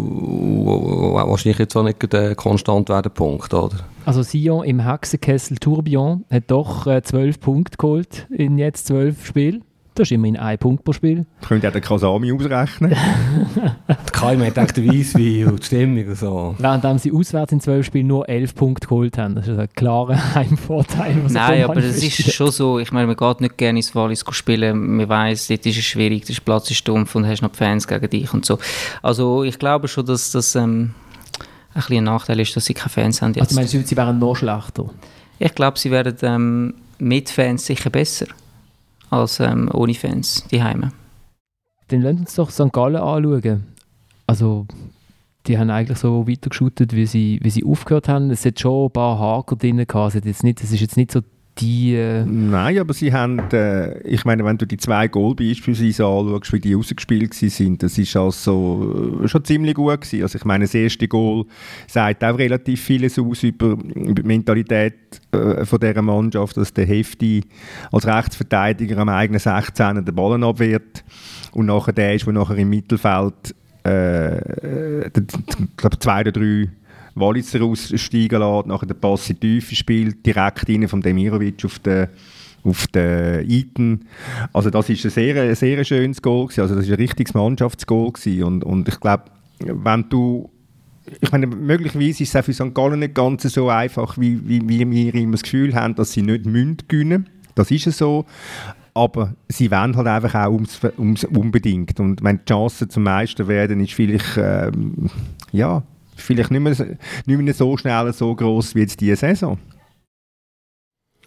wahrscheinlich 1.14 1.58
jetzt 1.58 1.74
auch 1.74 1.82
nicht 1.82 2.12
äh, 2.12 2.34
konstant 2.34 2.90
werden 2.90 3.10
Punkt, 3.12 3.52
oder? 3.54 3.78
Also 4.04 4.22
Sion 4.22 4.64
im 4.64 4.80
Hexenkessel 4.80 5.56
Tourbillon 5.56 6.24
hat 6.30 6.50
doch 6.50 6.86
äh, 6.86 7.02
12 7.02 7.40
Punkte 7.40 7.78
geholt 7.78 8.26
in 8.30 8.58
jetzt 8.58 8.88
12 8.88 9.26
Spielen. 9.26 9.64
Das 9.96 10.08
ist 10.08 10.12
immerhin 10.12 10.36
ein 10.36 10.58
Punkt 10.58 10.82
pro 10.82 10.92
Spiel. 10.92 11.24
könnt 11.46 11.62
ihr 11.62 11.70
den 11.70 11.80
Kasami 11.80 12.32
ausrechnen. 12.32 12.90
Der 13.88 13.96
Keim 14.10 14.44
hat 14.44 14.58
echt 14.58 14.76
Weisswein 14.78 15.46
und 15.46 15.60
die 15.60 15.66
Stimmung 15.66 16.08
und 16.08 16.18
so. 16.18 16.54
Während 16.58 17.00
sie 17.00 17.12
auswärts 17.12 17.52
in 17.52 17.60
12 17.60 17.86
Spielen 17.86 18.08
nur 18.08 18.28
11 18.28 18.56
Punkte 18.56 18.88
geholt 18.88 19.18
haben. 19.18 19.36
Das 19.36 19.46
ist 19.46 19.56
ein 19.56 19.68
klarer 19.76 20.16
Heimvorteil. 20.34 21.16
Nein, 21.28 21.62
aber 21.62 21.76
das 21.76 22.02
ist 22.02 22.32
schon 22.32 22.50
so. 22.50 22.80
Ich 22.80 22.90
meine, 22.90 23.06
man 23.06 23.16
geht 23.16 23.40
nicht 23.40 23.56
gerne 23.56 23.78
ins 23.78 23.94
Wallis 23.94 24.24
spielen. 24.30 24.96
Man 24.96 25.08
weiß, 25.08 25.46
dort 25.46 25.64
ist 25.64 25.78
es 25.78 25.84
schwierig, 25.84 26.24
der 26.24 26.34
Platz 26.44 26.68
ist 26.72 26.78
stumpf 26.78 27.14
und 27.14 27.24
hast 27.26 27.42
noch 27.42 27.52
die 27.52 27.58
Fans 27.58 27.86
gegen 27.86 28.10
dich 28.10 28.34
und 28.34 28.44
so. 28.44 28.58
Also 29.00 29.44
ich 29.44 29.60
glaube 29.60 29.86
schon, 29.86 30.06
dass 30.06 30.32
das 30.32 30.56
ähm, 30.56 30.94
ein 31.72 31.74
bisschen 31.74 31.98
ein 31.98 32.04
Nachteil 32.04 32.40
ist, 32.40 32.56
dass 32.56 32.64
sie 32.64 32.74
keine 32.74 32.90
Fans 32.90 33.22
haben 33.22 33.34
jetzt. 33.34 33.42
Also 33.42 33.54
meinst 33.54 33.74
du, 33.74 33.82
sie 33.82 33.96
wären 33.96 34.18
noch 34.18 34.34
schlechter? 34.34 34.90
ich 35.38 35.54
glaube, 35.54 35.78
sie 35.78 35.90
werden 35.90 36.16
ähm, 36.22 36.74
mit 36.98 37.30
Fans 37.30 37.66
sicher 37.66 37.90
besser 37.90 38.26
als 39.14 39.40
ähm, 39.40 39.70
ohne 39.72 39.94
Fans, 39.94 40.44
die 40.50 40.62
Heime. 40.62 40.92
Dann 41.88 42.02
lasst 42.02 42.18
uns 42.18 42.34
doch 42.34 42.50
St. 42.50 42.72
Gallen 42.72 42.96
anschauen. 42.96 43.64
Also, 44.26 44.66
die 45.46 45.58
haben 45.58 45.70
eigentlich 45.70 45.98
so 45.98 46.26
weitergeschootet, 46.26 46.94
wie 46.94 47.06
sie, 47.06 47.38
wie 47.42 47.50
sie 47.50 47.64
aufgehört 47.64 48.08
haben. 48.08 48.30
Es 48.30 48.44
hat 48.44 48.58
schon 48.58 48.86
ein 48.86 48.92
paar 48.92 49.18
Haker 49.18 49.56
drin. 49.56 49.78
Es, 49.78 50.14
jetzt 50.14 50.42
nicht, 50.42 50.62
es 50.62 50.72
ist 50.72 50.80
jetzt 50.80 50.96
nicht 50.96 51.12
so 51.12 51.20
die... 51.58 51.94
Äh 51.94 52.24
Nein, 52.24 52.78
aber 52.78 52.94
sie 52.94 53.12
haben, 53.12 53.38
äh, 53.52 54.00
ich 54.00 54.24
meine, 54.24 54.44
wenn 54.44 54.58
du 54.58 54.66
die 54.66 54.76
zwei 54.76 55.08
Goal 55.08 55.34
beispielsweise 55.34 56.04
anschaust, 56.04 56.52
wie 56.52 56.60
die 56.60 56.74
rausgespielt 56.74 57.34
sind, 57.34 57.82
das 57.82 57.98
ist 57.98 58.16
also 58.16 59.20
äh, 59.22 59.28
schon 59.28 59.44
ziemlich 59.44 59.74
gut 59.74 60.00
gewesen. 60.00 60.22
Also 60.22 60.38
ich 60.38 60.44
meine, 60.44 60.64
das 60.64 60.74
erste 60.74 61.08
Goal 61.08 61.44
sagt 61.86 62.24
auch 62.24 62.38
relativ 62.38 62.80
vieles 62.80 63.18
aus 63.18 63.42
über, 63.42 63.76
die 63.76 64.22
Mentalität 64.22 64.94
äh, 65.32 65.64
von 65.64 65.78
dieser 65.78 66.02
Mannschaft, 66.02 66.56
dass 66.56 66.72
der 66.72 66.86
Hefti 66.86 67.42
als 67.92 68.06
Rechtsverteidiger 68.06 68.98
am 68.98 69.08
eigenen 69.08 69.40
16 69.40 70.04
den 70.04 70.14
Ballen 70.14 70.44
abwehrt 70.44 71.04
und 71.52 71.66
nachher 71.66 71.92
der 71.92 72.14
ist, 72.14 72.26
der 72.26 72.32
nachher 72.32 72.56
im 72.56 72.70
Mittelfeld 72.70 73.54
äh, 73.86 75.06
ich 75.06 75.12
glaube 75.76 75.98
zwei 75.98 76.20
oder 76.20 76.32
drei 76.32 76.68
Walitzer 77.14 77.62
aussteigen 77.62 78.40
lässt, 78.40 78.66
nachher 78.66 78.86
den 78.86 79.00
Pass 79.00 79.30
in 79.30 79.38
die 79.40 79.60
Tiefe 79.60 79.76
spielt, 79.76 80.24
direkt 80.26 80.68
rein 80.68 80.88
von 80.88 81.00
Demirovic 81.00 81.64
auf 81.64 81.78
den 81.78 82.08
auf 82.64 82.86
den 82.86 83.46
Eiten. 83.50 84.06
Also 84.52 84.70
das 84.70 84.88
ist 84.88 85.04
ein 85.04 85.10
sehr, 85.10 85.54
sehr 85.54 85.84
schönes 85.84 86.22
Goal 86.22 86.46
gewesen. 86.46 86.62
Also 86.62 86.74
das 86.74 86.84
ist 86.84 86.90
ein 86.90 86.96
richtiges 86.96 87.34
Mannschaftsgoal 87.34 88.12
gewesen. 88.12 88.42
Und, 88.44 88.64
und 88.64 88.88
ich 88.88 88.98
glaube, 89.00 89.24
wenn 89.58 90.08
du 90.08 90.50
ich 91.20 91.30
meine, 91.30 91.46
möglicherweise 91.46 92.22
ist 92.22 92.34
es 92.34 92.36
auch 92.36 92.44
für 92.44 92.54
St. 92.54 92.74
Gallen 92.74 93.00
nicht 93.00 93.14
ganz 93.14 93.42
so 93.42 93.68
einfach, 93.68 94.16
wie, 94.16 94.40
wie, 94.48 94.66
wie 94.66 94.90
wir 94.90 95.14
immer 95.14 95.32
das 95.32 95.42
Gefühl 95.42 95.74
haben, 95.74 95.94
dass 95.94 96.12
sie 96.12 96.22
nicht 96.22 96.46
müssen 96.46 96.78
gewinnen. 96.88 97.28
Das 97.54 97.70
ist 97.70 97.86
es 97.86 97.98
so. 97.98 98.24
Aber 98.94 99.34
sie 99.48 99.70
wollen 99.70 99.96
halt 99.96 100.06
einfach 100.06 100.34
auch 100.34 100.52
ums, 100.52 100.80
ums 100.96 101.24
unbedingt. 101.24 102.00
Und 102.00 102.22
wenn 102.22 102.38
die 102.38 102.44
Chance 102.46 102.88
zum 102.88 103.02
Meister 103.02 103.48
werden 103.48 103.80
ist 103.80 103.92
vielleicht, 103.92 104.38
ähm, 104.38 105.10
ja, 105.52 105.82
vielleicht 106.16 106.50
nicht 106.50 106.60
mehr, 106.60 106.74
nicht 107.26 107.38
mehr 107.38 107.54
so 107.54 107.76
schnell 107.76 108.12
so 108.12 108.34
groß 108.34 108.74
wie 108.74 108.80
jetzt 108.80 109.00
diese 109.00 109.16
Saison. 109.16 109.58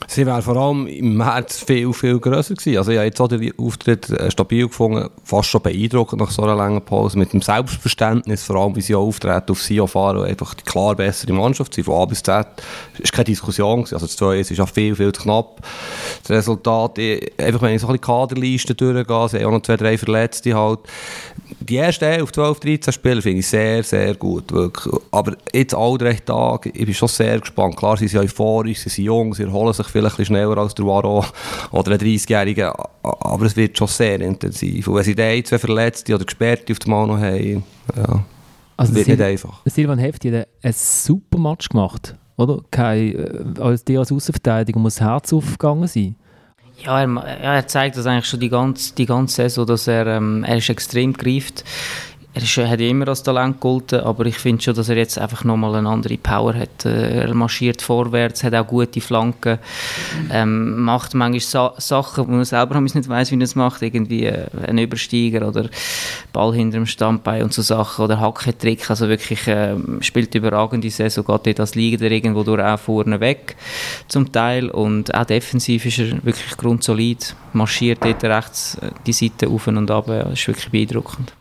Sie 0.05 0.25
wäre 0.27 0.43
vor 0.43 0.55
allem 0.55 0.85
im 0.85 1.17
März 1.17 1.63
viel, 1.63 1.91
viel 1.91 2.19
grösser 2.19 2.53
gewesen. 2.53 2.77
Also 2.77 2.91
ich 2.91 2.97
habe 2.97 3.07
jetzt 3.07 3.19
auch 3.19 3.27
den 3.27 3.51
Auftritt 3.57 4.09
äh, 4.11 4.29
stabil 4.29 4.67
gefunden, 4.67 5.09
fast 5.23 5.49
schon 5.49 5.61
beeindruckend 5.61 6.21
nach 6.21 6.29
so 6.29 6.43
einer 6.43 6.55
langen 6.55 6.83
Pause, 6.83 7.17
mit 7.17 7.33
dem 7.33 7.41
Selbstverständnis, 7.41 8.43
vor 8.43 8.57
allem 8.57 8.75
wie 8.75 8.81
sie 8.81 8.93
auftreten, 8.93 9.51
auf 9.51 9.61
sie 9.61 9.85
fahren 9.87 10.23
einfach 10.23 10.53
die 10.53 10.63
klar 10.63 10.95
bessere 10.95 11.33
Mannschaft 11.33 11.73
sind, 11.73 11.85
von 11.85 11.95
A 11.95 12.05
bis 12.05 12.21
Z. 12.21 12.45
Es 12.93 13.05
war 13.05 13.11
keine 13.11 13.25
Diskussion, 13.25 13.79
gewesen. 13.83 13.95
also 13.95 14.05
das 14.05 14.15
2 14.17 14.39
ist 14.39 14.59
auch 14.59 14.69
viel, 14.69 14.95
viel 14.95 15.11
zu 15.11 15.23
knapp. 15.23 15.61
Das 16.21 16.29
Resultat, 16.29 16.99
einfach 16.99 17.61
wenn 17.63 17.75
ich 17.75 17.81
so 17.81 17.87
ein 17.87 17.93
bisschen 17.93 18.01
Kaderliste 18.01 18.75
durchgehe, 18.75 19.29
sie 19.29 19.39
haben 19.39 19.47
auch 19.47 19.51
noch 19.51 19.63
zwei, 19.63 19.77
drei 19.77 19.97
Verletzte 19.97 20.53
halt. 20.53 20.79
Die 21.67 21.75
ersten 21.75 22.05
11, 22.05 22.31
12, 22.31 22.59
13 22.61 22.93
Spiele 22.93 23.21
finde 23.21 23.39
ich 23.39 23.47
sehr, 23.47 23.83
sehr 23.83 24.15
gut, 24.15 24.51
wirklich. 24.53 24.93
Aber 25.11 25.35
jetzt 25.53 25.75
alle 25.75 25.97
drei 25.97 26.13
Tage, 26.13 26.69
ich 26.69 26.85
bin 26.85 26.93
schon 26.93 27.09
sehr 27.09 27.39
gespannt. 27.39 27.75
Klar, 27.75 27.97
sie 27.97 28.07
sind 28.07 28.21
euphorisch, 28.21 28.79
sie 28.79 28.89
sind 28.89 29.05
jung, 29.05 29.33
sie 29.33 29.43
erholen 29.43 29.73
sich 29.73 29.87
vielleicht 29.87 30.17
ein 30.17 30.25
schneller 30.25 30.57
als 30.57 30.75
der 30.75 30.85
Waro 30.85 31.25
oder 31.71 31.91
ein 31.91 31.97
30-Jähriger, 31.97 32.73
aber 33.03 33.45
es 33.45 33.55
wird 33.57 33.77
schon 33.77 33.87
sehr 33.87 34.21
intensiv. 34.21 34.87
Und 34.87 34.95
wenn 34.95 35.03
sie 35.03 35.15
dann 35.15 35.43
zwei 35.43 35.57
Verletzte 35.57 36.15
oder 36.15 36.23
Gesperrte 36.23 36.71
auf 36.71 36.79
dem 36.79 36.91
Mal 36.91 37.07
noch 37.07 37.19
haben, 37.19 37.63
ja, 37.95 38.23
also 38.77 38.95
wird 38.95 39.07
nicht 39.07 39.21
einfach. 39.21 39.61
Silvan 39.65 39.99
Hefti 39.99 40.31
hat 40.31 40.47
einen 40.61 40.73
super 40.73 41.37
Match 41.37 41.67
gemacht, 41.67 42.15
oder? 42.37 42.61
Kein, 42.71 43.15
äh, 43.15 43.59
als 43.59 43.83
dir 43.83 43.99
als 43.99 44.11
Außenverteidiger 44.11 44.79
muss 44.79 44.95
das 44.95 45.07
Herz 45.07 45.33
aufgegangen 45.33 45.87
sein. 45.87 46.15
Ja, 46.83 47.01
er, 47.01 47.17
er 47.39 47.67
zeigt 47.67 47.97
das 47.97 48.05
eigentlich 48.05 48.25
schon 48.25 48.39
die 48.39 48.49
ganze, 48.49 48.93
die 48.93 49.05
ganze 49.05 49.35
Saison, 49.35 49.65
dass 49.65 49.87
er, 49.87 50.07
ähm, 50.07 50.43
er 50.43 50.57
ist 50.57 50.69
extrem 50.69 51.13
greift 51.13 51.63
er 52.37 52.43
ist, 52.43 52.57
hat 52.57 52.79
immer 52.79 53.07
als 53.07 53.23
Talent 53.23 53.55
gegolten, 53.55 54.01
aber 54.01 54.25
ich 54.27 54.37
finde 54.37 54.61
schon, 54.61 54.75
dass 54.75 54.89
er 54.89 54.97
jetzt 54.97 55.17
einfach 55.17 55.43
nochmal 55.43 55.75
eine 55.75 55.89
andere 55.89 56.17
Power 56.17 56.53
hat. 56.53 56.85
Äh, 56.85 57.21
er 57.21 57.33
marschiert 57.33 57.81
vorwärts, 57.81 58.43
hat 58.43 58.53
auch 58.53 58.67
gute 58.67 59.01
Flanken, 59.01 59.57
ähm, 60.31 60.79
macht 60.81 61.15
manchmal 61.15 61.39
Sa 61.39 61.73
Sachen, 61.77 62.27
wo 62.27 62.31
man 62.31 62.45
selber 62.45 62.79
nicht 62.79 63.09
weiß, 63.09 63.31
wie 63.31 63.37
er 63.37 63.41
es 63.41 63.55
macht, 63.55 63.81
irgendwie 63.81 64.25
äh, 64.25 64.45
ein 64.67 64.77
Übersteiger 64.77 65.47
oder 65.47 65.69
Ball 66.31 66.53
hinter 66.53 66.77
dem 66.77 66.85
Standbein 66.85 67.43
und 67.43 67.53
so 67.53 67.63
Sachen 67.63 68.05
oder 68.05 68.19
Hackentrick, 68.19 68.87
also 68.89 69.09
wirklich 69.09 69.47
äh, 69.47 69.75
spielt 70.01 70.35
überragende 70.35 70.91
Saison, 70.91 71.25
geht 71.25 71.47
dort 71.47 71.59
als 71.59 71.73
Liga 71.73 72.05
irgendwo 72.05 72.43
durch 72.43 72.61
auch 72.61 72.79
vorne 72.79 73.19
weg 73.19 73.55
zum 74.07 74.31
Teil. 74.31 74.69
Und 74.69 75.13
auch 75.15 75.25
defensiv 75.25 75.85
ist 75.85 75.99
er 75.99 76.23
wirklich 76.23 76.55
grundsolid, 76.55 77.35
marschiert 77.53 78.03
dort 78.03 78.23
rechts 78.23 78.75
äh, 78.75 78.91
die 79.07 79.13
Seite 79.13 79.47
auf 79.47 79.65
und 79.65 79.89
ab, 79.89 80.05
das 80.07 80.33
ist 80.33 80.47
wirklich 80.47 80.69
beeindruckend. 80.69 81.33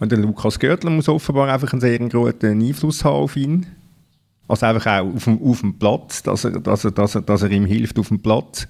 Und 0.00 0.10
der 0.10 0.18
Lukas 0.18 0.58
Görtler 0.58 0.90
muss 0.90 1.08
offenbar 1.08 1.52
einfach 1.52 1.72
einen 1.72 1.80
sehr 1.80 1.98
großen 1.98 2.60
Einfluss 2.60 3.04
haben 3.04 3.16
auf 3.16 3.36
ihn. 3.36 3.66
Also 4.48 4.66
einfach 4.66 4.86
auch 4.86 5.14
auf 5.14 5.24
dem, 5.24 5.40
auf 5.42 5.60
dem 5.60 5.78
Platz, 5.78 6.22
dass 6.22 6.44
er, 6.44 6.58
dass, 6.58 6.84
er, 6.84 6.90
dass, 6.90 7.14
er, 7.14 7.22
dass 7.22 7.42
er 7.42 7.50
ihm 7.50 7.66
hilft 7.66 7.98
auf 7.98 8.08
dem 8.08 8.20
Platz. 8.20 8.66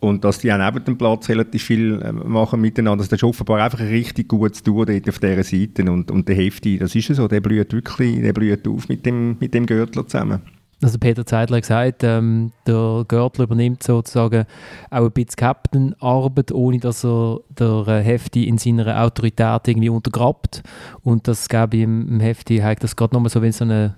Und 0.00 0.24
dass 0.24 0.38
die 0.38 0.50
auch 0.50 0.56
neben 0.56 0.82
dem 0.82 0.96
Platz 0.96 1.28
relativ 1.28 1.62
viel 1.62 2.00
äh, 2.00 2.10
machen 2.10 2.62
miteinander. 2.62 3.04
Das 3.04 3.12
ist 3.12 3.22
offenbar 3.22 3.62
einfach 3.62 3.80
ein 3.80 3.88
richtig 3.88 4.28
gutes 4.28 4.62
Duo 4.62 4.86
dort 4.86 5.06
auf 5.10 5.18
dieser 5.18 5.44
Seite. 5.44 5.82
Und, 5.92 6.10
und 6.10 6.26
der 6.26 6.36
Hefti, 6.36 6.78
das 6.78 6.94
ist 6.94 7.14
so, 7.14 7.28
der 7.28 7.42
blüht 7.42 7.74
wirklich, 7.74 8.22
der 8.22 8.32
blüht 8.32 8.66
auf 8.66 8.88
mit 8.88 9.04
dem, 9.04 9.36
mit 9.38 9.52
dem 9.52 9.66
Görtler 9.66 10.06
zusammen. 10.06 10.40
Also 10.82 10.98
Peter 10.98 11.26
Zeidler 11.26 11.58
hat 11.58 11.62
gesagt, 11.62 12.04
ähm, 12.04 12.52
der 12.66 13.04
Görtler 13.06 13.44
übernimmt 13.44 13.82
sozusagen 13.82 14.46
auch 14.90 15.04
ein 15.04 15.12
bisschen 15.12 15.36
Captain-Arbeit, 15.36 16.52
ohne 16.52 16.78
dass 16.78 17.04
er 17.04 17.40
der 17.50 17.86
äh, 17.86 18.02
Hefti 18.02 18.44
in 18.48 18.56
seiner 18.56 19.02
Autorität 19.02 19.68
irgendwie 19.68 19.90
untergrabt. 19.90 20.62
Und 21.02 21.28
das 21.28 21.50
gäbe 21.50 21.76
ihm 21.76 22.08
im 22.08 22.20
Hefti, 22.20 22.58
hat 22.58 22.82
das 22.82 22.96
gerade 22.96 23.14
nochmal 23.14 23.28
so 23.28 23.42
wie 23.42 23.52
so 23.52 23.64
eine 23.64 23.96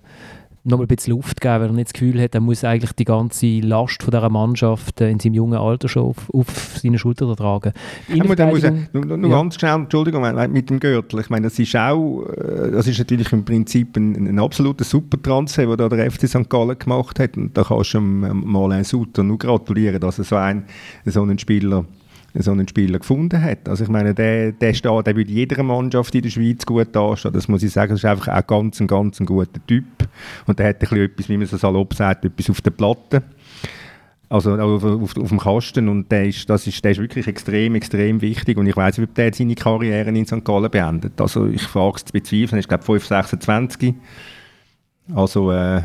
noch 0.65 0.81
ein 0.81 0.87
bisschen 0.87 1.15
Luft 1.15 1.41
geben, 1.41 1.55
weil 1.55 1.67
er 1.67 1.73
nicht 1.73 1.89
das 1.89 1.93
Gefühl 1.93 2.21
hat, 2.23 2.35
er 2.35 2.41
muss 2.41 2.63
eigentlich 2.63 2.93
die 2.93 3.05
ganze 3.05 3.61
Last 3.61 4.03
von 4.03 4.13
dieser 4.13 4.29
Mannschaft 4.29 5.01
äh, 5.01 5.11
in 5.11 5.19
seinem 5.19 5.35
jungen 5.35 5.59
Alter 5.59 5.89
schon 5.89 6.05
auf, 6.05 6.31
auf 6.33 6.79
seine 6.81 6.99
Schulter 6.99 7.35
tragen. 7.35 7.73
Ja, 8.09 8.23
muss, 8.25 8.37
muss, 8.39 8.63
nur, 8.93 9.17
nur 9.17 9.31
ja. 9.31 9.37
ganz 9.37 9.57
schnell, 9.57 9.75
Entschuldigung, 9.75 10.23
mit 10.53 10.71
dem 10.71 10.79
Gürtel. 10.79 11.21
Ich 11.21 11.31
meine, 11.31 11.49
das 11.49 11.59
ist 11.59 11.75
auch, 11.75 12.23
äh, 12.23 12.71
das 12.71 12.87
ist 12.87 12.99
natürlich 12.99 13.33
im 13.33 13.45
Prinzip 13.45 13.97
ein, 13.97 14.29
ein 14.29 14.39
absoluter 14.39 14.85
Supertransfer, 14.85 15.67
den 15.67 15.77
da 15.77 15.89
der 15.89 16.11
FC 16.11 16.29
St. 16.29 16.49
Gallen 16.49 16.79
gemacht 16.79 17.19
hat. 17.19 17.37
Und 17.37 17.57
da 17.57 17.65
kannst 17.65 17.95
du 17.95 18.01
mal 18.01 18.73
einen 18.73 18.85
Sutter 18.85 19.25
nur 19.25 19.39
gratulieren, 19.39 20.01
dass 20.01 20.19
er 20.19 20.25
so, 20.25 20.37
ein, 20.37 20.65
so 21.05 21.23
einen 21.23 21.39
Spieler 21.39 21.85
so 22.35 22.51
einen 22.51 22.67
Spieler 22.67 22.99
gefunden 22.99 23.43
hat. 23.43 23.69
Also 23.69 23.85
ich 23.85 23.91
meine, 23.91 24.15
der, 24.15 24.53
der, 24.53 24.73
steht, 24.73 25.07
der 25.07 25.17
würde 25.17 25.31
jeder 25.31 25.63
Mannschaft 25.63 26.15
in 26.15 26.23
der 26.23 26.31
Schweiz 26.31 26.65
gut 26.65 26.89
dastehen. 26.93 27.35
Das 27.35 27.47
muss 27.49 27.63
ich 27.63 27.73
sagen, 27.73 27.91
das 27.91 28.01
ist 28.01 28.07
einfach 28.07 28.29
auch 28.29 28.47
ganz, 28.47 28.81
ein 28.81 28.87
ganz 28.87 29.21
ein 29.21 29.27
guter 29.27 29.61
Typ. 29.67 29.85
Und 30.47 30.59
der 30.59 30.69
hat 30.69 30.83
etwas, 30.83 31.29
wie 31.29 31.37
man 31.37 31.47
so 31.47 31.57
salopp 31.57 31.95
sagt, 31.95 32.25
etwas 32.25 32.51
auf 32.51 32.61
der 32.61 32.71
Platte. 32.71 33.23
Also 34.29 34.55
auf, 34.57 34.83
auf, 34.83 35.17
auf, 35.19 35.29
dem 35.29 35.39
Kasten 35.39 35.91
und 35.91 36.11
der 36.11 36.25
ist, 36.25 36.49
das 36.49 36.67
ist, 36.67 36.83
der 36.83 36.93
ist 36.93 37.01
wirklich 37.01 37.27
extrem, 37.27 37.75
extrem 37.75 38.23
wichtig 38.23 38.57
und 38.57 38.67
ich 38.67 38.75
weiß 38.75 38.97
nicht, 38.97 39.11
ob 39.11 39.15
der 39.15 39.35
seine 39.35 39.55
Karriere 39.55 40.09
in 40.09 40.25
St. 40.25 40.43
Gallen 40.43 40.71
beendet. 40.71 41.21
Also 41.21 41.47
ich 41.47 41.63
frage 41.63 41.97
es 41.97 42.05
zu 42.07 42.13
bezweifeln, 42.15 42.55
er 42.55 42.61
ist 42.61 42.69
glaube 42.69 42.83
5, 42.83 43.07
26. 43.07 43.95
Also 45.15 45.53
äh, 45.53 45.83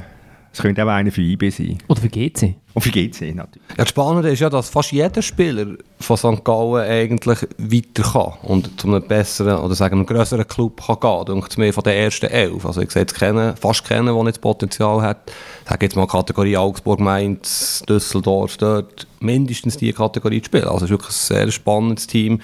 es 0.58 0.64
könnte 0.64 0.84
auch 0.84 0.88
einer 0.88 1.12
für 1.12 1.22
IB 1.22 1.52
sein. 1.52 1.78
Oder 1.88 2.02
für 2.02 2.10
GC. 2.10 2.56
Und 2.74 2.82
für 2.82 2.90
GC 2.90 3.36
natürlich. 3.36 3.70
Ja, 3.70 3.76
das 3.78 3.90
Spannende 3.90 4.30
ist 4.30 4.40
ja, 4.40 4.50
dass 4.50 4.70
fast 4.70 4.92
jeder 4.92 5.22
Spieler 5.22 5.78
von 6.00 6.18
St. 6.18 6.44
Gallen 6.44 6.90
eigentlich 6.90 7.40
weiter 7.60 8.04
kann 8.12 8.34
und 8.42 8.82
zu 8.82 8.88
einem 8.88 9.08
besseren 9.08 9.60
oder 9.60 9.76
sagen 9.76 9.98
einem 9.98 10.08
größeren 10.08 10.48
Club 10.48 10.82
kann 10.84 11.00
gehen. 11.00 11.36
Und 11.36 11.58
mir 11.60 11.72
von 11.72 11.84
den 11.84 11.94
ersten 11.94 12.26
elf. 12.26 12.66
Also 12.66 12.82
ich 12.82 12.90
sehe 12.90 13.04
jetzt 13.04 13.14
kennen, 13.14 13.56
fast 13.56 13.86
kennen, 13.86 14.08
der 14.08 14.16
nicht 14.16 14.38
das 14.38 14.42
Potenzial 14.42 15.02
hat. 15.04 15.32
Ich 15.64 15.70
sage 15.70 15.86
jetzt 15.86 15.96
mal 15.96 16.08
Kategorie 16.08 16.58
Augsburg, 16.58 17.00
Mainz, 17.00 17.84
Düsseldorf, 17.88 18.58
dort 18.58 19.06
mindestens 19.20 19.78
diese 19.78 19.94
Kategorie 19.94 20.42
zu 20.42 20.46
spielen. 20.46 20.64
Also 20.64 20.78
es 20.78 20.84
ist 20.84 20.90
wirklich 20.90 21.12
ein 21.12 21.36
sehr 21.38 21.52
spannendes 21.52 22.08
Team 22.08 22.42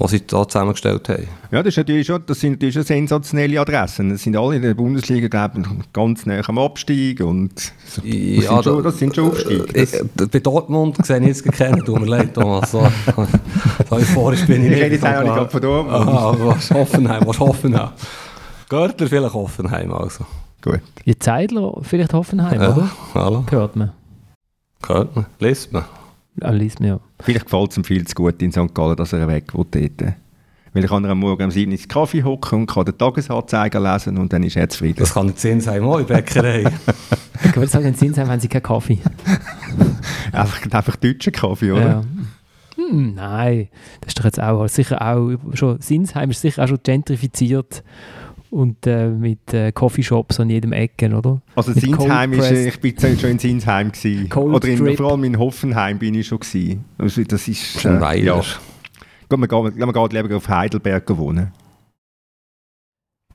was 0.00 0.12
sie 0.12 0.26
da 0.26 0.48
zusammengestellt 0.48 1.10
haben. 1.10 1.28
Ja, 1.50 1.62
das, 1.62 1.74
ist 1.74 1.76
natürlich 1.76 2.06
schon, 2.06 2.22
das 2.24 2.40
sind 2.40 2.52
natürlich 2.52 2.74
schon 2.74 2.84
sensationelle 2.84 3.60
Adressen. 3.60 4.08
Das 4.08 4.22
sind 4.22 4.34
alle 4.34 4.56
in 4.56 4.62
der 4.62 4.72
Bundesliga 4.72 5.28
glaube 5.28 5.60
ich, 5.60 5.92
ganz 5.92 6.24
nah 6.24 6.40
am 6.48 6.58
Abstieg 6.58 7.20
und 7.20 7.52
das, 7.54 8.00
ja, 8.02 8.40
sind, 8.40 8.64
schon, 8.64 8.82
das 8.82 8.98
sind 8.98 9.14
schon 9.14 9.30
Aufstiege. 9.30 9.66
Äh, 9.74 10.04
bei 10.26 10.38
Dortmund 10.38 11.04
sehe 11.04 11.20
ich 11.20 11.26
jetzt 11.26 11.44
keinen, 11.52 11.84
tut 11.84 12.00
mir 12.00 12.06
leid, 12.06 12.32
Thomas. 12.32 12.70
So, 12.70 12.80
so 13.90 13.96
euphorisch 13.96 14.46
bin 14.46 14.64
ich, 14.64 14.70
ich 14.70 14.70
nicht. 14.70 14.78
Ich 14.78 14.84
rede 14.84 14.94
jetzt 14.94 15.06
auch 15.06 15.36
nicht 15.36 15.52
von 15.52 15.60
Dortmund. 15.60 16.08
Aha, 16.08 16.36
was 16.38 16.70
Hoffenheim, 16.70 17.22
was 17.26 17.38
Hoffenheim. 17.38 17.90
Görtler 18.70 19.06
vielleicht 19.06 19.34
Hoffenheim 19.34 19.92
also. 19.92 20.24
Gut. 20.62 20.80
Die 21.04 21.18
Zeidler 21.18 21.74
vielleicht 21.82 22.14
Hoffenheim, 22.14 22.60
ja, 22.60 22.72
oder? 22.72 22.90
Hallo. 23.14 23.44
Hört 23.50 23.76
man. 23.76 23.92
Hört 24.86 25.14
man, 25.14 25.26
liest 25.40 25.72
man. 25.74 25.84
Man 26.36 26.70
ja. 26.80 27.00
Vielleicht 27.20 27.46
gefällt 27.46 27.70
es 27.72 27.76
ihm 27.76 27.84
viel 27.84 28.06
zu 28.06 28.14
gut 28.14 28.40
in 28.40 28.52
St. 28.52 28.74
Gallen, 28.74 28.96
dass 28.96 29.12
er 29.12 29.26
weg 29.28 29.52
will 29.54 29.66
dort. 29.70 30.14
Weil 30.72 30.84
ich 30.84 30.90
kann 30.90 31.04
am 31.04 31.18
Morgen 31.18 31.44
um 31.44 31.50
7 31.50 31.72
ins 31.72 31.88
Kaffee 31.88 32.22
hocken 32.22 32.60
und 32.60 32.66
kann 32.66 32.84
den 32.84 32.96
Tagesanzeiger 32.96 33.80
lesen 33.80 34.16
und 34.18 34.32
dann 34.32 34.44
ist 34.44 34.56
er 34.56 34.68
zufrieden. 34.68 35.00
Das 35.00 35.14
kann 35.14 35.26
nicht 35.26 35.40
Sinn 35.40 35.60
sein, 35.60 35.82
mal 35.82 36.04
Bäckerei. 36.04 36.64
ich 37.44 37.56
würde 37.56 37.66
sagen, 37.66 37.92
Sinn 37.94 38.14
sein, 38.14 38.28
wenn 38.28 38.38
sie 38.38 38.48
keinen 38.48 38.62
Kaffee 38.62 38.98
einfach, 40.32 40.70
einfach 40.70 40.96
deutschen 40.96 41.32
Kaffee, 41.32 41.72
oder? 41.72 41.82
Ja. 41.82 42.04
Hm, 42.76 43.14
nein, 43.14 43.68
das 44.00 44.08
ist 44.08 44.18
doch 44.18 44.24
jetzt 44.24 44.40
auch 44.40 44.66
sicher 44.68 45.02
auch 45.02 45.36
schon, 45.54 45.80
Sinsheim 45.80 46.30
ist 46.30 46.40
sicher 46.40 46.64
auch 46.64 46.68
schon 46.68 46.78
gentrifiziert 46.82 47.82
und 48.50 48.86
äh, 48.86 49.08
mit 49.08 49.54
äh, 49.54 49.72
Coffeeshops 49.72 50.40
an 50.40 50.50
jedem 50.50 50.72
Ecken, 50.72 51.14
oder? 51.14 51.40
Also 51.54 51.70
Mit 51.70 51.80
Sinsheim 51.80 52.32
ist, 52.32 52.50
ich 52.50 52.80
bin 52.80 53.18
schon 53.18 53.30
in 53.30 53.38
Sinsheim 53.38 53.92
gewesen. 53.92 54.28
Cold 54.28 54.54
Oder 54.54 54.68
in, 54.68 54.96
vor 54.96 55.12
allem 55.12 55.24
in 55.24 55.38
Hoffenheim 55.38 55.98
bin 55.98 56.14
ich 56.14 56.26
schon 56.26 56.40
gewesen. 56.40 56.84
Also 56.98 57.22
das 57.24 57.46
ist, 57.46 57.80
Schon 57.80 58.02
äh, 58.02 58.24
ja. 58.24 58.40
Gut, 59.28 59.38
man 59.38 59.48
geht, 59.48 59.76
man 59.78 59.92
geht 59.92 60.12
lieber 60.12 60.36
auf 60.36 60.48
Heidelberg 60.48 61.16
wohnen. 61.16 61.52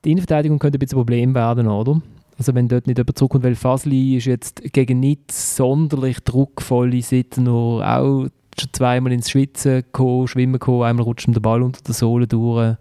Die 0.03 0.11
Innenverteidigung 0.11 0.59
könnte 0.59 0.77
ein 0.77 0.79
bisschen 0.79 0.97
ein 0.97 1.01
Problem 1.01 1.33
werden, 1.33 1.67
oder? 1.67 2.01
Also 2.37 2.53
wenn 2.53 2.67
dort 2.67 2.85
nicht 2.85 2.97
jemand 2.97 3.17
zurückkommt, 3.17 3.45
weil 3.45 3.55
Fasli 3.55 4.17
ist 4.17 4.25
jetzt 4.25 4.61
gegen 4.73 4.99
nicht 4.99 5.31
sonderlich 5.31 6.19
druckvolle 6.19 7.01
Seiten 7.01 7.43
nur 7.43 7.87
auch 7.87 8.27
schon 8.59 8.69
zweimal 8.73 9.13
ins 9.13 9.29
Schwitzen 9.29 9.83
gekommen, 9.83 10.27
Schwimmen 10.27 10.53
gekommen, 10.53 10.83
einmal 10.83 11.05
rutscht 11.05 11.27
ihm 11.27 11.33
der 11.33 11.41
Ball 11.41 11.63
unter 11.63 11.81
der 11.81 11.93
Sohle 11.93 12.27
durch. 12.27 12.75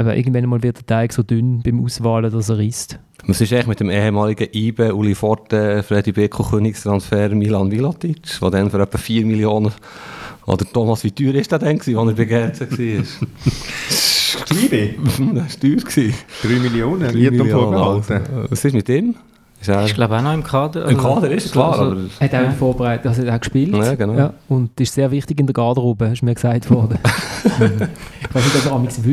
Aber 0.00 0.16
irgendwann 0.16 0.46
mal 0.48 0.62
wird 0.62 0.78
der 0.78 0.86
Teig 0.86 1.12
so 1.12 1.22
dünn 1.22 1.60
beim 1.62 1.84
Auswahlen, 1.84 2.32
dass 2.32 2.48
er 2.48 2.58
isst. 2.60 2.98
Was 3.26 3.40
ist 3.42 3.52
eigentlich 3.52 3.66
mit 3.66 3.80
dem 3.80 3.90
ehemaligen 3.90 4.48
IBE, 4.50 4.94
Uli 4.94 5.14
Forte, 5.14 5.82
Freddy 5.82 6.12
Beko 6.12 6.42
Königstransfer 6.42 7.28
Milan 7.30 7.68
Milatic, 7.68 8.22
der 8.40 8.50
dann 8.50 8.70
für 8.70 8.80
etwa 8.80 8.96
4 8.96 9.26
Millionen, 9.26 9.72
oder 10.46 10.64
Thomas, 10.64 11.04
wie 11.04 11.10
teuer 11.10 11.34
ist 11.34 11.52
der 11.52 11.58
denn 11.58 11.78
gewesen, 11.78 11.98
als 11.98 12.08
er 12.08 12.14
bei 12.16 12.24
GC 12.24 12.60
war? 12.60 14.56
Liebe, 14.56 14.94
das 15.04 15.20
war 15.20 15.60
teuer. 15.60 15.76
gewesen. 15.76 16.14
3 16.42 16.48
Millionen, 16.60 17.02
Drei 17.02 17.10
Lied 17.12 17.30
und 17.32 17.36
Millionen, 17.38 17.62
vorgehalten. 17.78 18.34
also. 18.36 18.50
Was 18.50 18.64
ist 18.64 18.72
mit 18.72 18.88
ihm? 18.88 19.14
Ist 19.60 19.68
er 19.68 19.84
Ich 19.84 19.94
glaube 19.94 20.16
auch 20.16 20.22
noch 20.22 20.32
im 20.32 20.42
Kader. 20.42 20.88
im 20.88 20.96
Kader 20.96 21.30
ist 21.30 21.52
klar, 21.52 21.72
also- 21.78 21.84
aber... 21.92 22.00
Er 22.20 22.24
hat 22.26 22.34
auch 22.34 22.40
Ja. 22.46 22.50
vorbereitet, 22.52 23.06
also 23.06 23.22
er 23.22 23.32
hat 23.32 23.36
auch 23.36 23.40
gespielt. 23.40 23.74
Ja, 23.74 23.94
genau. 23.94 24.14
Ja, 24.14 24.32
und 24.48 24.80
ist 24.80 24.94
sehr 24.94 25.10
wichtig 25.10 25.38
in 25.38 25.46
der 25.46 25.52
Garderobe, 25.52 26.06
ist 26.06 26.22
mir 26.22 26.34
gesagt 26.34 26.70
worden. 26.70 26.98
ich 27.44 27.50
weiß 28.34 28.44
nicht, 28.44 28.56
ob 28.56 28.66
er 28.66 28.72
amigs 28.72 29.04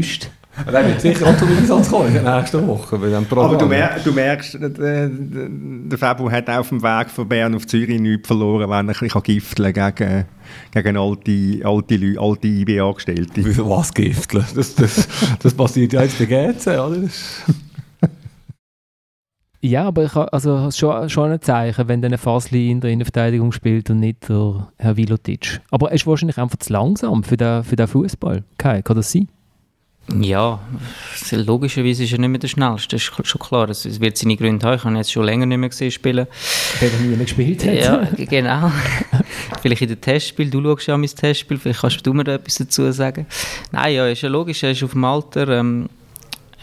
wüsst. 0.66 0.74
Er 0.76 0.88
wird 0.88 1.02
sicher 1.02 1.28
auch 1.28 1.38
zum 1.38 1.48
Einsatz 1.58 1.90
kommen 1.90 2.08
in 2.16 2.24
der 2.24 2.38
nächsten 2.40 2.68
Woche 2.68 2.98
bei 2.98 3.08
diesem 3.08 3.26
Programm. 3.26 3.46
Aber 3.52 3.58
du, 3.58 3.66
mer 3.68 3.98
du 4.04 4.12
merkst, 4.12 4.56
äh, 4.56 4.70
der, 4.70 5.98
Fabio 5.98 6.30
hat 6.32 6.50
auf 6.50 6.70
dem 6.70 6.82
Weg 6.82 7.10
von 7.10 7.28
Bern 7.28 7.56
auf 7.56 7.68
Zürich 7.68 8.00
nichts 8.00 8.28
verloren, 8.28 8.70
wenn 8.70 8.90
er 8.90 8.94
ein 8.96 9.00
bisschen 9.00 9.24
gifteln 9.24 9.74
kann 9.74 9.96
gegen, 9.96 10.26
gegen 10.72 10.98
alte, 10.98 11.62
alte, 11.64 11.96
Leute, 11.98 12.20
alte 12.22 12.48
IB-Angestellte. 12.48 13.58
Was 13.70 13.94
gifteln? 13.94 14.46
Das, 14.56 14.76
das, 14.76 15.08
das 15.42 15.54
passiert 15.54 15.94
ja 15.94 16.04
jetzt 16.04 16.18
bei 16.20 16.26
GC, 16.26 16.68
oder? 16.80 16.98
Ja, 19.60 19.86
aber 19.88 20.04
ich 20.06 20.14
ha- 20.14 20.26
also 20.32 20.56
es 20.60 20.76
ist 20.76 20.78
schon, 20.78 21.10
schon 21.10 21.32
ein 21.32 21.42
Zeichen, 21.42 21.88
wenn 21.88 22.02
dann 22.02 22.12
ein 22.14 22.20
Fasli 22.20 22.70
in 22.70 22.80
der 22.80 22.92
Innenverteidigung 22.92 23.52
spielt 23.52 23.90
und 23.90 24.00
nicht 24.00 24.30
der 24.30 24.68
Herr 24.78 24.96
Vilotic. 24.98 25.62
Aber 25.72 25.90
er 25.90 25.96
ist 25.96 26.06
wahrscheinlich 26.06 26.38
einfach 26.38 26.60
zu 26.60 26.72
langsam 26.72 27.24
für 27.24 27.38
den, 27.38 27.64
für 27.64 27.76
den 27.76 27.88
Fußball. 27.88 28.44
Kann 28.58 28.84
das 28.86 29.12
sein? 29.12 29.28
Ja, 30.16 30.60
logischerweise 31.32 32.06
ist 32.06 32.14
er 32.14 32.20
nicht 32.20 32.30
mehr 32.30 32.40
der 32.40 32.48
Schnellste, 32.48 32.96
das 32.96 33.04
ist 33.04 33.28
schon 33.28 33.42
klar. 33.42 33.70
Es 33.70 34.00
wird 34.00 34.18
seine 34.18 34.38
Gründe 34.38 34.66
haben. 34.66 34.76
Ich 34.76 34.84
habe 34.84 34.94
ihn 34.94 34.98
jetzt 34.98 35.12
schon 35.12 35.26
länger 35.26 35.46
nicht 35.46 35.58
mehr 35.58 35.68
gesehen 35.68 35.92
spielen. 35.92 36.28
Weil 36.80 36.90
er 36.90 37.00
nie 37.00 37.16
mehr 37.16 37.26
gespielt 37.26 37.66
hat. 37.66 37.74
Ja, 37.74 38.08
genau. 38.18 38.72
vielleicht 39.62 39.82
in 39.82 39.90
den 39.90 40.00
Testspiel, 40.00 40.50
du 40.50 40.62
schaust 40.62 40.88
ja 40.88 40.94
an 40.94 41.02
mein 41.02 41.10
Testspiel, 41.10 41.58
vielleicht 41.58 41.82
kannst 41.82 42.08
du 42.08 42.14
mir 42.14 42.24
da 42.24 42.36
etwas 42.36 42.56
dazu 42.56 42.90
sagen. 42.94 43.26
Nein, 43.72 43.96
ja, 43.96 44.08
ist 44.08 44.22
ja 44.22 44.30
logisch, 44.30 44.64
er 44.64 44.72
ist 44.72 44.84
auf 44.84 44.92
dem 44.92 45.04
Alter, 45.04 45.50
ähm, 45.50 45.90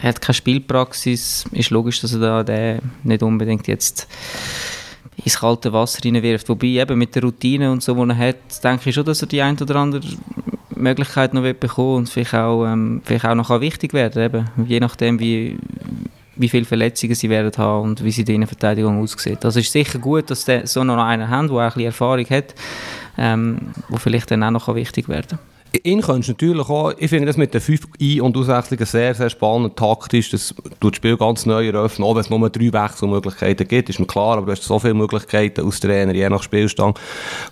er 0.01 0.09
hat 0.09 0.23
keine 0.23 0.35
Spielpraxis, 0.35 1.45
ist 1.53 1.71
logisch, 1.71 2.01
dass 2.01 2.15
er 2.15 2.21
da 2.21 2.43
den 2.43 2.81
nicht 3.03 3.23
unbedingt 3.23 3.67
jetzt 3.69 4.09
ins 5.23 5.39
kalte 5.39 5.73
Wasser 5.73 6.01
reinwirft. 6.05 6.49
Wobei 6.49 6.69
eben 6.69 6.99
mit 6.99 7.15
der 7.15 7.23
Routine 7.23 7.71
und 7.71 7.83
so, 7.83 7.95
die 7.95 8.11
er 8.11 8.17
hat, 8.17 8.65
denke 8.65 8.89
ich 8.89 8.95
schon, 8.95 9.05
dass 9.05 9.23
er 9.23 9.29
die 9.29 9.43
ein 9.43 9.59
oder 9.61 9.77
andere 9.77 10.03
Möglichkeit 10.77 11.35
noch 11.35 11.43
bekommen 11.43 11.97
und 11.97 12.09
vielleicht 12.09 12.35
auch, 12.35 12.65
ähm, 12.67 13.03
vielleicht 13.05 13.25
auch 13.25 13.35
noch 13.35 13.61
wichtig 13.61 13.93
werden, 13.93 14.23
eben, 14.23 14.49
je 14.67 14.81
nachdem 14.81 15.19
wie 15.19 15.59
wie 16.37 16.49
viele 16.49 16.65
Verletzungen 16.65 17.15
sie 17.15 17.31
werden 17.31 17.53
haben 17.59 17.85
und 17.85 18.05
wie 18.05 18.11
sie 18.11 18.25
die 18.25 18.35
Innenverteidigung 18.35 19.01
aussieht. 19.01 19.45
Also 19.45 19.61
es 19.61 19.67
ist 19.67 19.73
sicher 19.73 20.01
gut, 20.01 20.31
dass 20.31 20.45
sie 20.45 20.67
so 20.67 20.83
noch 20.83 20.99
einen 20.99 21.29
haben, 21.29 21.47
der 21.47 21.59
ein 21.59 21.67
bisschen 21.69 21.85
Erfahrung 21.85 22.27
hat, 22.29 22.55
ähm, 23.17 23.59
wo 23.89 23.99
vielleicht 23.99 24.33
dann 24.33 24.43
auch 24.43 24.51
noch 24.51 24.75
wichtig 24.75 25.09
werden 25.09 25.39
Ihn 25.83 26.03
könntest 26.03 26.29
natürlich 26.29 26.69
auch, 26.69 26.93
ich 26.99 27.11
finde 27.11 27.27
das 27.27 27.37
mit 27.37 27.53
den 27.53 27.61
5 27.61 27.89
Ein- 28.01 28.21
und 28.21 28.37
Auswechslungen 28.37 28.87
sehr, 28.87 29.15
sehr 29.15 29.29
spannend, 29.29 29.77
taktisch, 29.77 30.31
das 30.31 30.55
tut 30.81 30.93
das 30.93 30.97
Spiel 30.97 31.17
ganz 31.17 31.47
neu 31.47 31.67
eröffnen, 31.67 32.07
auch 32.07 32.15
wenn 32.15 32.21
es 32.21 32.31
nur 32.31 32.49
drei 32.49 32.73
Wechselmöglichkeiten 32.73 33.67
gibt, 33.67 33.89
ist 33.89 33.99
mir 33.99 34.07
klar, 34.07 34.37
aber 34.37 34.47
du 34.47 34.53
hast 34.53 34.63
so 34.63 34.79
viele 34.79 34.95
Möglichkeiten 34.95 35.65
als 35.65 35.81
Trainer, 35.81 36.15
je 36.15 36.29
nach 36.29 36.43
Spielstand. 36.43 37.01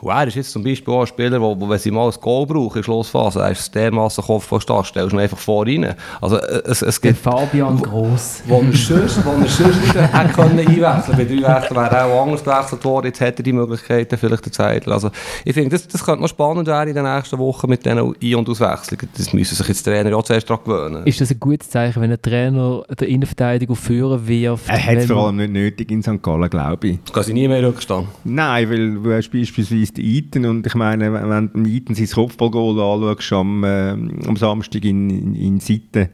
Und 0.01 0.11
er 0.11 0.27
ist 0.29 0.37
jetzt 0.37 0.53
zum 0.53 0.63
Beispiel 0.63 0.95
auch 0.95 1.01
ein 1.01 1.07
Spieler, 1.09 1.41
wo, 1.41 1.59
wo 1.59 1.69
wenn 1.69 1.79
sie 1.79 1.91
mal 1.91 2.09
ein 2.09 2.15
Goal 2.21 2.47
brauchen 2.47 2.69
in 2.69 2.75
der 2.75 2.83
Schlussphase, 2.85 3.41
er 3.41 3.51
ist 3.51 3.75
dermassen 3.75 4.23
Kopf 4.23 4.45
vor 4.45 4.61
stark, 4.61 4.87
stellst 4.87 5.13
du 5.13 5.17
ihn 5.17 5.23
einfach 5.23 5.39
vor 5.39 5.67
rein. 5.67 5.95
Also 6.21 6.37
äh, 6.37 6.63
es, 6.65 6.83
es 6.83 7.01
Der 7.01 7.13
gibt... 7.13 7.25
Fabian 7.25 7.81
Gross. 7.81 8.43
Wo 8.47 8.61
er 8.61 8.73
sonst, 8.73 9.25
wo 9.25 9.31
er 9.31 9.49
sonst 9.49 9.81
nicht 9.83 9.95
hätte 9.95 10.33
können 10.35 10.59
einwechseln 10.61 11.17
Bei 11.17 11.25
drei 11.25 11.61
Wechseln 11.61 11.77
wäre 11.77 11.97
er 11.97 12.07
auch 12.07 12.23
anders 12.23 12.45
gewechselt 12.45 12.85
worden. 12.85 13.07
Jetzt 13.07 13.21
hätte 13.21 13.41
er 13.41 13.45
die 13.45 13.53
Möglichkeiten 13.53 14.17
vielleicht 14.17 14.45
der 14.45 14.53
Zeit. 14.53 14.87
Also, 14.87 15.11
ich 15.45 15.55
finde, 15.55 15.71
das, 15.71 15.89
das 15.89 16.05
könnte 16.05 16.23
noch 16.23 16.29
spannend 16.29 16.69
werden 16.69 16.91
in 16.91 16.95
den 16.95 17.05
nächsten 17.05 17.39
Wochen 17.39 17.69
mit 17.69 17.85
diesen 17.85 18.12
Ein- 18.23 18.35
und 18.35 18.49
Auswechslungen. 18.49 19.09
Das 19.17 19.33
müssen 19.33 19.55
sich 19.55 19.69
jetzt 19.69 19.83
Trainer 19.83 20.17
auch 20.17 20.23
zuerst 20.23 20.49
daran 20.49 20.65
gewöhnen. 20.65 21.07
Ist 21.07 21.21
das 21.21 21.31
ein 21.31 21.41
gutes 21.41 21.71
Zeichen, 21.71 22.01
wenn 22.03 22.11
ein 22.13 22.21
Trainer 22.21 22.83
der 22.99 23.09
Innenverteidigung 23.09 23.77
führen 23.77 24.27
wirft? 24.27 24.69
Er 24.69 24.85
hat 24.85 24.97
es 24.97 25.07
vor 25.07 25.27
allem 25.27 25.37
nicht 25.37 25.53
nötig 25.53 25.91
in 25.91 26.03
St. 26.03 26.23
Gallen, 26.23 26.51
glaube 26.51 26.89
ich. 26.89 27.05
Gehen 27.05 27.23
sie 27.23 27.33
nie 27.33 27.49
mehr 27.49 27.67
Rückstand. 27.67 28.09
Nein, 28.25 28.71
weil 28.71 28.95
du 28.95 29.13
hast 29.13 29.31
beispielsweise 29.31 29.93
den 29.93 30.17
Eiten 30.17 30.47
und 30.47 30.67
ich 30.67 30.75
meine, 30.75 31.13
wenn 31.13 31.51
du 31.65 31.71
Eiten 31.71 31.95
sein 31.95 32.09
Kopfballgoal 32.09 32.81
anschaust 32.81 33.33
am, 33.33 33.65
äh, 33.65 33.91
am 33.91 34.37
Samstag 34.37 34.85
in, 34.85 35.11
in, 35.11 35.35
in 35.35 35.61
Sitten, 35.61 36.09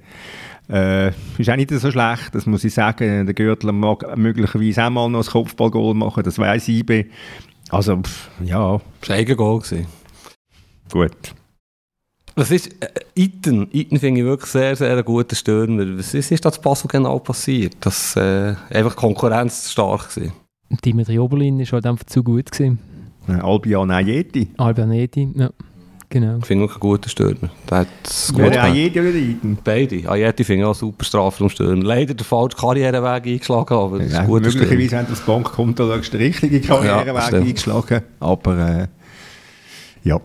äh, 0.70 1.08
ist 1.38 1.48
auch 1.50 1.56
nicht 1.56 1.70
so 1.70 1.90
schlecht, 1.90 2.34
das 2.34 2.46
muss 2.46 2.64
ich 2.64 2.74
sagen. 2.74 3.26
Der 3.26 3.34
Gürtler 3.34 3.72
mag 3.72 4.16
möglicherweise 4.16 4.84
auch 4.84 4.90
mal 4.90 5.08
noch 5.08 5.26
ein 5.26 5.30
Kopfballgoal 5.30 5.94
machen, 5.94 6.22
das 6.22 6.38
weiß 6.38 6.68
ich. 6.68 7.06
Also, 7.70 7.96
pff, 7.96 8.30
ja, 8.44 8.80
Das 9.00 9.10
war 9.10 9.16
ein 9.16 9.24
gewesen. 9.26 9.86
gut. 10.90 11.34
Was 12.38 12.52
ist 12.52 12.68
äh, 12.80 12.86
Iten? 13.16 13.68
Iten 13.72 13.98
finde 13.98 14.20
ich 14.20 14.26
wirklich 14.26 14.50
sehr, 14.50 14.76
sehr 14.76 14.92
einen 14.92 15.04
guten 15.04 15.34
Stürmer. 15.34 15.98
Was 15.98 16.14
ist, 16.14 16.30
ist 16.30 16.44
da 16.44 16.52
zu 16.52 16.60
Basel 16.60 16.86
genau 16.88 17.18
passiert? 17.18 17.74
Dass 17.80 18.14
äh, 18.14 18.54
einfach 18.70 18.94
die 18.94 19.00
Konkurrenz 19.00 19.64
zu 19.64 19.70
stark 19.72 20.16
war. 20.16 20.32
Dimitri 20.84 21.18
Oberlin 21.18 21.58
ist 21.58 21.72
halt 21.72 21.84
einfach 21.86 22.04
zu 22.04 22.22
gut 22.22 22.52
gewesen. 22.52 22.78
Äh, 23.28 23.32
Albion 23.40 23.90
Ayeti. 23.90 24.50
Albernetti, 24.56 25.28
ja, 25.34 25.50
genau. 26.08 26.38
Ich 26.38 26.46
finde 26.46 26.62
wirklich 26.62 26.76
einen 26.76 26.90
guten 26.90 27.08
Stürmer. 27.08 27.50
Der 27.68 27.78
hat 27.78 27.88
gut 28.32 28.54
Ja. 28.54 28.62
Ayeti 28.62 29.00
oder 29.00 29.10
der 29.12 29.20
Eiten? 29.20 29.58
Beide. 29.64 30.08
Ayeti 30.08 30.44
finde 30.44 30.62
ich 30.62 30.68
auch 30.68 30.74
super 30.76 31.04
Strafraumstürmer. 31.04 31.82
Leider 31.82 32.14
den 32.14 32.24
falschen 32.24 32.56
Karriereweg 32.56 33.26
eingeschlagen, 33.26 33.74
aber 33.76 33.98
das 33.98 34.06
ist 34.08 34.12
Ja, 34.12 34.20
ein 34.20 34.26
guter 34.28 34.48
Stürmer. 34.50 34.68
möglicherweise, 34.68 35.04
du 35.06 35.10
das 35.10 35.20
Bankkonto 35.22 35.88
den 35.88 36.20
richtigen 36.20 36.62
Ja, 36.62 36.68
Karriereweg 36.68 37.22
stimmt. 37.24 37.46
eingeschlagen. 37.48 38.02
Aber 38.20 38.58
äh, 38.58 38.86
ja. 40.04 40.20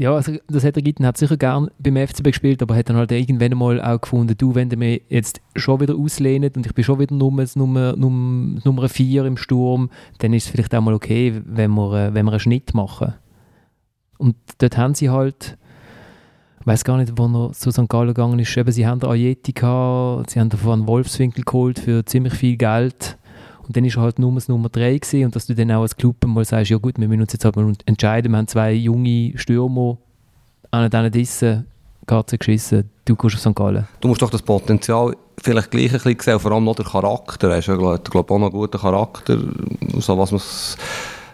Ja, 0.00 0.14
also 0.14 0.32
das 0.48 0.64
hat 0.64 0.76
der 0.76 0.82
Gitten 0.82 1.04
hat 1.04 1.18
sicher 1.18 1.36
gern 1.36 1.70
beim 1.78 1.94
FCB 1.94 2.28
gespielt, 2.28 2.62
aber 2.62 2.74
hat 2.74 2.88
dann 2.88 2.96
halt 2.96 3.12
irgendwann 3.12 3.58
mal 3.58 3.82
auch 3.82 4.00
gefunden, 4.00 4.34
du, 4.34 4.54
wenn 4.54 4.70
du 4.70 4.78
mich 4.78 5.02
jetzt 5.10 5.42
schon 5.56 5.78
wieder 5.78 5.94
auslehnt 5.94 6.56
und 6.56 6.64
ich 6.64 6.72
bin 6.72 6.84
schon 6.84 6.98
wieder 6.98 7.14
Nummer, 7.14 7.44
Nummer, 7.54 7.94
Nummer, 7.94 8.60
Nummer 8.64 8.88
4 8.88 9.26
im 9.26 9.36
Sturm, 9.36 9.90
dann 10.16 10.32
ist 10.32 10.46
es 10.46 10.50
vielleicht 10.50 10.74
auch 10.74 10.80
mal 10.80 10.94
okay, 10.94 11.42
wenn 11.44 11.72
wir, 11.72 11.92
äh, 11.92 12.14
wenn 12.14 12.24
wir 12.24 12.30
einen 12.30 12.40
Schnitt 12.40 12.72
machen. 12.72 13.12
Und 14.16 14.36
dort 14.56 14.78
haben 14.78 14.94
sie 14.94 15.10
halt, 15.10 15.58
ich 16.60 16.66
weiß 16.66 16.82
gar 16.84 16.96
nicht, 16.96 17.18
wo 17.18 17.26
er 17.26 17.52
zu 17.52 17.70
St. 17.70 17.86
Gallen 17.86 18.14
gegangen 18.14 18.38
ist, 18.38 18.56
eben, 18.56 18.72
sie 18.72 18.86
haben 18.86 19.00
den 19.00 19.10
Ayeti 19.10 19.52
gehabt, 19.52 20.30
sie 20.30 20.40
haben 20.40 20.48
den 20.48 20.60
von 20.60 20.86
Wolfswinkel 20.86 21.44
geholt 21.44 21.78
für 21.78 22.06
ziemlich 22.06 22.32
viel 22.32 22.56
Geld. 22.56 23.18
Und 23.70 23.76
dann 23.76 23.84
ist 23.84 23.96
er 23.96 24.02
halt 24.02 24.18
Nummer 24.18 24.40
Nummer 24.48 24.68
3 24.68 24.98
gewesen 24.98 25.26
und 25.26 25.36
dass 25.36 25.46
du 25.46 25.54
dann 25.54 25.70
auch 25.70 25.82
als 25.82 25.96
Club 25.96 26.16
mal 26.26 26.44
sagst, 26.44 26.72
ja 26.72 26.76
gut, 26.76 26.98
wir 26.98 27.06
müssen 27.06 27.20
uns 27.20 27.32
jetzt 27.32 27.46
aber 27.46 27.72
entscheiden, 27.86 28.32
wir 28.32 28.38
haben 28.38 28.48
zwei 28.48 28.72
junge 28.72 29.30
Stürmer, 29.36 29.96
an 30.72 30.90
denen 30.90 31.12
dissen, 31.12 31.68
Katze 32.04 32.36
geschissen, 32.36 32.90
du 33.04 33.14
gehst 33.14 33.36
auf 33.36 33.40
St. 33.42 33.54
Gallen. 33.54 33.86
Du 34.00 34.08
musst 34.08 34.22
doch 34.22 34.30
das 34.30 34.42
Potenzial 34.42 35.14
vielleicht 35.40 35.70
gleich 35.70 35.92
ein 35.92 36.00
bisschen 36.00 36.18
sehen, 36.18 36.40
vor 36.40 36.50
allem 36.50 36.64
noch 36.64 36.74
der 36.74 36.84
Charakter. 36.84 37.48
Er 37.48 37.58
hat 37.58 37.66
ja, 37.68 37.76
glaube 37.76 38.02
ich, 38.04 38.12
auch 38.12 38.28
noch 38.28 38.34
einen 38.34 38.50
guten 38.50 38.80
Charakter, 38.80 39.38
so 39.98 40.18
was 40.18 40.32
man 40.32 40.40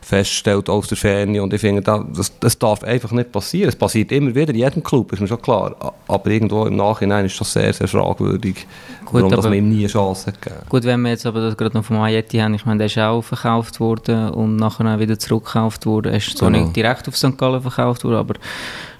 feststellt 0.07 0.71
aus 0.71 0.87
der 0.87 0.97
Ferne. 0.97 1.43
Und 1.43 1.53
ich 1.53 1.61
finde, 1.61 1.83
da- 1.83 2.05
das, 2.15 2.33
das 2.39 2.57
darf 2.57 2.85
einfach 2.85 3.11
nicht 3.11 3.33
passieren. 3.33 3.69
Es 3.69 3.75
passiert 3.75 4.13
immer 4.13 4.33
wieder 4.33 4.51
in 4.53 4.59
jedem 4.61 4.83
Club, 4.85 5.13
ist 5.13 5.21
mir 5.21 5.27
schon 5.27 5.43
klar. 5.43 5.75
Aber 6.07 6.31
irgendwo 6.31 6.65
im 6.67 6.77
Nachhinein 6.77 7.27
ist 7.27 7.41
das 7.41 7.53
sehr, 7.53 7.73
sehr 7.73 7.89
fragwürdig, 7.89 8.55
Gut, 9.05 9.15
warum 9.15 9.31
dass 9.31 9.45
aber- 9.45 9.57
ihm 9.57 9.69
nie 9.69 9.81
eine 9.81 9.89
Chance 9.89 10.31
gegeben. 10.33 10.61
Gut, 10.69 10.85
wenn 10.85 11.01
wir 11.03 11.11
jetzt 11.11 11.27
aber 11.27 11.41
das 11.41 11.57
gerade 11.57 11.77
noch 11.77 11.85
vom 11.85 11.99
Ayeti 12.01 12.39
haben, 12.39 12.55
ich 12.55 12.65
meine, 12.65 12.79
der 12.79 12.87
ist 12.87 12.97
auch 12.99 13.21
verkauft 13.23 13.81
worden 13.81 14.31
und 14.31 14.55
nachher 14.55 14.99
wieder 15.01 15.19
zurückgekauft 15.19 15.87
worden. 15.87 16.13
Er 16.13 16.19
ist 16.19 16.39
zwar 16.39 16.53
Genau. 16.53 16.65
nicht 16.67 16.77
direkt 16.77 17.09
auf 17.09 17.17
St. 17.17 17.37
Gallen 17.37 17.61
verkauft 17.63 18.05
worden, 18.05 18.17
aber 18.19 18.35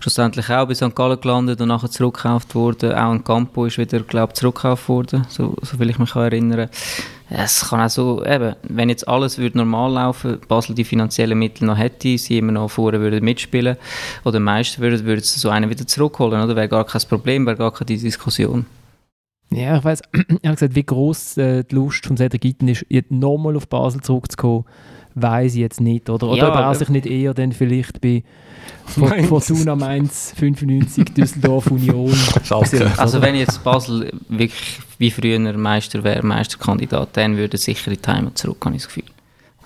schlussendlich 0.01 0.51
auch 0.51 0.67
bei 0.67 0.75
St. 0.75 0.93
Gallen 0.97 1.21
gelandet 1.21 1.61
und 1.61 1.69
nachher 1.69 1.89
zurückgekauft 1.91 2.53
worden. 2.57 2.93
Auch 2.95 3.13
ein 3.13 3.23
Campo 3.23 3.67
ist 3.67 3.79
wieder, 3.79 4.01
glaube 4.01 4.33
ich, 4.33 4.41
zurückgekauft 4.41 4.89
worden, 4.89 5.25
so, 5.29 5.55
so 5.63 5.77
viel 5.77 5.89
ich 5.89 6.01
mich 6.01 6.11
kann 6.11 6.23
erinnern 6.25 6.69
Es 7.29 7.69
kann 7.69 7.81
auch 7.81 7.91
so, 7.91 8.25
eben, 8.25 8.55
wenn 8.63 8.89
jetzt 8.89 9.09
alles 9.09 9.39
würde 9.39 9.59
normal 9.59 9.93
laufen, 9.93 10.39
Basel 10.47 10.77
die 10.77 10.85
finanziellen 10.85 11.39
Mittel 11.39 11.67
noch 11.67 11.77
hätte, 11.77 12.17
sie 12.19 12.39
immer 12.39 12.53
noch 12.53 12.69
vorne 12.69 13.01
würden 13.01 13.25
mitspielen 13.25 13.77
oder 14.25 14.39
Meister 14.39 14.81
würden, 14.81 15.05
würden 15.05 15.23
sie 15.23 15.41
so 15.41 15.51
einen 15.51 15.69
wieder 15.69 15.87
zurückholen, 15.87 16.41
oder? 16.41 16.55
Wäre 16.55 16.69
gar 16.69 16.85
kein 16.85 17.03
Problem, 17.09 17.45
wäre 17.47 17.57
gar 17.57 17.73
keine 17.73 17.87
Diskussion. 17.87 18.67
Ja, 19.51 19.79
ich 19.79 19.85
weiß, 19.85 20.03
hat 20.15 20.43
gesagt, 20.43 20.75
wie 20.75 20.85
groß 20.85 21.37
äh, 21.39 21.65
die 21.65 21.75
Lust 21.75 22.07
von 22.07 22.17
Cedric 22.17 22.45
Itten 22.45 22.69
ist, 22.69 22.87
jetzt 22.89 23.11
nochmal 23.11 23.57
auf 23.57 23.69
Basel 23.69 24.01
zurückzukommen, 24.03 24.65
weiß 25.17 25.55
ich 25.55 25.61
jetzt 25.61 25.81
nicht. 25.81 26.09
Oder, 26.09 26.29
oder 26.29 26.39
Ja, 26.39 26.49
ob 26.49 26.55
er 26.55 26.75
sich 26.75 26.89
nicht 26.89 27.07
eher 27.07 27.35
dann 27.35 27.53
vielleicht 27.53 28.01
bei 28.01 28.23
Mainz. 28.97 29.29
Fortuna 29.29 29.75
Mainz 29.75 30.33
95, 30.37 31.15
Düsseldorf 31.15 31.67
Union. 31.71 32.15
Schalke. 32.45 32.93
Also 32.97 33.21
wenn 33.21 33.35
jetzt 33.35 33.65
Basel 33.65 34.13
wirklich 34.29 34.79
wie 34.99 35.11
früher 35.11 35.39
Meister 35.39 36.05
wäre, 36.05 36.25
Meisterkandidat, 36.25 37.11
dann 37.15 37.37
würde 37.37 37.57
er 37.57 37.59
sicher 37.59 37.91
in 37.91 37.99
die 38.01 38.09
Heimat 38.09 38.39
zurück, 38.39 38.65
habe 38.65 38.77
ich 38.77 38.83
das 38.83 38.95
Gefühl. 38.95 39.11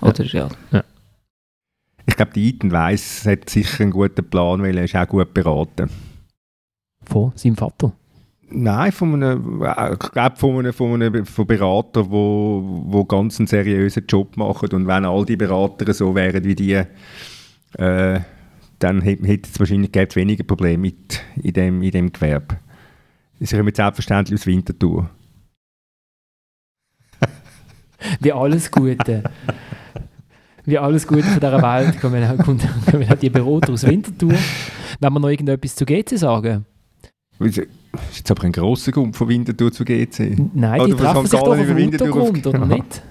Oder 0.01 0.25
ja. 0.25 0.49
Ich 2.07 2.15
glaube, 2.15 2.31
die 2.33 2.47
Eaton 2.47 2.71
weiss, 2.71 3.25
hat 3.25 3.49
sicher 3.49 3.83
einen 3.83 3.91
guten 3.91 4.27
Plan, 4.27 4.61
weil 4.63 4.77
er 4.77 4.85
ist 4.85 4.95
auch 4.95 5.07
gut 5.07 5.33
beraten. 5.33 5.89
Von 7.03 7.31
seinem 7.35 7.55
Vater. 7.55 7.93
Nein, 8.53 8.91
von 8.91 9.15
einem, 9.15 9.61
äh, 9.63 9.93
ich 9.93 10.11
glaube 10.11 10.35
von 10.35 10.59
einem, 10.59 10.73
von 10.73 11.01
einem 11.01 11.25
von 11.25 11.47
Beratern, 11.47 12.09
wo, 12.09 12.83
wo 12.85 13.05
ganz 13.05 13.39
einen 13.39 13.47
seriösen 13.47 14.05
Job 14.07 14.35
machen 14.37 14.69
und 14.73 14.87
wenn 14.87 15.05
all 15.05 15.25
die 15.25 15.37
Berater 15.37 15.93
so 15.93 16.13
wären 16.15 16.43
wie 16.43 16.55
die, 16.55 16.73
äh, 16.73 18.19
dann 18.79 19.01
hätte 19.01 19.49
es 19.49 19.59
wahrscheinlich 19.59 19.91
gäbe 19.91 20.15
weniger 20.15 20.43
Probleme 20.43 20.79
mit 20.79 21.21
in 21.41 21.53
dem, 21.53 21.81
in 21.81 21.91
dem 21.91 22.11
Gewerbe. 22.11 22.57
Sie 23.39 23.55
kommen 23.55 23.73
selbstverständlich 23.73 24.39
aus 24.39 24.45
Winterthur. 24.45 25.09
Wie 28.19 28.33
alles 28.33 28.69
Gute. 28.69 29.23
Wie 30.65 30.77
alles 30.77 31.07
Gute 31.07 31.23
von 31.23 31.39
dieser 31.39 31.61
Welt 31.61 31.99
kommen 32.01 32.23
auch, 32.23 32.37
kommen 32.43 33.09
auch 33.09 33.17
die 33.17 33.29
Berater 33.29 33.73
aus 33.73 33.85
Winterthur. 33.85 34.33
Wenn 34.99 35.13
wir 35.13 35.19
noch 35.19 35.29
irgendetwas 35.29 35.75
zu 35.75 35.85
GC 35.85 36.17
sagen? 36.17 36.65
Ist 38.09 38.17
jetzt 38.17 38.31
aber 38.31 38.43
ein 38.43 38.51
grosser 38.51 38.91
Grund 38.91 39.15
von 39.15 39.27
Winterthur 39.27 39.71
zu 39.71 39.85
GC. 39.85 40.35
Nein, 40.53 40.85
die 40.85 40.93
Oder 40.93 40.97
treffen 40.97 41.27
sich 41.27 41.39
doch 41.39 41.47
auf 41.47 41.57
dem 41.57 41.77
Untergrund, 41.77 42.47
oder 42.47 42.65
nicht? 42.65 43.01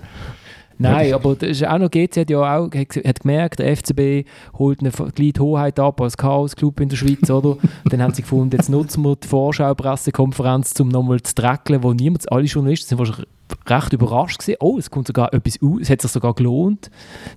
Nein, 0.80 1.12
aber 1.12 1.34
das 1.34 1.50
ist 1.50 1.66
auch 1.66 1.78
noch, 1.78 1.90
GC 1.90 2.20
hat 2.20 2.30
ja 2.30 2.38
auch 2.38 2.70
hat, 2.72 3.20
gemerkt, 3.20 3.58
der 3.58 3.76
FCB 3.76 4.26
holt 4.58 4.80
eine 4.80 4.90
Glied 5.12 5.38
Hoheit 5.38 5.78
ab 5.78 6.00
als 6.00 6.16
Chaos-Club 6.16 6.80
in 6.80 6.88
der 6.88 6.96
Schweiz, 6.96 7.28
oder? 7.28 7.58
Dann 7.84 8.02
haben 8.02 8.14
sie 8.14 8.22
gefunden, 8.22 8.56
jetzt 8.56 8.70
nutzen 8.70 9.02
wir 9.02 9.16
die 9.16 9.28
Vorschau-Pressekonferenz, 9.28 10.80
um 10.80 10.88
nochmal 10.88 11.20
zu 11.20 11.34
dreckeln, 11.34 11.82
wo 11.82 11.92
niemand, 11.92 12.32
alle 12.32 12.44
Journalisten 12.44 12.88
sind 12.88 12.98
wahrscheinlich 12.98 13.26
recht 13.68 13.92
überrascht 13.92 14.38
gewesen. 14.38 14.56
Oh, 14.60 14.78
es 14.78 14.90
kommt 14.90 15.06
sogar 15.06 15.34
etwas 15.34 15.58
aus, 15.62 15.80
es 15.82 15.90
hat 15.90 16.00
sich 16.00 16.10
sogar 16.10 16.34
gelohnt, 16.34 16.90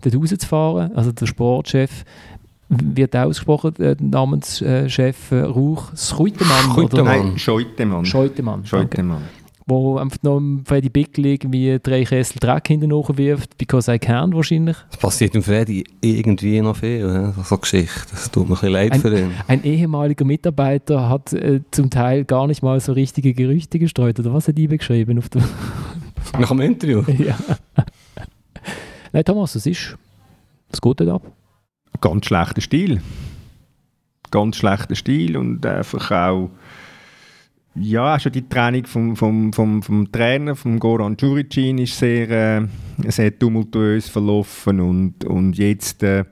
dort 0.04 0.16
rauszufahren. 0.16 0.96
Also 0.96 1.12
der 1.12 1.26
Sportchef 1.26 2.06
wird 2.70 3.16
ausgesprochen, 3.16 3.76
äh, 3.78 3.96
der 3.96 3.98
Namenschef 4.00 5.32
äh, 5.32 5.42
Rauch 5.42 5.92
Schuitemann, 5.96 6.66
oder? 6.66 6.74
Schuitemann. 6.74 7.28
Nein, 7.30 7.38
Scheutemann. 7.40 8.06
Scheutemann. 8.06 8.66
Scheutemann. 8.66 9.22
wo 9.66 9.98
einfach 9.98 10.18
noch 10.24 10.42
Freddy 10.66 10.90
Bickel 10.90 11.26
irgendwie 11.26 11.80
drei 11.82 12.04
Kessel 12.04 12.38
Dreck 12.40 12.68
hinten 12.68 12.92
wirft, 12.92 13.58
because 13.58 13.94
I 13.94 13.98
can 14.00 14.34
wahrscheinlich. 14.34 14.76
Das 14.90 15.00
passiert 15.00 15.34
dem 15.34 15.44
Freddy 15.44 15.84
irgendwie 16.02 16.60
noch 16.62 16.76
viel, 16.76 17.06
ne? 17.06 17.34
so 17.44 17.58
Geschichte. 17.58 18.08
Das 18.12 18.30
tut 18.30 18.44
mir 18.50 18.56
ein 18.56 18.60
bisschen 18.60 18.70
leid 18.74 18.92
Ein- 18.92 19.02
für 19.02 19.18
ihn. 19.18 19.32
Ein 19.48 19.64
ehemaliger 19.64 20.26
Mitarbeiter 20.26 21.08
hat 21.10 21.32
äh, 21.34 21.62
zum 21.72 21.90
Teil 21.90 22.26
gar 22.26 22.48
nicht 22.48 22.62
mal 22.62 22.80
so 22.80 22.92
richtige 22.94 23.34
Gerüchte 23.34 23.80
gestreut, 23.80 24.20
oder 24.20 24.34
was 24.34 24.48
hat 24.48 24.58
Ibe 24.60 24.78
geschrieben? 24.78 25.18
Auf 25.20 25.30
Nach 26.40 26.50
dem 26.50 26.60
Interview. 26.62 27.04
ja. 27.18 27.38
Nein, 29.12 29.24
Thomas, 29.24 29.56
was 29.56 29.66
ist? 29.66 29.96
Was 30.72 30.82
geht 30.82 31.00
dort 31.00 31.10
ab? 31.10 31.32
Ganz 32.02 32.26
schlechter 32.26 32.62
Stil. 32.62 33.02
Ganz 34.32 34.58
schlechter 34.58 34.96
Stil 34.96 35.38
und 35.38 35.66
einfach 35.66 36.12
auch 36.12 36.50
ja, 37.76 38.20
schon 38.20 38.32
die 38.32 38.48
Training 38.48 38.86
vom, 38.86 39.16
vom, 39.16 39.52
vom, 39.52 39.82
vom 39.82 40.12
Trainer, 40.12 40.56
vom 40.56 40.80
Goran 40.80 41.18
Juricin, 41.20 41.80
ist 41.80 41.98
sehr, 41.98 42.30
äh, 42.30 42.68
sehr 43.10 43.38
tumultuös 43.38 44.10
verlaufen 44.10 44.80
und, 44.80 45.26
und 45.26 45.58
jetzt 45.58 46.04
äh, 46.04 46.26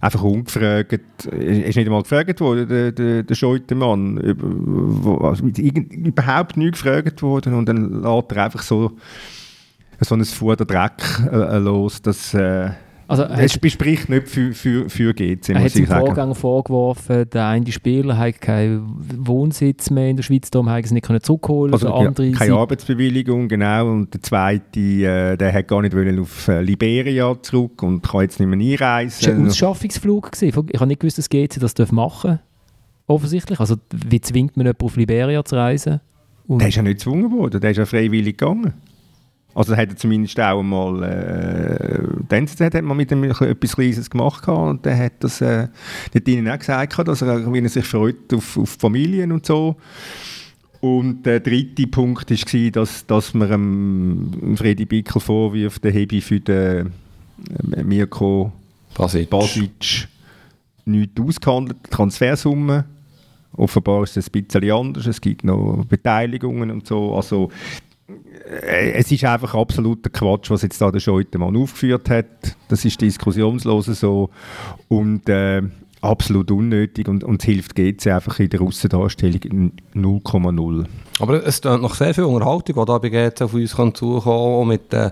einfach 0.00 0.22
ungefragt, 0.22 1.26
er 1.26 1.66
ist 1.66 1.76
nicht 1.76 1.86
einmal 1.86 2.02
gefragt 2.02 2.40
worden, 2.40 2.68
der, 2.68 2.92
der, 2.92 3.22
der 3.24 3.36
wo, 3.40 5.16
also 5.16 5.44
überhaupt 5.44 6.56
nicht 6.56 6.72
gefragt 6.72 7.22
worden 7.22 7.54
und 7.54 7.68
dann 7.68 8.02
lässt 8.02 8.32
er 8.32 8.44
einfach 8.44 8.62
so, 8.62 8.92
so 10.00 10.14
ein 10.14 10.24
Fuder 10.24 10.64
Dreck 10.64 11.02
äh, 11.30 11.58
los, 11.58 12.02
das 12.02 12.34
äh, 12.34 12.70
Also, 13.06 13.24
er 13.24 13.38
es 13.38 13.54
hat, 13.54 13.60
bespricht 13.60 14.08
nicht 14.08 14.28
für, 14.28 14.52
für, 14.52 14.88
für 14.88 15.12
GC, 15.12 15.50
er 15.50 15.64
hat 15.64 15.70
sagen. 15.70 15.86
Vorgänger 15.86 16.34
vorgeworfen, 16.34 17.28
der 17.30 17.46
eine 17.46 17.70
Spieler 17.70 18.16
hat 18.16 18.40
keinen 18.40 18.82
Wohnsitz 19.18 19.90
mehr 19.90 20.08
in 20.08 20.16
der 20.16 20.22
Schweiz, 20.22 20.50
darum 20.50 20.68
haben 20.70 20.82
sie 20.82 20.86
es 20.86 20.92
nicht 20.92 21.06
können 21.06 21.22
zurückholen 21.22 21.74
Also, 21.74 21.88
der 21.88 22.00
ja, 22.00 22.08
andere 22.08 22.30
keine 22.32 22.54
Arbeitsbewilligung, 22.54 23.48
genau. 23.48 23.90
Und 23.90 24.14
der 24.14 24.22
zweite, 24.22 24.80
äh, 24.80 25.36
der 25.36 25.52
hat 25.52 25.68
gar 25.68 25.82
nicht 25.82 25.94
wollen 25.94 26.18
auf 26.18 26.48
äh, 26.48 26.62
Liberia 26.62 27.34
zurück 27.42 27.82
und 27.82 28.02
kann 28.02 28.22
jetzt 28.22 28.40
nicht 28.40 28.48
mehr 28.48 28.58
Das 28.58 28.80
war 28.80 28.88
ein 28.88 29.02
einreisen. 29.04 29.46
Ausschaffungsflug. 29.48 30.32
gewesen. 30.32 30.66
Ich 30.70 30.80
habe 30.80 30.86
nicht 30.86 31.00
gewusst, 31.00 31.18
dass 31.18 31.28
GC 31.28 31.60
das 31.60 31.92
machen 31.92 32.30
darf. 32.30 32.40
Offensichtlich. 33.06 33.60
Also, 33.60 33.76
wie 33.92 34.20
zwingt 34.20 34.56
man 34.56 34.66
jemanden 34.66 34.84
auf 34.84 34.96
Liberia 34.96 35.44
zu 35.44 35.56
reisen? 35.56 36.00
Und 36.46 36.60
Der 36.60 36.68
ist 36.68 36.76
ja 36.76 36.82
nicht 36.82 36.98
gezwungen 36.98 37.30
worden, 37.32 37.60
der 37.60 37.70
ist 37.70 37.76
ja 37.76 37.86
freiwillig 37.86 38.38
gegangen. 38.38 38.74
Also 39.54 39.76
hat 39.76 39.90
er 39.90 39.96
zumindest 39.96 40.38
auch 40.40 40.60
einmal, 40.60 41.02
äh, 42.30 42.36
NZZ 42.36 42.60
hat 42.60 42.82
mal 42.82 42.94
mit 42.94 43.12
ihm 43.12 43.24
etwas 43.24 43.76
Kleines 43.76 44.10
gemacht 44.10 44.46
und 44.48 44.84
der 44.84 44.98
hat 44.98 45.12
das 45.20 45.40
äh, 45.40 45.68
dort 46.12 46.28
ihnen 46.28 46.48
auch 46.48 46.58
gesagt, 46.58 47.06
dass 47.06 47.22
er, 47.22 47.52
wie 47.52 47.60
er 47.60 47.68
sich 47.68 47.84
freut 47.84 48.32
auf, 48.34 48.56
auf 48.56 48.70
Familien 48.70 49.30
und 49.30 49.46
so. 49.46 49.76
Und 50.80 51.24
der 51.24 51.40
dritte 51.40 51.86
Punkt 51.86 52.30
war, 52.30 52.70
dass, 52.70 53.06
dass 53.06 53.32
man 53.32 53.52
ähm, 53.52 54.56
Freddy 54.56 54.84
Bickel 54.84 55.20
vorwirft, 55.20 55.82
der 55.82 55.92
Hebi 55.92 56.20
für 56.20 56.40
den 56.40 56.92
äh, 57.72 57.82
Mirko 57.82 58.52
Basic. 58.94 59.30
Basic 59.30 60.08
nicht 60.84 61.18
ausgehandelt, 61.18 61.78
Transfersumme. 61.90 62.84
Offenbar 63.56 64.02
ist 64.02 64.16
es 64.16 64.28
ein 64.28 64.44
bisschen 64.44 64.70
anders, 64.70 65.06
es 65.06 65.20
gibt 65.20 65.44
noch 65.44 65.84
Beteiligungen 65.88 66.70
und 66.70 66.86
so. 66.86 67.14
Also, 67.14 67.50
es 68.06 69.10
ist 69.10 69.24
einfach 69.24 69.54
absoluter 69.54 70.10
Quatsch, 70.10 70.50
was 70.50 70.62
jetzt 70.62 70.80
da 70.80 70.90
der 70.90 71.00
Scheutemann 71.00 71.56
aufgeführt 71.56 72.10
hat. 72.10 72.56
Das 72.68 72.84
ist 72.84 73.00
diskussionslos 73.00 73.86
so 73.86 74.30
und 74.88 75.28
äh, 75.28 75.62
absolut 76.04 76.50
unnötig 76.50 77.08
und, 77.08 77.24
und 77.24 77.40
es 77.42 77.46
hilft 77.46 77.74
GC 77.74 78.06
einfach 78.08 78.38
in 78.38 78.50
der 78.50 78.60
Aussendarstellung 78.60 79.72
0,0. 79.94 80.84
Aber 81.20 81.46
es 81.46 81.60
klingt 81.60 81.82
noch 81.82 81.94
sehr 81.94 82.12
viel 82.12 82.24
Unterhaltung, 82.24 82.74
die 82.74 82.84
da 82.86 82.98
bei 82.98 83.08
GC 83.08 83.42
auf 83.42 83.54
uns 83.54 83.76
kann 83.76 83.94
zukommen 83.94 84.68
mit, 84.68 84.92
äh, 84.92 85.10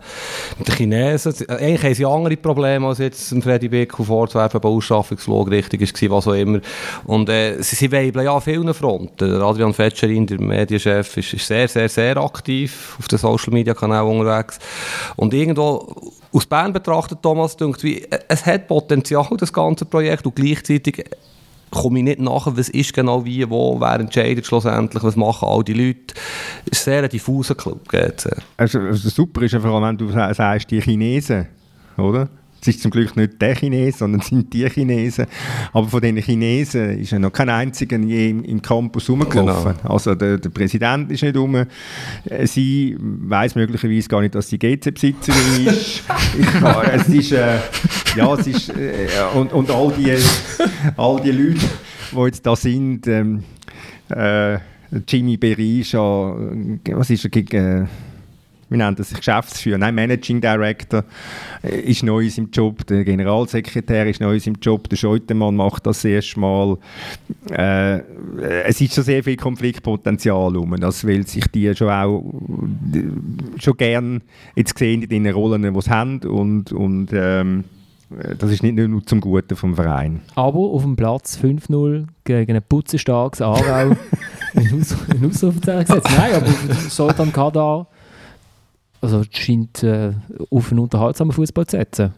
mit 0.58 0.68
den 0.68 0.74
Chinesen. 0.74 1.32
Sie- 1.32 1.48
Eigentlich 1.48 1.82
haben 1.84 1.94
sie 1.94 2.04
andere 2.06 2.36
Probleme, 2.36 2.86
als 2.88 2.98
jetzt 2.98 3.28
Freddy 3.42 3.68
Bickel 3.68 4.04
vorzuwerfen, 4.04 4.58
ob 4.58 4.64
ein 4.66 4.72
Ausschaffungsflug 4.72 5.50
richtig 5.50 5.80
war, 6.10 6.16
was 6.18 6.26
auch 6.28 6.32
immer. 6.34 6.60
Und 7.04 7.28
äh, 7.28 7.62
sie, 7.62 7.76
sie 7.76 7.92
weibeln 7.92 8.24
ja 8.24 8.34
an 8.34 8.40
vielen 8.42 8.74
Fronten. 8.74 9.40
Adrian 9.40 9.72
Fetscherin, 9.74 10.26
der 10.26 10.40
Medienchef, 10.40 11.16
ist, 11.16 11.34
ist 11.34 11.46
sehr, 11.46 11.68
sehr, 11.68 11.88
sehr 11.88 12.16
aktiv 12.16 12.96
auf 12.98 13.06
den 13.08 13.18
Social-Media-Kanälen 13.18 14.06
unterwegs. 14.20 14.58
Und 15.16 15.32
irgendwo 15.34 15.94
aus 16.32 16.46
Bern 16.46 16.72
betrachtet, 16.72 17.20
Thomas, 17.22 17.56
denkt, 17.56 17.82
wie, 17.82 18.02
äh, 18.02 18.18
es 18.28 18.44
hat 18.46 18.66
Potenzial, 18.68 19.26
das 19.38 19.52
ganze 19.52 19.84
Projekt, 19.84 20.26
und 20.26 20.34
gleichzeitig 20.36 21.04
komme 21.70 21.98
ich 22.00 22.04
nicht 22.04 22.20
nachher, 22.20 22.56
was 22.56 22.68
ist 22.68 22.92
genau 22.92 23.24
wie, 23.24 23.48
wo, 23.48 23.80
wer 23.80 24.00
entscheidet 24.00 24.44
schlussendlich, 24.46 25.02
was 25.02 25.16
machen 25.16 25.48
all 25.48 25.64
die 25.64 25.72
Leute. 25.72 26.14
Es 26.70 26.80
ist 26.80 26.88
ein 26.88 26.92
sehr 27.00 27.08
diffuser 27.08 27.54
Club, 27.54 27.88
GC. 27.88 28.30
Also, 28.58 28.92
super 28.92 29.42
ist 29.42 29.54
allem, 29.54 29.82
wenn 29.82 29.96
du 29.96 30.10
sa- 30.10 30.32
sagst, 30.34 30.70
die 30.70 30.80
Chinesen, 30.82 31.48
oder? 31.96 32.28
Es 32.62 32.68
ist 32.68 32.80
zum 32.80 32.92
Glück 32.92 33.16
nicht 33.16 33.42
der 33.42 33.56
Chines, 33.56 33.98
sondern 33.98 34.20
es 34.20 34.28
sind 34.28 34.52
die 34.52 34.68
Chinesen. 34.70 35.26
Aber 35.72 35.88
von 35.88 36.00
den 36.00 36.16
Chinesen 36.16 37.00
ist 37.00 37.10
ja 37.10 37.18
noch 37.18 37.32
kein 37.32 37.48
einziger 37.48 37.98
je 37.98 38.30
im, 38.30 38.44
im 38.44 38.62
Campus 38.62 39.10
rumgelaufen. 39.10 39.74
Also 39.82 40.14
der, 40.14 40.38
der 40.38 40.50
Präsident 40.50 41.10
ist 41.10 41.24
nicht 41.24 41.36
rum. 41.36 41.56
Äh, 41.56 41.66
Sie 42.46 42.96
weiß 43.00 43.56
möglicherweise 43.56 44.08
gar 44.08 44.20
nicht, 44.20 44.36
dass 44.36 44.48
sie 44.48 44.58
GC-Besitzerin 44.58 45.66
ist. 45.66 46.04
ja, 46.62 46.82
es 46.84 47.08
ist, 47.08 47.32
äh, 47.32 47.58
ja, 48.16 48.32
es 48.34 48.46
ist, 48.46 48.68
äh, 48.68 49.08
und, 49.34 49.52
und 49.52 49.68
all 49.68 49.92
die, 49.98 50.16
all 50.96 51.20
die 51.20 51.32
Leute, 51.32 51.66
die 52.12 52.20
jetzt 52.26 52.46
da 52.46 52.54
sind, 52.54 53.08
ähm, 53.08 53.42
äh, 54.08 54.58
Jimmy 55.08 55.36
Berisha, 55.36 56.36
äh, 56.36 56.92
was 56.94 57.10
ist 57.10 57.24
er 57.24 57.30
gegen, 57.30 57.88
nennt 58.76 58.98
er 58.98 59.04
sich, 59.04 59.18
Geschäftsführer, 59.18 59.78
nein, 59.78 59.94
Managing 59.94 60.40
Director 60.40 61.04
ist 61.62 62.02
neu 62.02 62.24
in 62.24 62.30
seinem 62.30 62.50
Job, 62.50 62.86
der 62.86 63.04
Generalsekretär 63.04 64.06
ist 64.06 64.20
neu 64.20 64.34
in 64.34 64.40
seinem 64.40 64.56
Job, 64.60 64.88
der 64.88 64.96
Scheutemann 64.96 65.56
macht 65.56 65.86
das 65.86 66.04
erste 66.04 66.40
Mal. 66.40 66.78
Äh, 67.50 68.00
es 68.64 68.80
ist 68.80 68.94
schon 68.94 69.04
sehr 69.04 69.22
viel 69.22 69.36
Konfliktpotenzial 69.36 70.56
rum, 70.56 70.76
das 70.78 71.06
weil 71.06 71.26
sich 71.26 71.46
die 71.48 71.74
schon 71.74 71.90
auch 71.90 72.22
schon 73.58 73.76
gern 73.76 74.22
jetzt 74.56 74.78
sehen 74.78 75.02
in 75.02 75.24
den 75.24 75.34
Rollen, 75.34 75.62
die 75.62 75.80
sie 75.80 75.90
haben 75.90 76.20
und, 76.20 76.72
und 76.72 77.08
ähm, 77.12 77.64
äh, 78.18 78.36
das 78.36 78.50
ist 78.50 78.62
nicht 78.62 78.76
nur 78.76 79.04
zum 79.06 79.20
Guten 79.20 79.56
vom 79.56 79.74
Verein. 79.74 80.20
Aber 80.34 80.58
auf 80.58 80.82
dem 80.82 80.96
Platz 80.96 81.38
5-0 81.42 82.06
gegen 82.24 82.56
ein 82.56 82.62
putzenstarkes 82.62 83.40
Aarau 83.40 83.96
in 84.54 85.28
Ausrufezeichen 85.28 85.86
gesetzt. 85.86 86.08
Nein, 86.16 86.34
aber 86.34 86.74
Sultan 86.74 87.32
Kadar 87.32 87.88
also 89.02 89.22
scheint 89.30 89.82
äh, 89.82 90.12
auf 90.50 90.70
einen 90.70 90.80
unterhaltsamen 90.80 91.32
Fußball 91.32 91.66
zu 91.66 91.76
setzen. 91.76 92.14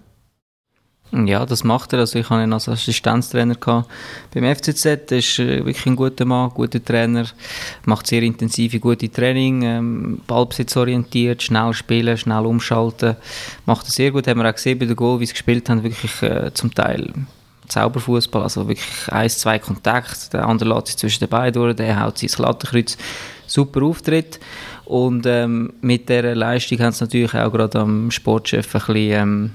Ja, 1.13 1.47
das 1.47 1.63
macht 1.63 1.93
er. 1.93 2.01
Also 2.01 2.19
ich 2.19 2.29
hatte 2.29 2.43
ihn 2.43 2.53
als 2.53 2.69
Assistenztrainer 2.69 3.55
gehabt 3.55 3.89
beim 4.33 4.53
FCZ. 4.53 4.85
Er 4.85 5.19
ist 5.19 5.39
wirklich 5.39 5.87
ein 5.87 5.95
guter 5.95 6.25
Mann, 6.25 6.51
guter 6.51 6.85
Trainer. 6.85 7.27
Macht 7.85 8.09
sehr 8.09 8.23
intensive, 8.23 8.81
gute 8.81 9.09
Training. 9.09 9.63
Ähm, 9.63 10.21
Ballbesitzorientiert, 10.27 11.43
schnell 11.43 11.73
spielen, 11.73 12.17
schnell 12.17 12.45
umschalten. 12.47 13.17
Macht 13.65 13.87
er 13.87 13.91
sehr 13.93 14.11
gut. 14.11 14.27
Haben 14.27 14.41
wir 14.41 14.51
auch 14.51 14.55
gesehen 14.55 14.79
bei 14.79 14.87
der 14.87 14.97
Goal, 14.97 15.21
wie 15.21 15.27
sie 15.27 15.35
gespielt 15.35 15.69
haben. 15.69 15.85
Wirklich 15.85 16.23
äh, 16.23 16.53
zum 16.53 16.75
Teil 16.75 17.13
Zauberfußball. 17.69 18.43
Also 18.43 18.67
wirklich 18.67 19.13
eins, 19.13 19.39
zwei 19.39 19.61
Kontakte. 19.61 20.31
Der 20.33 20.49
andere 20.49 20.75
lässt 20.75 20.89
sich 20.89 20.97
zwischen 20.97 21.21
den 21.21 21.29
Beinen 21.29 21.53
durch. 21.53 21.77
Der 21.77 22.01
haut 22.01 22.21
ins 22.25 22.39
Lattenkreuz. 22.39 22.97
Super 23.47 23.83
Auftritt. 23.83 24.41
Und 24.87 25.25
ähm, 25.27 25.73
mit 25.81 26.09
dieser 26.09 26.35
Leistung 26.35 26.79
haben 26.81 26.93
sie 26.93 27.05
natürlich 27.05 27.35
auch 27.35 27.51
gerade 27.51 27.79
am 27.79 28.11
Sportchef 28.11 28.67
ein 28.75 28.81
bisschen, 28.81 28.97
ähm, 28.97 29.51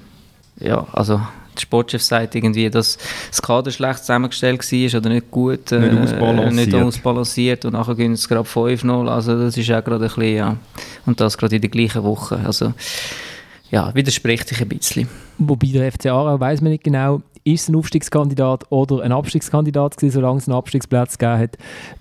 ja, 0.58 0.86
also 0.92 1.20
der 1.54 1.60
Sportchef 1.60 2.02
sagt 2.02 2.34
irgendwie, 2.34 2.68
dass 2.70 2.98
das 3.30 3.40
Kader 3.40 3.70
schlecht 3.70 4.00
zusammengestellt 4.00 4.60
war 4.60 5.00
oder 5.00 5.08
nicht 5.08 5.30
gut, 5.30 5.72
äh, 5.72 5.78
Nicht 5.80 6.12
ausbalanciert. 6.12 6.54
nicht 6.54 6.74
ausbalanciert 6.74 7.64
und 7.64 7.72
nachher 7.74 7.94
gehen 7.94 8.12
es 8.12 8.28
gerade 8.28 8.48
5-0, 8.48 9.08
also 9.08 9.38
das 9.38 9.56
ist 9.56 9.70
auch 9.70 9.84
gerade 9.84 10.04
ein 10.04 10.08
bisschen, 10.08 10.36
ja, 10.36 10.56
und 11.06 11.20
das 11.20 11.38
gerade 11.38 11.56
in 11.56 11.62
der 11.62 11.70
gleichen 11.70 12.02
Woche, 12.02 12.40
also 12.44 12.72
ja, 13.70 13.94
widerspricht 13.94 14.48
sich 14.48 14.60
ein 14.60 14.68
bisschen. 14.68 15.08
Wobei 15.38 15.68
der 15.68 15.92
FC 15.92 16.06
Aarau 16.06 16.38
weiß 16.40 16.60
man 16.60 16.72
nicht 16.72 16.84
genau, 16.84 17.22
ist 17.44 17.62
es 17.62 17.68
ein 17.68 17.76
Aufstiegskandidat 17.76 18.64
oder 18.70 19.02
ein 19.02 19.12
Abstiegskandidat 19.12 19.96
gewesen, 19.96 20.14
solange 20.14 20.38
es 20.38 20.48
einen 20.48 20.56
Abstiegsplatz 20.56 21.16
gegeben 21.18 21.38
hat. 21.40 21.56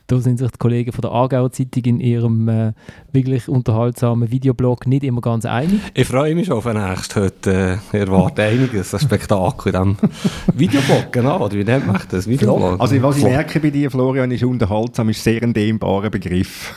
Da 0.09 0.19
sind 0.19 0.39
sich 0.39 0.49
die 0.49 0.57
Kollegen 0.57 0.91
von 0.91 1.03
der 1.03 1.11
Aargauer 1.11 1.51
Zeitung 1.51 1.83
in 1.83 1.99
ihrem 1.99 2.49
äh, 2.49 2.73
wirklich 3.11 3.47
unterhaltsamen 3.47 4.31
Videoblog 4.31 4.87
nicht 4.87 5.03
immer 5.03 5.21
ganz 5.21 5.45
einig. 5.45 5.79
Ich 5.93 6.07
freue 6.07 6.33
mich 6.33 6.47
schon 6.47 6.57
auf 6.57 6.63
den 6.63 6.83
nächsten 6.83 7.21
heute. 7.21 7.79
Äh, 7.93 7.95
ich 7.95 8.07
erwarte 8.07 8.41
einiges, 8.41 8.91
ein 8.95 9.01
Spektakel 9.01 9.75
in 9.75 9.97
diesem 9.97 10.09
Videoblog, 10.55 11.11
genau. 11.11 11.45
Oder 11.45 11.53
wie 11.53 11.63
nennt 11.63 11.85
man 11.85 12.01
das? 12.09 12.27
Videoblog? 12.27 12.81
Also 12.81 12.99
was 13.03 13.17
ich 13.17 13.23
merke 13.23 13.59
bei 13.59 13.69
dir, 13.69 13.91
Florian, 13.91 14.31
ist 14.31 14.43
unterhaltsam, 14.43 15.09
ist 15.09 15.23
sehr 15.23 15.43
ein 15.43 15.53
dehnbarer 15.53 16.09
Begriff. 16.09 16.73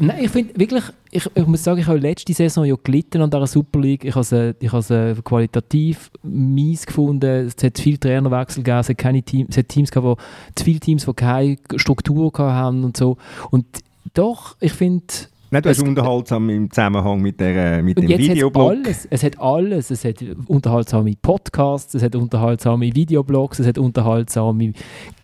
Nein, 0.00 0.24
ich 0.24 0.30
finde 0.30 0.58
wirklich, 0.58 0.84
ich, 1.10 1.28
ich 1.34 1.46
muss 1.46 1.62
sagen, 1.62 1.80
ich 1.80 1.86
habe 1.86 1.98
letzte 1.98 2.32
Saison 2.32 2.64
ja 2.64 2.74
gelitten 2.82 3.22
an 3.22 3.30
dieser 3.30 3.46
Super 3.46 3.80
League. 3.80 4.04
Ich 4.04 4.14
habe 4.14 4.24
sie, 4.24 4.54
ich 4.58 4.72
habe 4.72 4.82
sie 4.82 5.22
qualitativ 5.22 6.10
mies 6.22 6.86
gefunden. 6.86 7.46
Es 7.46 7.62
hat 7.62 7.78
viel 7.78 7.98
Trainerwechsel 7.98 8.62
gegeben, 8.62 8.80
es 8.80 8.88
hat, 8.88 8.98
keine 8.98 9.22
Team, 9.22 9.46
es 9.48 9.56
hat 9.56 9.68
Teams 9.68 9.90
gehabt, 9.90 10.06
wo, 10.06 10.16
zu 10.54 10.64
viele 10.64 10.80
Teams, 10.80 11.04
die 11.04 11.12
keine 11.12 11.56
Struktur 11.76 12.32
haben 12.54 12.84
und 12.84 12.96
so. 12.96 13.16
Und 13.50 13.66
doch, 14.14 14.56
ich 14.60 14.72
finde... 14.72 15.04
Nein, 15.50 15.62
du 15.62 15.68
hast 15.68 15.78
Es- 15.78 15.84
unterhaltsam 15.84 16.50
im 16.50 16.68
Zusammenhang 16.70 17.20
mit, 17.20 17.38
der, 17.38 17.80
mit 17.82 17.96
Und 17.96 18.08
dem 18.08 18.18
Videoblog. 18.18 18.70
alles. 18.70 19.06
Es 19.08 19.22
hat 19.22 19.38
alles. 19.38 19.90
Es 19.92 20.04
hat 20.04 20.16
unterhaltsame 20.46 21.14
Podcasts, 21.22 21.94
es 21.94 22.02
hat 22.02 22.16
unterhaltsame 22.16 22.86
Videoblogs, 22.92 23.60
es 23.60 23.66
hat 23.68 23.78
unterhaltsame 23.78 24.72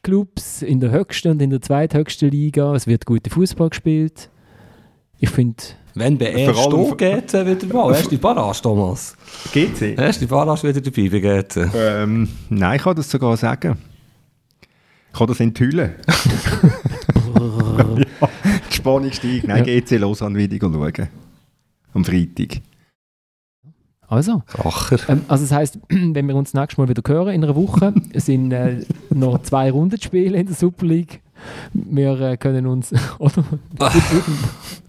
Clubs 0.05 0.63
in 0.63 0.79
der 0.79 0.93
höchsten 0.93 1.33
und 1.33 1.43
in 1.43 1.51
der 1.51 1.61
zweithöchsten 1.61 2.31
Liga. 2.31 2.75
Es 2.77 2.87
wird 2.87 3.07
guter 3.07 3.29
Fußball 3.31 3.71
gespielt. 3.71 4.31
Ich 5.19 5.31
finde, 5.31 5.57
Wenn 5.95 6.17
bei 6.17 6.27
erst 6.31 6.65
du 6.73 6.95
GC 6.95 7.45
wieder 7.47 7.75
mal. 7.75 7.93
Erste 7.93 8.17
Barrage, 8.17 8.63
Thomas. 8.63 9.17
GC? 9.53 9.99
Erste 9.99 10.27
Barrage 10.29 10.69
wieder 10.69 10.81
dabei 10.81 11.09
bei 11.09 11.19
GC. 11.43 11.71
Ähm, 11.75 12.29
nein, 12.51 12.77
ich 12.77 12.83
kann 12.83 12.95
das 12.95 13.11
sogar 13.11 13.37
sagen. 13.37 13.79
Ich 15.13 15.19
kann 15.19 15.27
das 15.27 15.41
enthüllen. 15.41 15.95
ja, 17.79 17.85
die 18.71 18.75
Spannung 18.75 19.13
steigt. 19.13 19.47
Nein, 19.49 19.65
GC 19.65 19.99
Lausanne 19.99 20.37
Video 20.39 20.71
schauen. 20.71 21.09
Am 21.95 22.05
Freitag. 22.05 22.61
also. 24.09 24.43
Ähm, 25.09 25.23
also 25.29 25.45
das 25.45 25.53
heisst, 25.53 25.79
wenn 25.89 26.27
wir 26.27 26.35
uns 26.35 26.55
nächstes 26.55 26.79
Mal 26.79 26.89
wieder 26.89 27.03
hören 27.07 27.35
in 27.35 27.45
einer 27.45 27.55
Woche, 27.57 27.93
es 28.13 28.27
sind 28.27 28.53
äh, 28.53 28.85
noch 29.11 29.43
zwei 29.43 29.71
Runden 29.71 29.99
zu 29.99 30.05
spielen 30.07 30.35
in 30.35 30.47
der 30.47 30.55
Super 30.55 30.87
League. 30.87 31.21
Wir 31.73 32.21
äh, 32.21 32.37
können 32.37 32.67
uns, 32.67 32.93
oder? 33.19 33.43
Wie, 33.79 34.01
viel- 34.01 34.23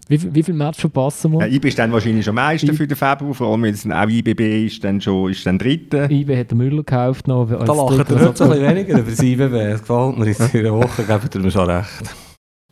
wie, 0.08 0.18
viel- 0.18 0.34
wie 0.34 0.42
viel 0.42 0.54
Match 0.54 0.80
verpassen 0.80 1.32
wir? 1.32 1.40
Ja, 1.40 1.46
IB 1.46 1.66
ist 1.68 1.78
dann 1.78 1.90
wahrscheinlich 1.92 2.28
am 2.28 2.34
meisten 2.34 2.68
I- 2.70 2.74
für 2.76 2.86
den 2.86 2.96
Februar, 2.96 3.32
vor 3.32 3.48
allem 3.52 3.62
weil 3.62 3.70
es 3.72 3.86
auch 3.88 4.08
IBB 4.08 4.66
ist, 4.66 4.84
dann 4.84 5.00
schon 5.00 5.30
ist 5.30 5.46
dann 5.46 5.58
dritte. 5.58 6.08
IB 6.10 6.36
hat 6.38 6.50
den 6.50 6.58
Müller 6.58 6.76
gekauft 6.84 7.26
noch. 7.26 7.50
Als 7.50 7.64
Da 7.64 7.72
lachen 7.72 7.96
dritter 7.96 8.20
wir 8.20 8.36
so 8.36 8.44
ein 8.44 8.50
bisschen 8.50 8.66
weniger 8.68 8.98
über 8.98 9.10
das 9.10 9.22
IBB. 9.22 9.80
Gefällt 9.80 10.18
mir. 10.18 10.26
In 10.26 10.34
dieser 10.52 10.72
Woche 10.74 11.04
geben 11.04 11.42
mir 11.42 11.50
schon 11.50 11.70
recht. 11.70 12.14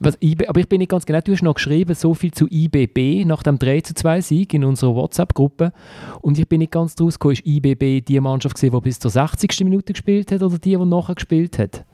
Was, 0.03 0.17
IB, 0.23 0.49
aber 0.49 0.61
ich 0.61 0.69
bin 0.69 0.79
nicht 0.79 0.91
ganz 0.91 1.05
genau, 1.05 1.21
du 1.21 1.33
hast 1.33 1.43
noch 1.43 1.55
geschrieben, 1.55 1.95
so 1.95 2.15
viel 2.15 2.33
zu 2.33 2.47
IBB 2.51 3.27
nach 3.27 3.43
dem 3.43 3.59
3 3.59 3.83
zu 3.83 3.93
2 3.93 4.23
Sieg 4.23 4.55
in 4.55 4.65
unserer 4.65 4.95
WhatsApp-Gruppe. 4.95 5.75
Und 6.23 6.39
ich 6.39 6.49
bin 6.49 6.61
nicht 6.61 6.73
ganz 6.73 6.95
draus 6.95 7.19
gekommen, 7.19 7.35
ist 7.35 7.47
IBB 7.47 8.03
die 8.07 8.19
Mannschaft 8.19 8.57
gewesen, 8.57 8.75
die 8.75 8.81
bis 8.81 8.99
zur 8.99 9.11
60. 9.11 9.61
Minute 9.65 9.93
gespielt 9.93 10.33
hat 10.33 10.43
oder 10.43 10.59
die, 10.59 10.75
die 10.75 10.87
nachher 10.87 11.15
gespielt 11.15 11.59
hat? 11.59 11.85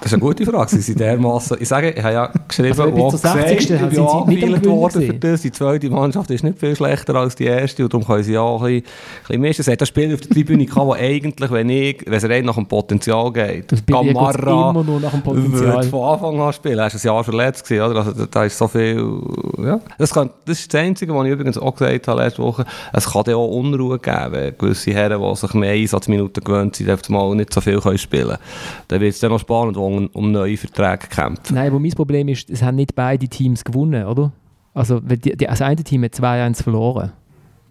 Das 0.00 0.06
ist 0.06 0.12
eine 0.14 0.20
gute 0.20 0.46
Frage. 0.46 0.70
Sie 0.70 0.80
sind 0.80 1.00
dermassen. 1.00 1.56
Ich 1.60 1.68
sage, 1.68 1.90
ich 1.90 2.02
habe 2.02 2.14
ja 2.14 2.30
geschrieben, 2.46 2.68
Also, 2.80 2.96
wo 2.96 3.10
60. 3.10 3.70
ich 3.70 3.78
bin 3.78 4.26
Gewinnen 4.40 4.64
worden 4.66 5.02
für 5.02 5.14
das. 5.14 5.42
Die 5.42 5.50
zweite 5.52 5.90
Mannschaft 5.90 6.30
ist 6.30 6.44
nicht 6.44 6.58
viel 6.58 6.76
schlechter 6.76 7.14
als 7.16 7.34
die 7.34 7.44
erste 7.46 7.82
und 7.84 7.92
darum 7.92 8.06
können 8.06 8.22
sie 8.22 8.32
ja 8.34 8.40
auch 8.40 8.62
ein 8.62 8.80
bisschen, 8.80 8.86
ein 8.86 9.22
bisschen 9.26 9.40
mischen. 9.40 9.60
Es 9.62 9.68
hat 9.68 9.80
ein 9.82 9.86
Spiel 9.86 10.14
auf 10.14 10.20
der 10.20 10.30
Tribüne 10.30 10.64
gehabt, 10.66 10.86
wo 10.86 10.92
eigentlich, 10.92 11.50
wenn 11.50 11.68
ich, 11.68 12.04
wenn 12.06 12.14
es 12.14 12.24
rein 12.28 12.44
nach 12.44 12.54
dem 12.54 12.66
Potenzial 12.66 13.32
geht, 13.32 13.86
Gamarra 13.86 14.70
immer 14.70 14.84
nur 14.84 15.00
nach 15.00 15.10
dem 15.10 15.24
würde 15.26 15.48
Potenzial. 15.48 15.82
von 15.84 16.02
Anfang 16.14 16.40
an 16.40 16.52
spielen. 16.52 16.78
Er 16.78 16.86
ist 16.86 16.94
ein 16.94 17.06
Jahr 17.06 17.24
verletzt 17.24 17.64
gewesen, 17.68 17.90
oder? 17.90 18.06
Also, 18.06 18.26
da- 18.26 18.44
ist 18.44 18.56
so 18.56 18.68
viel, 18.68 19.04
ja. 19.58 19.80
Das, 19.98 20.14
kann, 20.14 20.30
das 20.44 20.60
ist 20.60 20.72
das 20.72 20.80
Einzige, 20.80 21.14
was 21.14 21.26
ich 21.26 21.32
übrigens 21.32 21.58
auch 21.58 21.74
gesagt 21.74 22.06
habe 22.08 22.22
letzte 22.22 22.42
Woche. 22.42 22.64
Es 22.92 23.10
kann 23.10 23.22
auch 23.34 23.46
Unruhe 23.48 23.98
geben, 23.98 24.32
wenn 24.32 24.56
gewisse 24.56 24.92
Herren, 24.92 25.20
die 25.20 25.36
sich 25.36 25.54
mehr 25.54 25.72
Einsatzminuten 25.72 26.44
gewöhnt 26.44 26.76
sind, 26.76 27.10
mal 27.10 27.34
nicht 27.34 27.52
so 27.52 27.60
viel 27.60 27.80
können 27.80 27.98
spielen 27.98 28.28
können. 28.28 28.38
Dann 28.88 29.00
wird 29.00 29.14
es 29.14 29.20
dann 29.20 29.32
noch 29.32 29.40
spannend, 29.40 29.76
wo 29.76 29.87
um, 29.96 30.06
um 30.08 30.32
neue 30.32 30.56
Verträge 30.56 31.08
kämpfen. 31.08 31.54
Nein, 31.54 31.68
aber 31.68 31.80
mein 31.80 31.92
Problem 31.92 32.28
ist, 32.28 32.50
es 32.50 32.62
haben 32.62 32.76
nicht 32.76 32.94
beide 32.94 33.28
Teams 33.28 33.64
gewonnen, 33.64 34.04
oder? 34.06 34.32
Also 34.74 35.00
die, 35.00 35.18
die, 35.18 35.36
das 35.36 35.60
eine 35.62 35.82
Team 35.82 36.04
hat 36.04 36.14
2-1 36.14 36.62
verloren. 36.62 37.12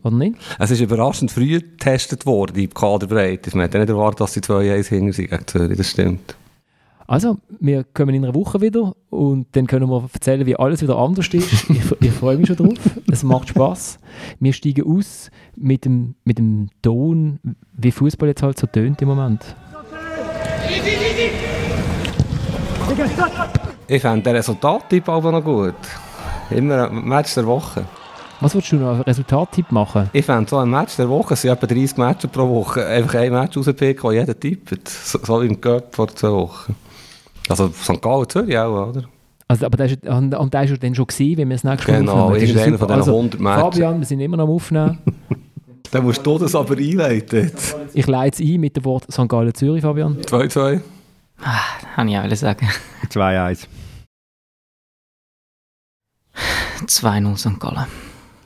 Oder 0.04 0.16
nicht? 0.16 0.36
Es 0.60 0.72
ist 0.72 0.82
überraschend 0.82 1.32
früh 1.32 1.60
getestet 1.60 2.26
worden, 2.26 2.54
die 2.54 2.68
Kaderbreite. 2.68 3.56
Man 3.56 3.70
ja 3.72 3.80
nicht 3.80 3.90
erwartet, 3.90 4.22
dass 4.22 4.34
sie 4.34 4.42
2-1 4.42 4.88
hinter 4.88 5.14
sind 5.14 5.30
gegen 5.30 5.48
Zürich, 5.48 5.78
das 5.78 5.90
stimmt. 5.90 6.36
Also, 7.10 7.38
wir 7.62 7.86
kommen 7.86 8.14
in 8.14 8.26
einer 8.26 8.36
Woche 8.36 8.60
wieder 8.60 8.94
und 9.10 9.48
dann 9.54 9.66
können 9.66 9.90
wir 9.90 10.10
erzählen, 10.14 10.46
wie 10.46 10.58
alles 10.58 10.82
wieder 10.82 10.98
anders 10.98 11.28
ist. 11.34 11.70
ich, 11.70 12.02
ich 12.02 12.12
freue 12.12 12.38
mich 12.38 12.48
schon 12.48 12.58
drauf. 12.58 12.78
Es 13.10 13.24
macht 13.24 13.50
Spaß. 13.50 13.98
Wir 14.42 14.52
steigen 14.52 14.86
aus 14.86 15.32
mit 15.56 15.86
dem, 15.86 16.16
mit 16.26 16.38
dem 16.38 16.68
Ton, 16.82 17.40
wie 17.78 17.92
Fußball 17.92 18.28
jetzt 18.28 18.44
halt 18.44 18.60
so 18.60 18.68
tönt 18.68 19.02
im 19.02 19.08
Moment. 19.08 19.56
Ich 23.88 24.02
fände 24.02 24.22
den 24.22 24.36
Resultattipp 24.36 25.08
aber 25.10 25.32
noch 25.32 25.44
gut. 25.44 25.76
Immer 26.50 26.90
ein 26.90 27.04
Match 27.06 27.34
der 27.36 27.46
Woche. 27.46 27.86
Was 28.40 28.54
würdest 28.54 28.72
du 28.72 28.76
noch 28.78 28.94
einen 28.94 29.02
Resultattipp 29.02 29.72
machen? 29.72 30.10
Ich 30.14 30.26
fände 30.26 30.50
so 30.50 30.58
ein 30.58 30.70
Match 30.70 30.96
der 30.96 31.10
Woche, 31.10 31.34
es 31.34 31.42
sind 31.42 31.52
etwa 31.52 31.66
30 31.68 31.98
Matches 31.98 32.30
pro 32.30 32.48
Woche, 32.48 32.86
einfach 32.86 33.16
ein 33.16 33.32
Match 33.32 33.58
rauspicken, 33.58 34.04
das 34.04 34.14
jeder 34.14 34.40
tippt. 34.40 34.88
So, 34.90 35.20
so 35.24 35.42
im 35.42 35.60
Cup 35.60 35.96
vor 35.96 36.08
zwei 36.10 36.32
Wochen. 36.32 36.76
Also 37.50 37.70
St. 37.70 38.02
Gallen, 38.02 38.30
Zürich 38.30 38.58
auch, 38.58 38.90
oder? 38.90 39.04
Also, 39.48 39.66
aber 39.66 39.86
ist, 39.86 40.06
und, 40.06 40.36
und 40.36 40.54
ist 40.56 40.70
ja 40.70 40.78
dann 40.78 40.94
schon 40.94 41.08
gewesen, 41.08 41.38
wenn 41.38 41.50
wir 41.50 41.56
das 41.56 41.64
nächste 41.64 41.92
Mal 41.92 42.00
Genau, 42.00 42.30
aufnehmen. 42.30 42.54
Das 42.54 42.64
super. 42.66 42.78
von 42.78 42.88
diesen 42.88 43.00
also, 43.00 43.16
100 43.18 43.40
Matches. 43.40 43.62
Fabian, 43.64 44.00
wir 44.00 44.06
sind 44.06 44.20
immer 44.20 44.38
noch 44.38 44.44
am 44.44 44.50
Aufnehmen. 44.52 44.98
Dann 45.92 46.04
musst 46.04 46.26
du 46.26 46.38
das 46.38 46.54
aber 46.54 46.76
einleiten. 46.76 47.50
Ich 47.94 48.08
leite 48.08 48.44
es 48.44 48.50
ein 48.50 48.60
mit 48.60 48.76
dem 48.76 48.84
Wort 48.84 49.06
St. 49.10 49.30
Gallen 49.30 49.54
Zürich, 49.54 49.82
Fabian. 49.82 50.18
2-2. 50.18 50.82
Kann 51.96 52.08
ich 52.08 52.18
auch 52.18 52.36
sagen. 52.36 52.70
2-1. 53.10 53.68
2-0 56.86 57.38
St. 57.38 57.60
Gallen. 57.60 57.86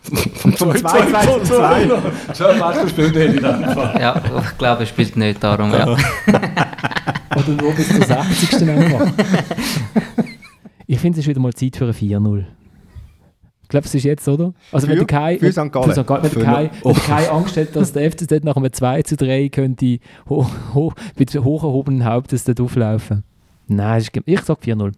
Vom 0.04 0.52
2-2 0.52 1.44
zu 1.44 1.56
2. 1.56 2.34
Schön 2.34 2.60
Match 2.60 2.82
gespielt, 2.82 3.16
hätte 3.16 3.26
ich 3.26 3.36
gedacht. 3.36 4.00
Ja, 4.00 4.22
ich 4.42 4.58
glaube, 4.58 4.82
er 4.82 4.86
spielt 4.86 5.16
nicht 5.16 5.44
darum. 5.44 5.72
Ja. 5.72 5.88
Oder 7.36 7.50
nur 7.62 7.74
bis 7.74 7.88
zur 7.88 8.06
60. 8.06 8.70
einfach. 8.70 9.08
Ich 10.88 11.00
finde, 11.00 11.20
es 11.20 11.26
ist 11.26 11.30
wieder 11.30 11.40
mal 11.40 11.54
Zeit 11.54 11.78
für 11.78 11.86
ein 11.86 11.94
4-0. 11.94 12.44
Ich 13.72 13.74
glaube, 13.74 13.88
es 13.88 13.96
ist 13.96 14.04
jetzt, 14.04 14.28
oder? 14.28 14.54
Also 14.74 14.86
wenn 14.90 14.98
Für- 14.98 15.06
der 15.06 15.18
Kai, 15.18 15.38
für 15.40 15.50
St. 15.50 15.72
Gallen. 15.72 15.94
Für 15.94 16.02
St. 16.02 16.06
Gallen. 16.06 16.24
Wenn, 16.24 16.32
der 16.32 16.40
Für- 16.42 16.46
Kai, 16.46 16.70
wenn 16.84 16.94
der 16.94 17.02
Kai 17.04 17.30
Angst 17.32 17.56
hat, 17.56 17.74
dass 17.74 17.94
der 17.94 18.12
FCZ 18.12 18.44
nach 18.44 18.58
einem 18.58 18.74
2 18.74 19.02
zu 19.04 19.16
3 19.16 19.48
könnte 19.48 20.00
ho, 20.30 20.46
ho, 20.74 20.92
mit 21.18 21.34
hoch 21.34 21.64
erhobenen 21.64 22.04
Hauptes 22.04 22.44
dort 22.44 22.60
auflaufen. 22.60 23.24
Nein, 23.68 24.00
ist 24.00 24.12
ich 24.26 24.42
sage 24.42 24.60
4-0. 24.62 24.92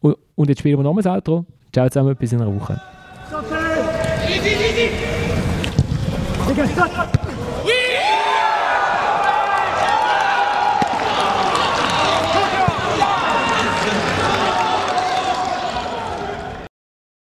Und, 0.00 0.16
und 0.34 0.48
jetzt 0.48 0.58
spielen 0.58 0.76
wir 0.76 0.82
nochmal 0.82 1.04
das 1.04 1.12
Outro. 1.12 1.46
Ciao 1.72 1.88
zusammen, 1.88 2.16
bis 2.16 2.32
in 2.32 2.40
einer 2.42 2.52
Woche. 2.52 2.80
Easy. 4.28 4.88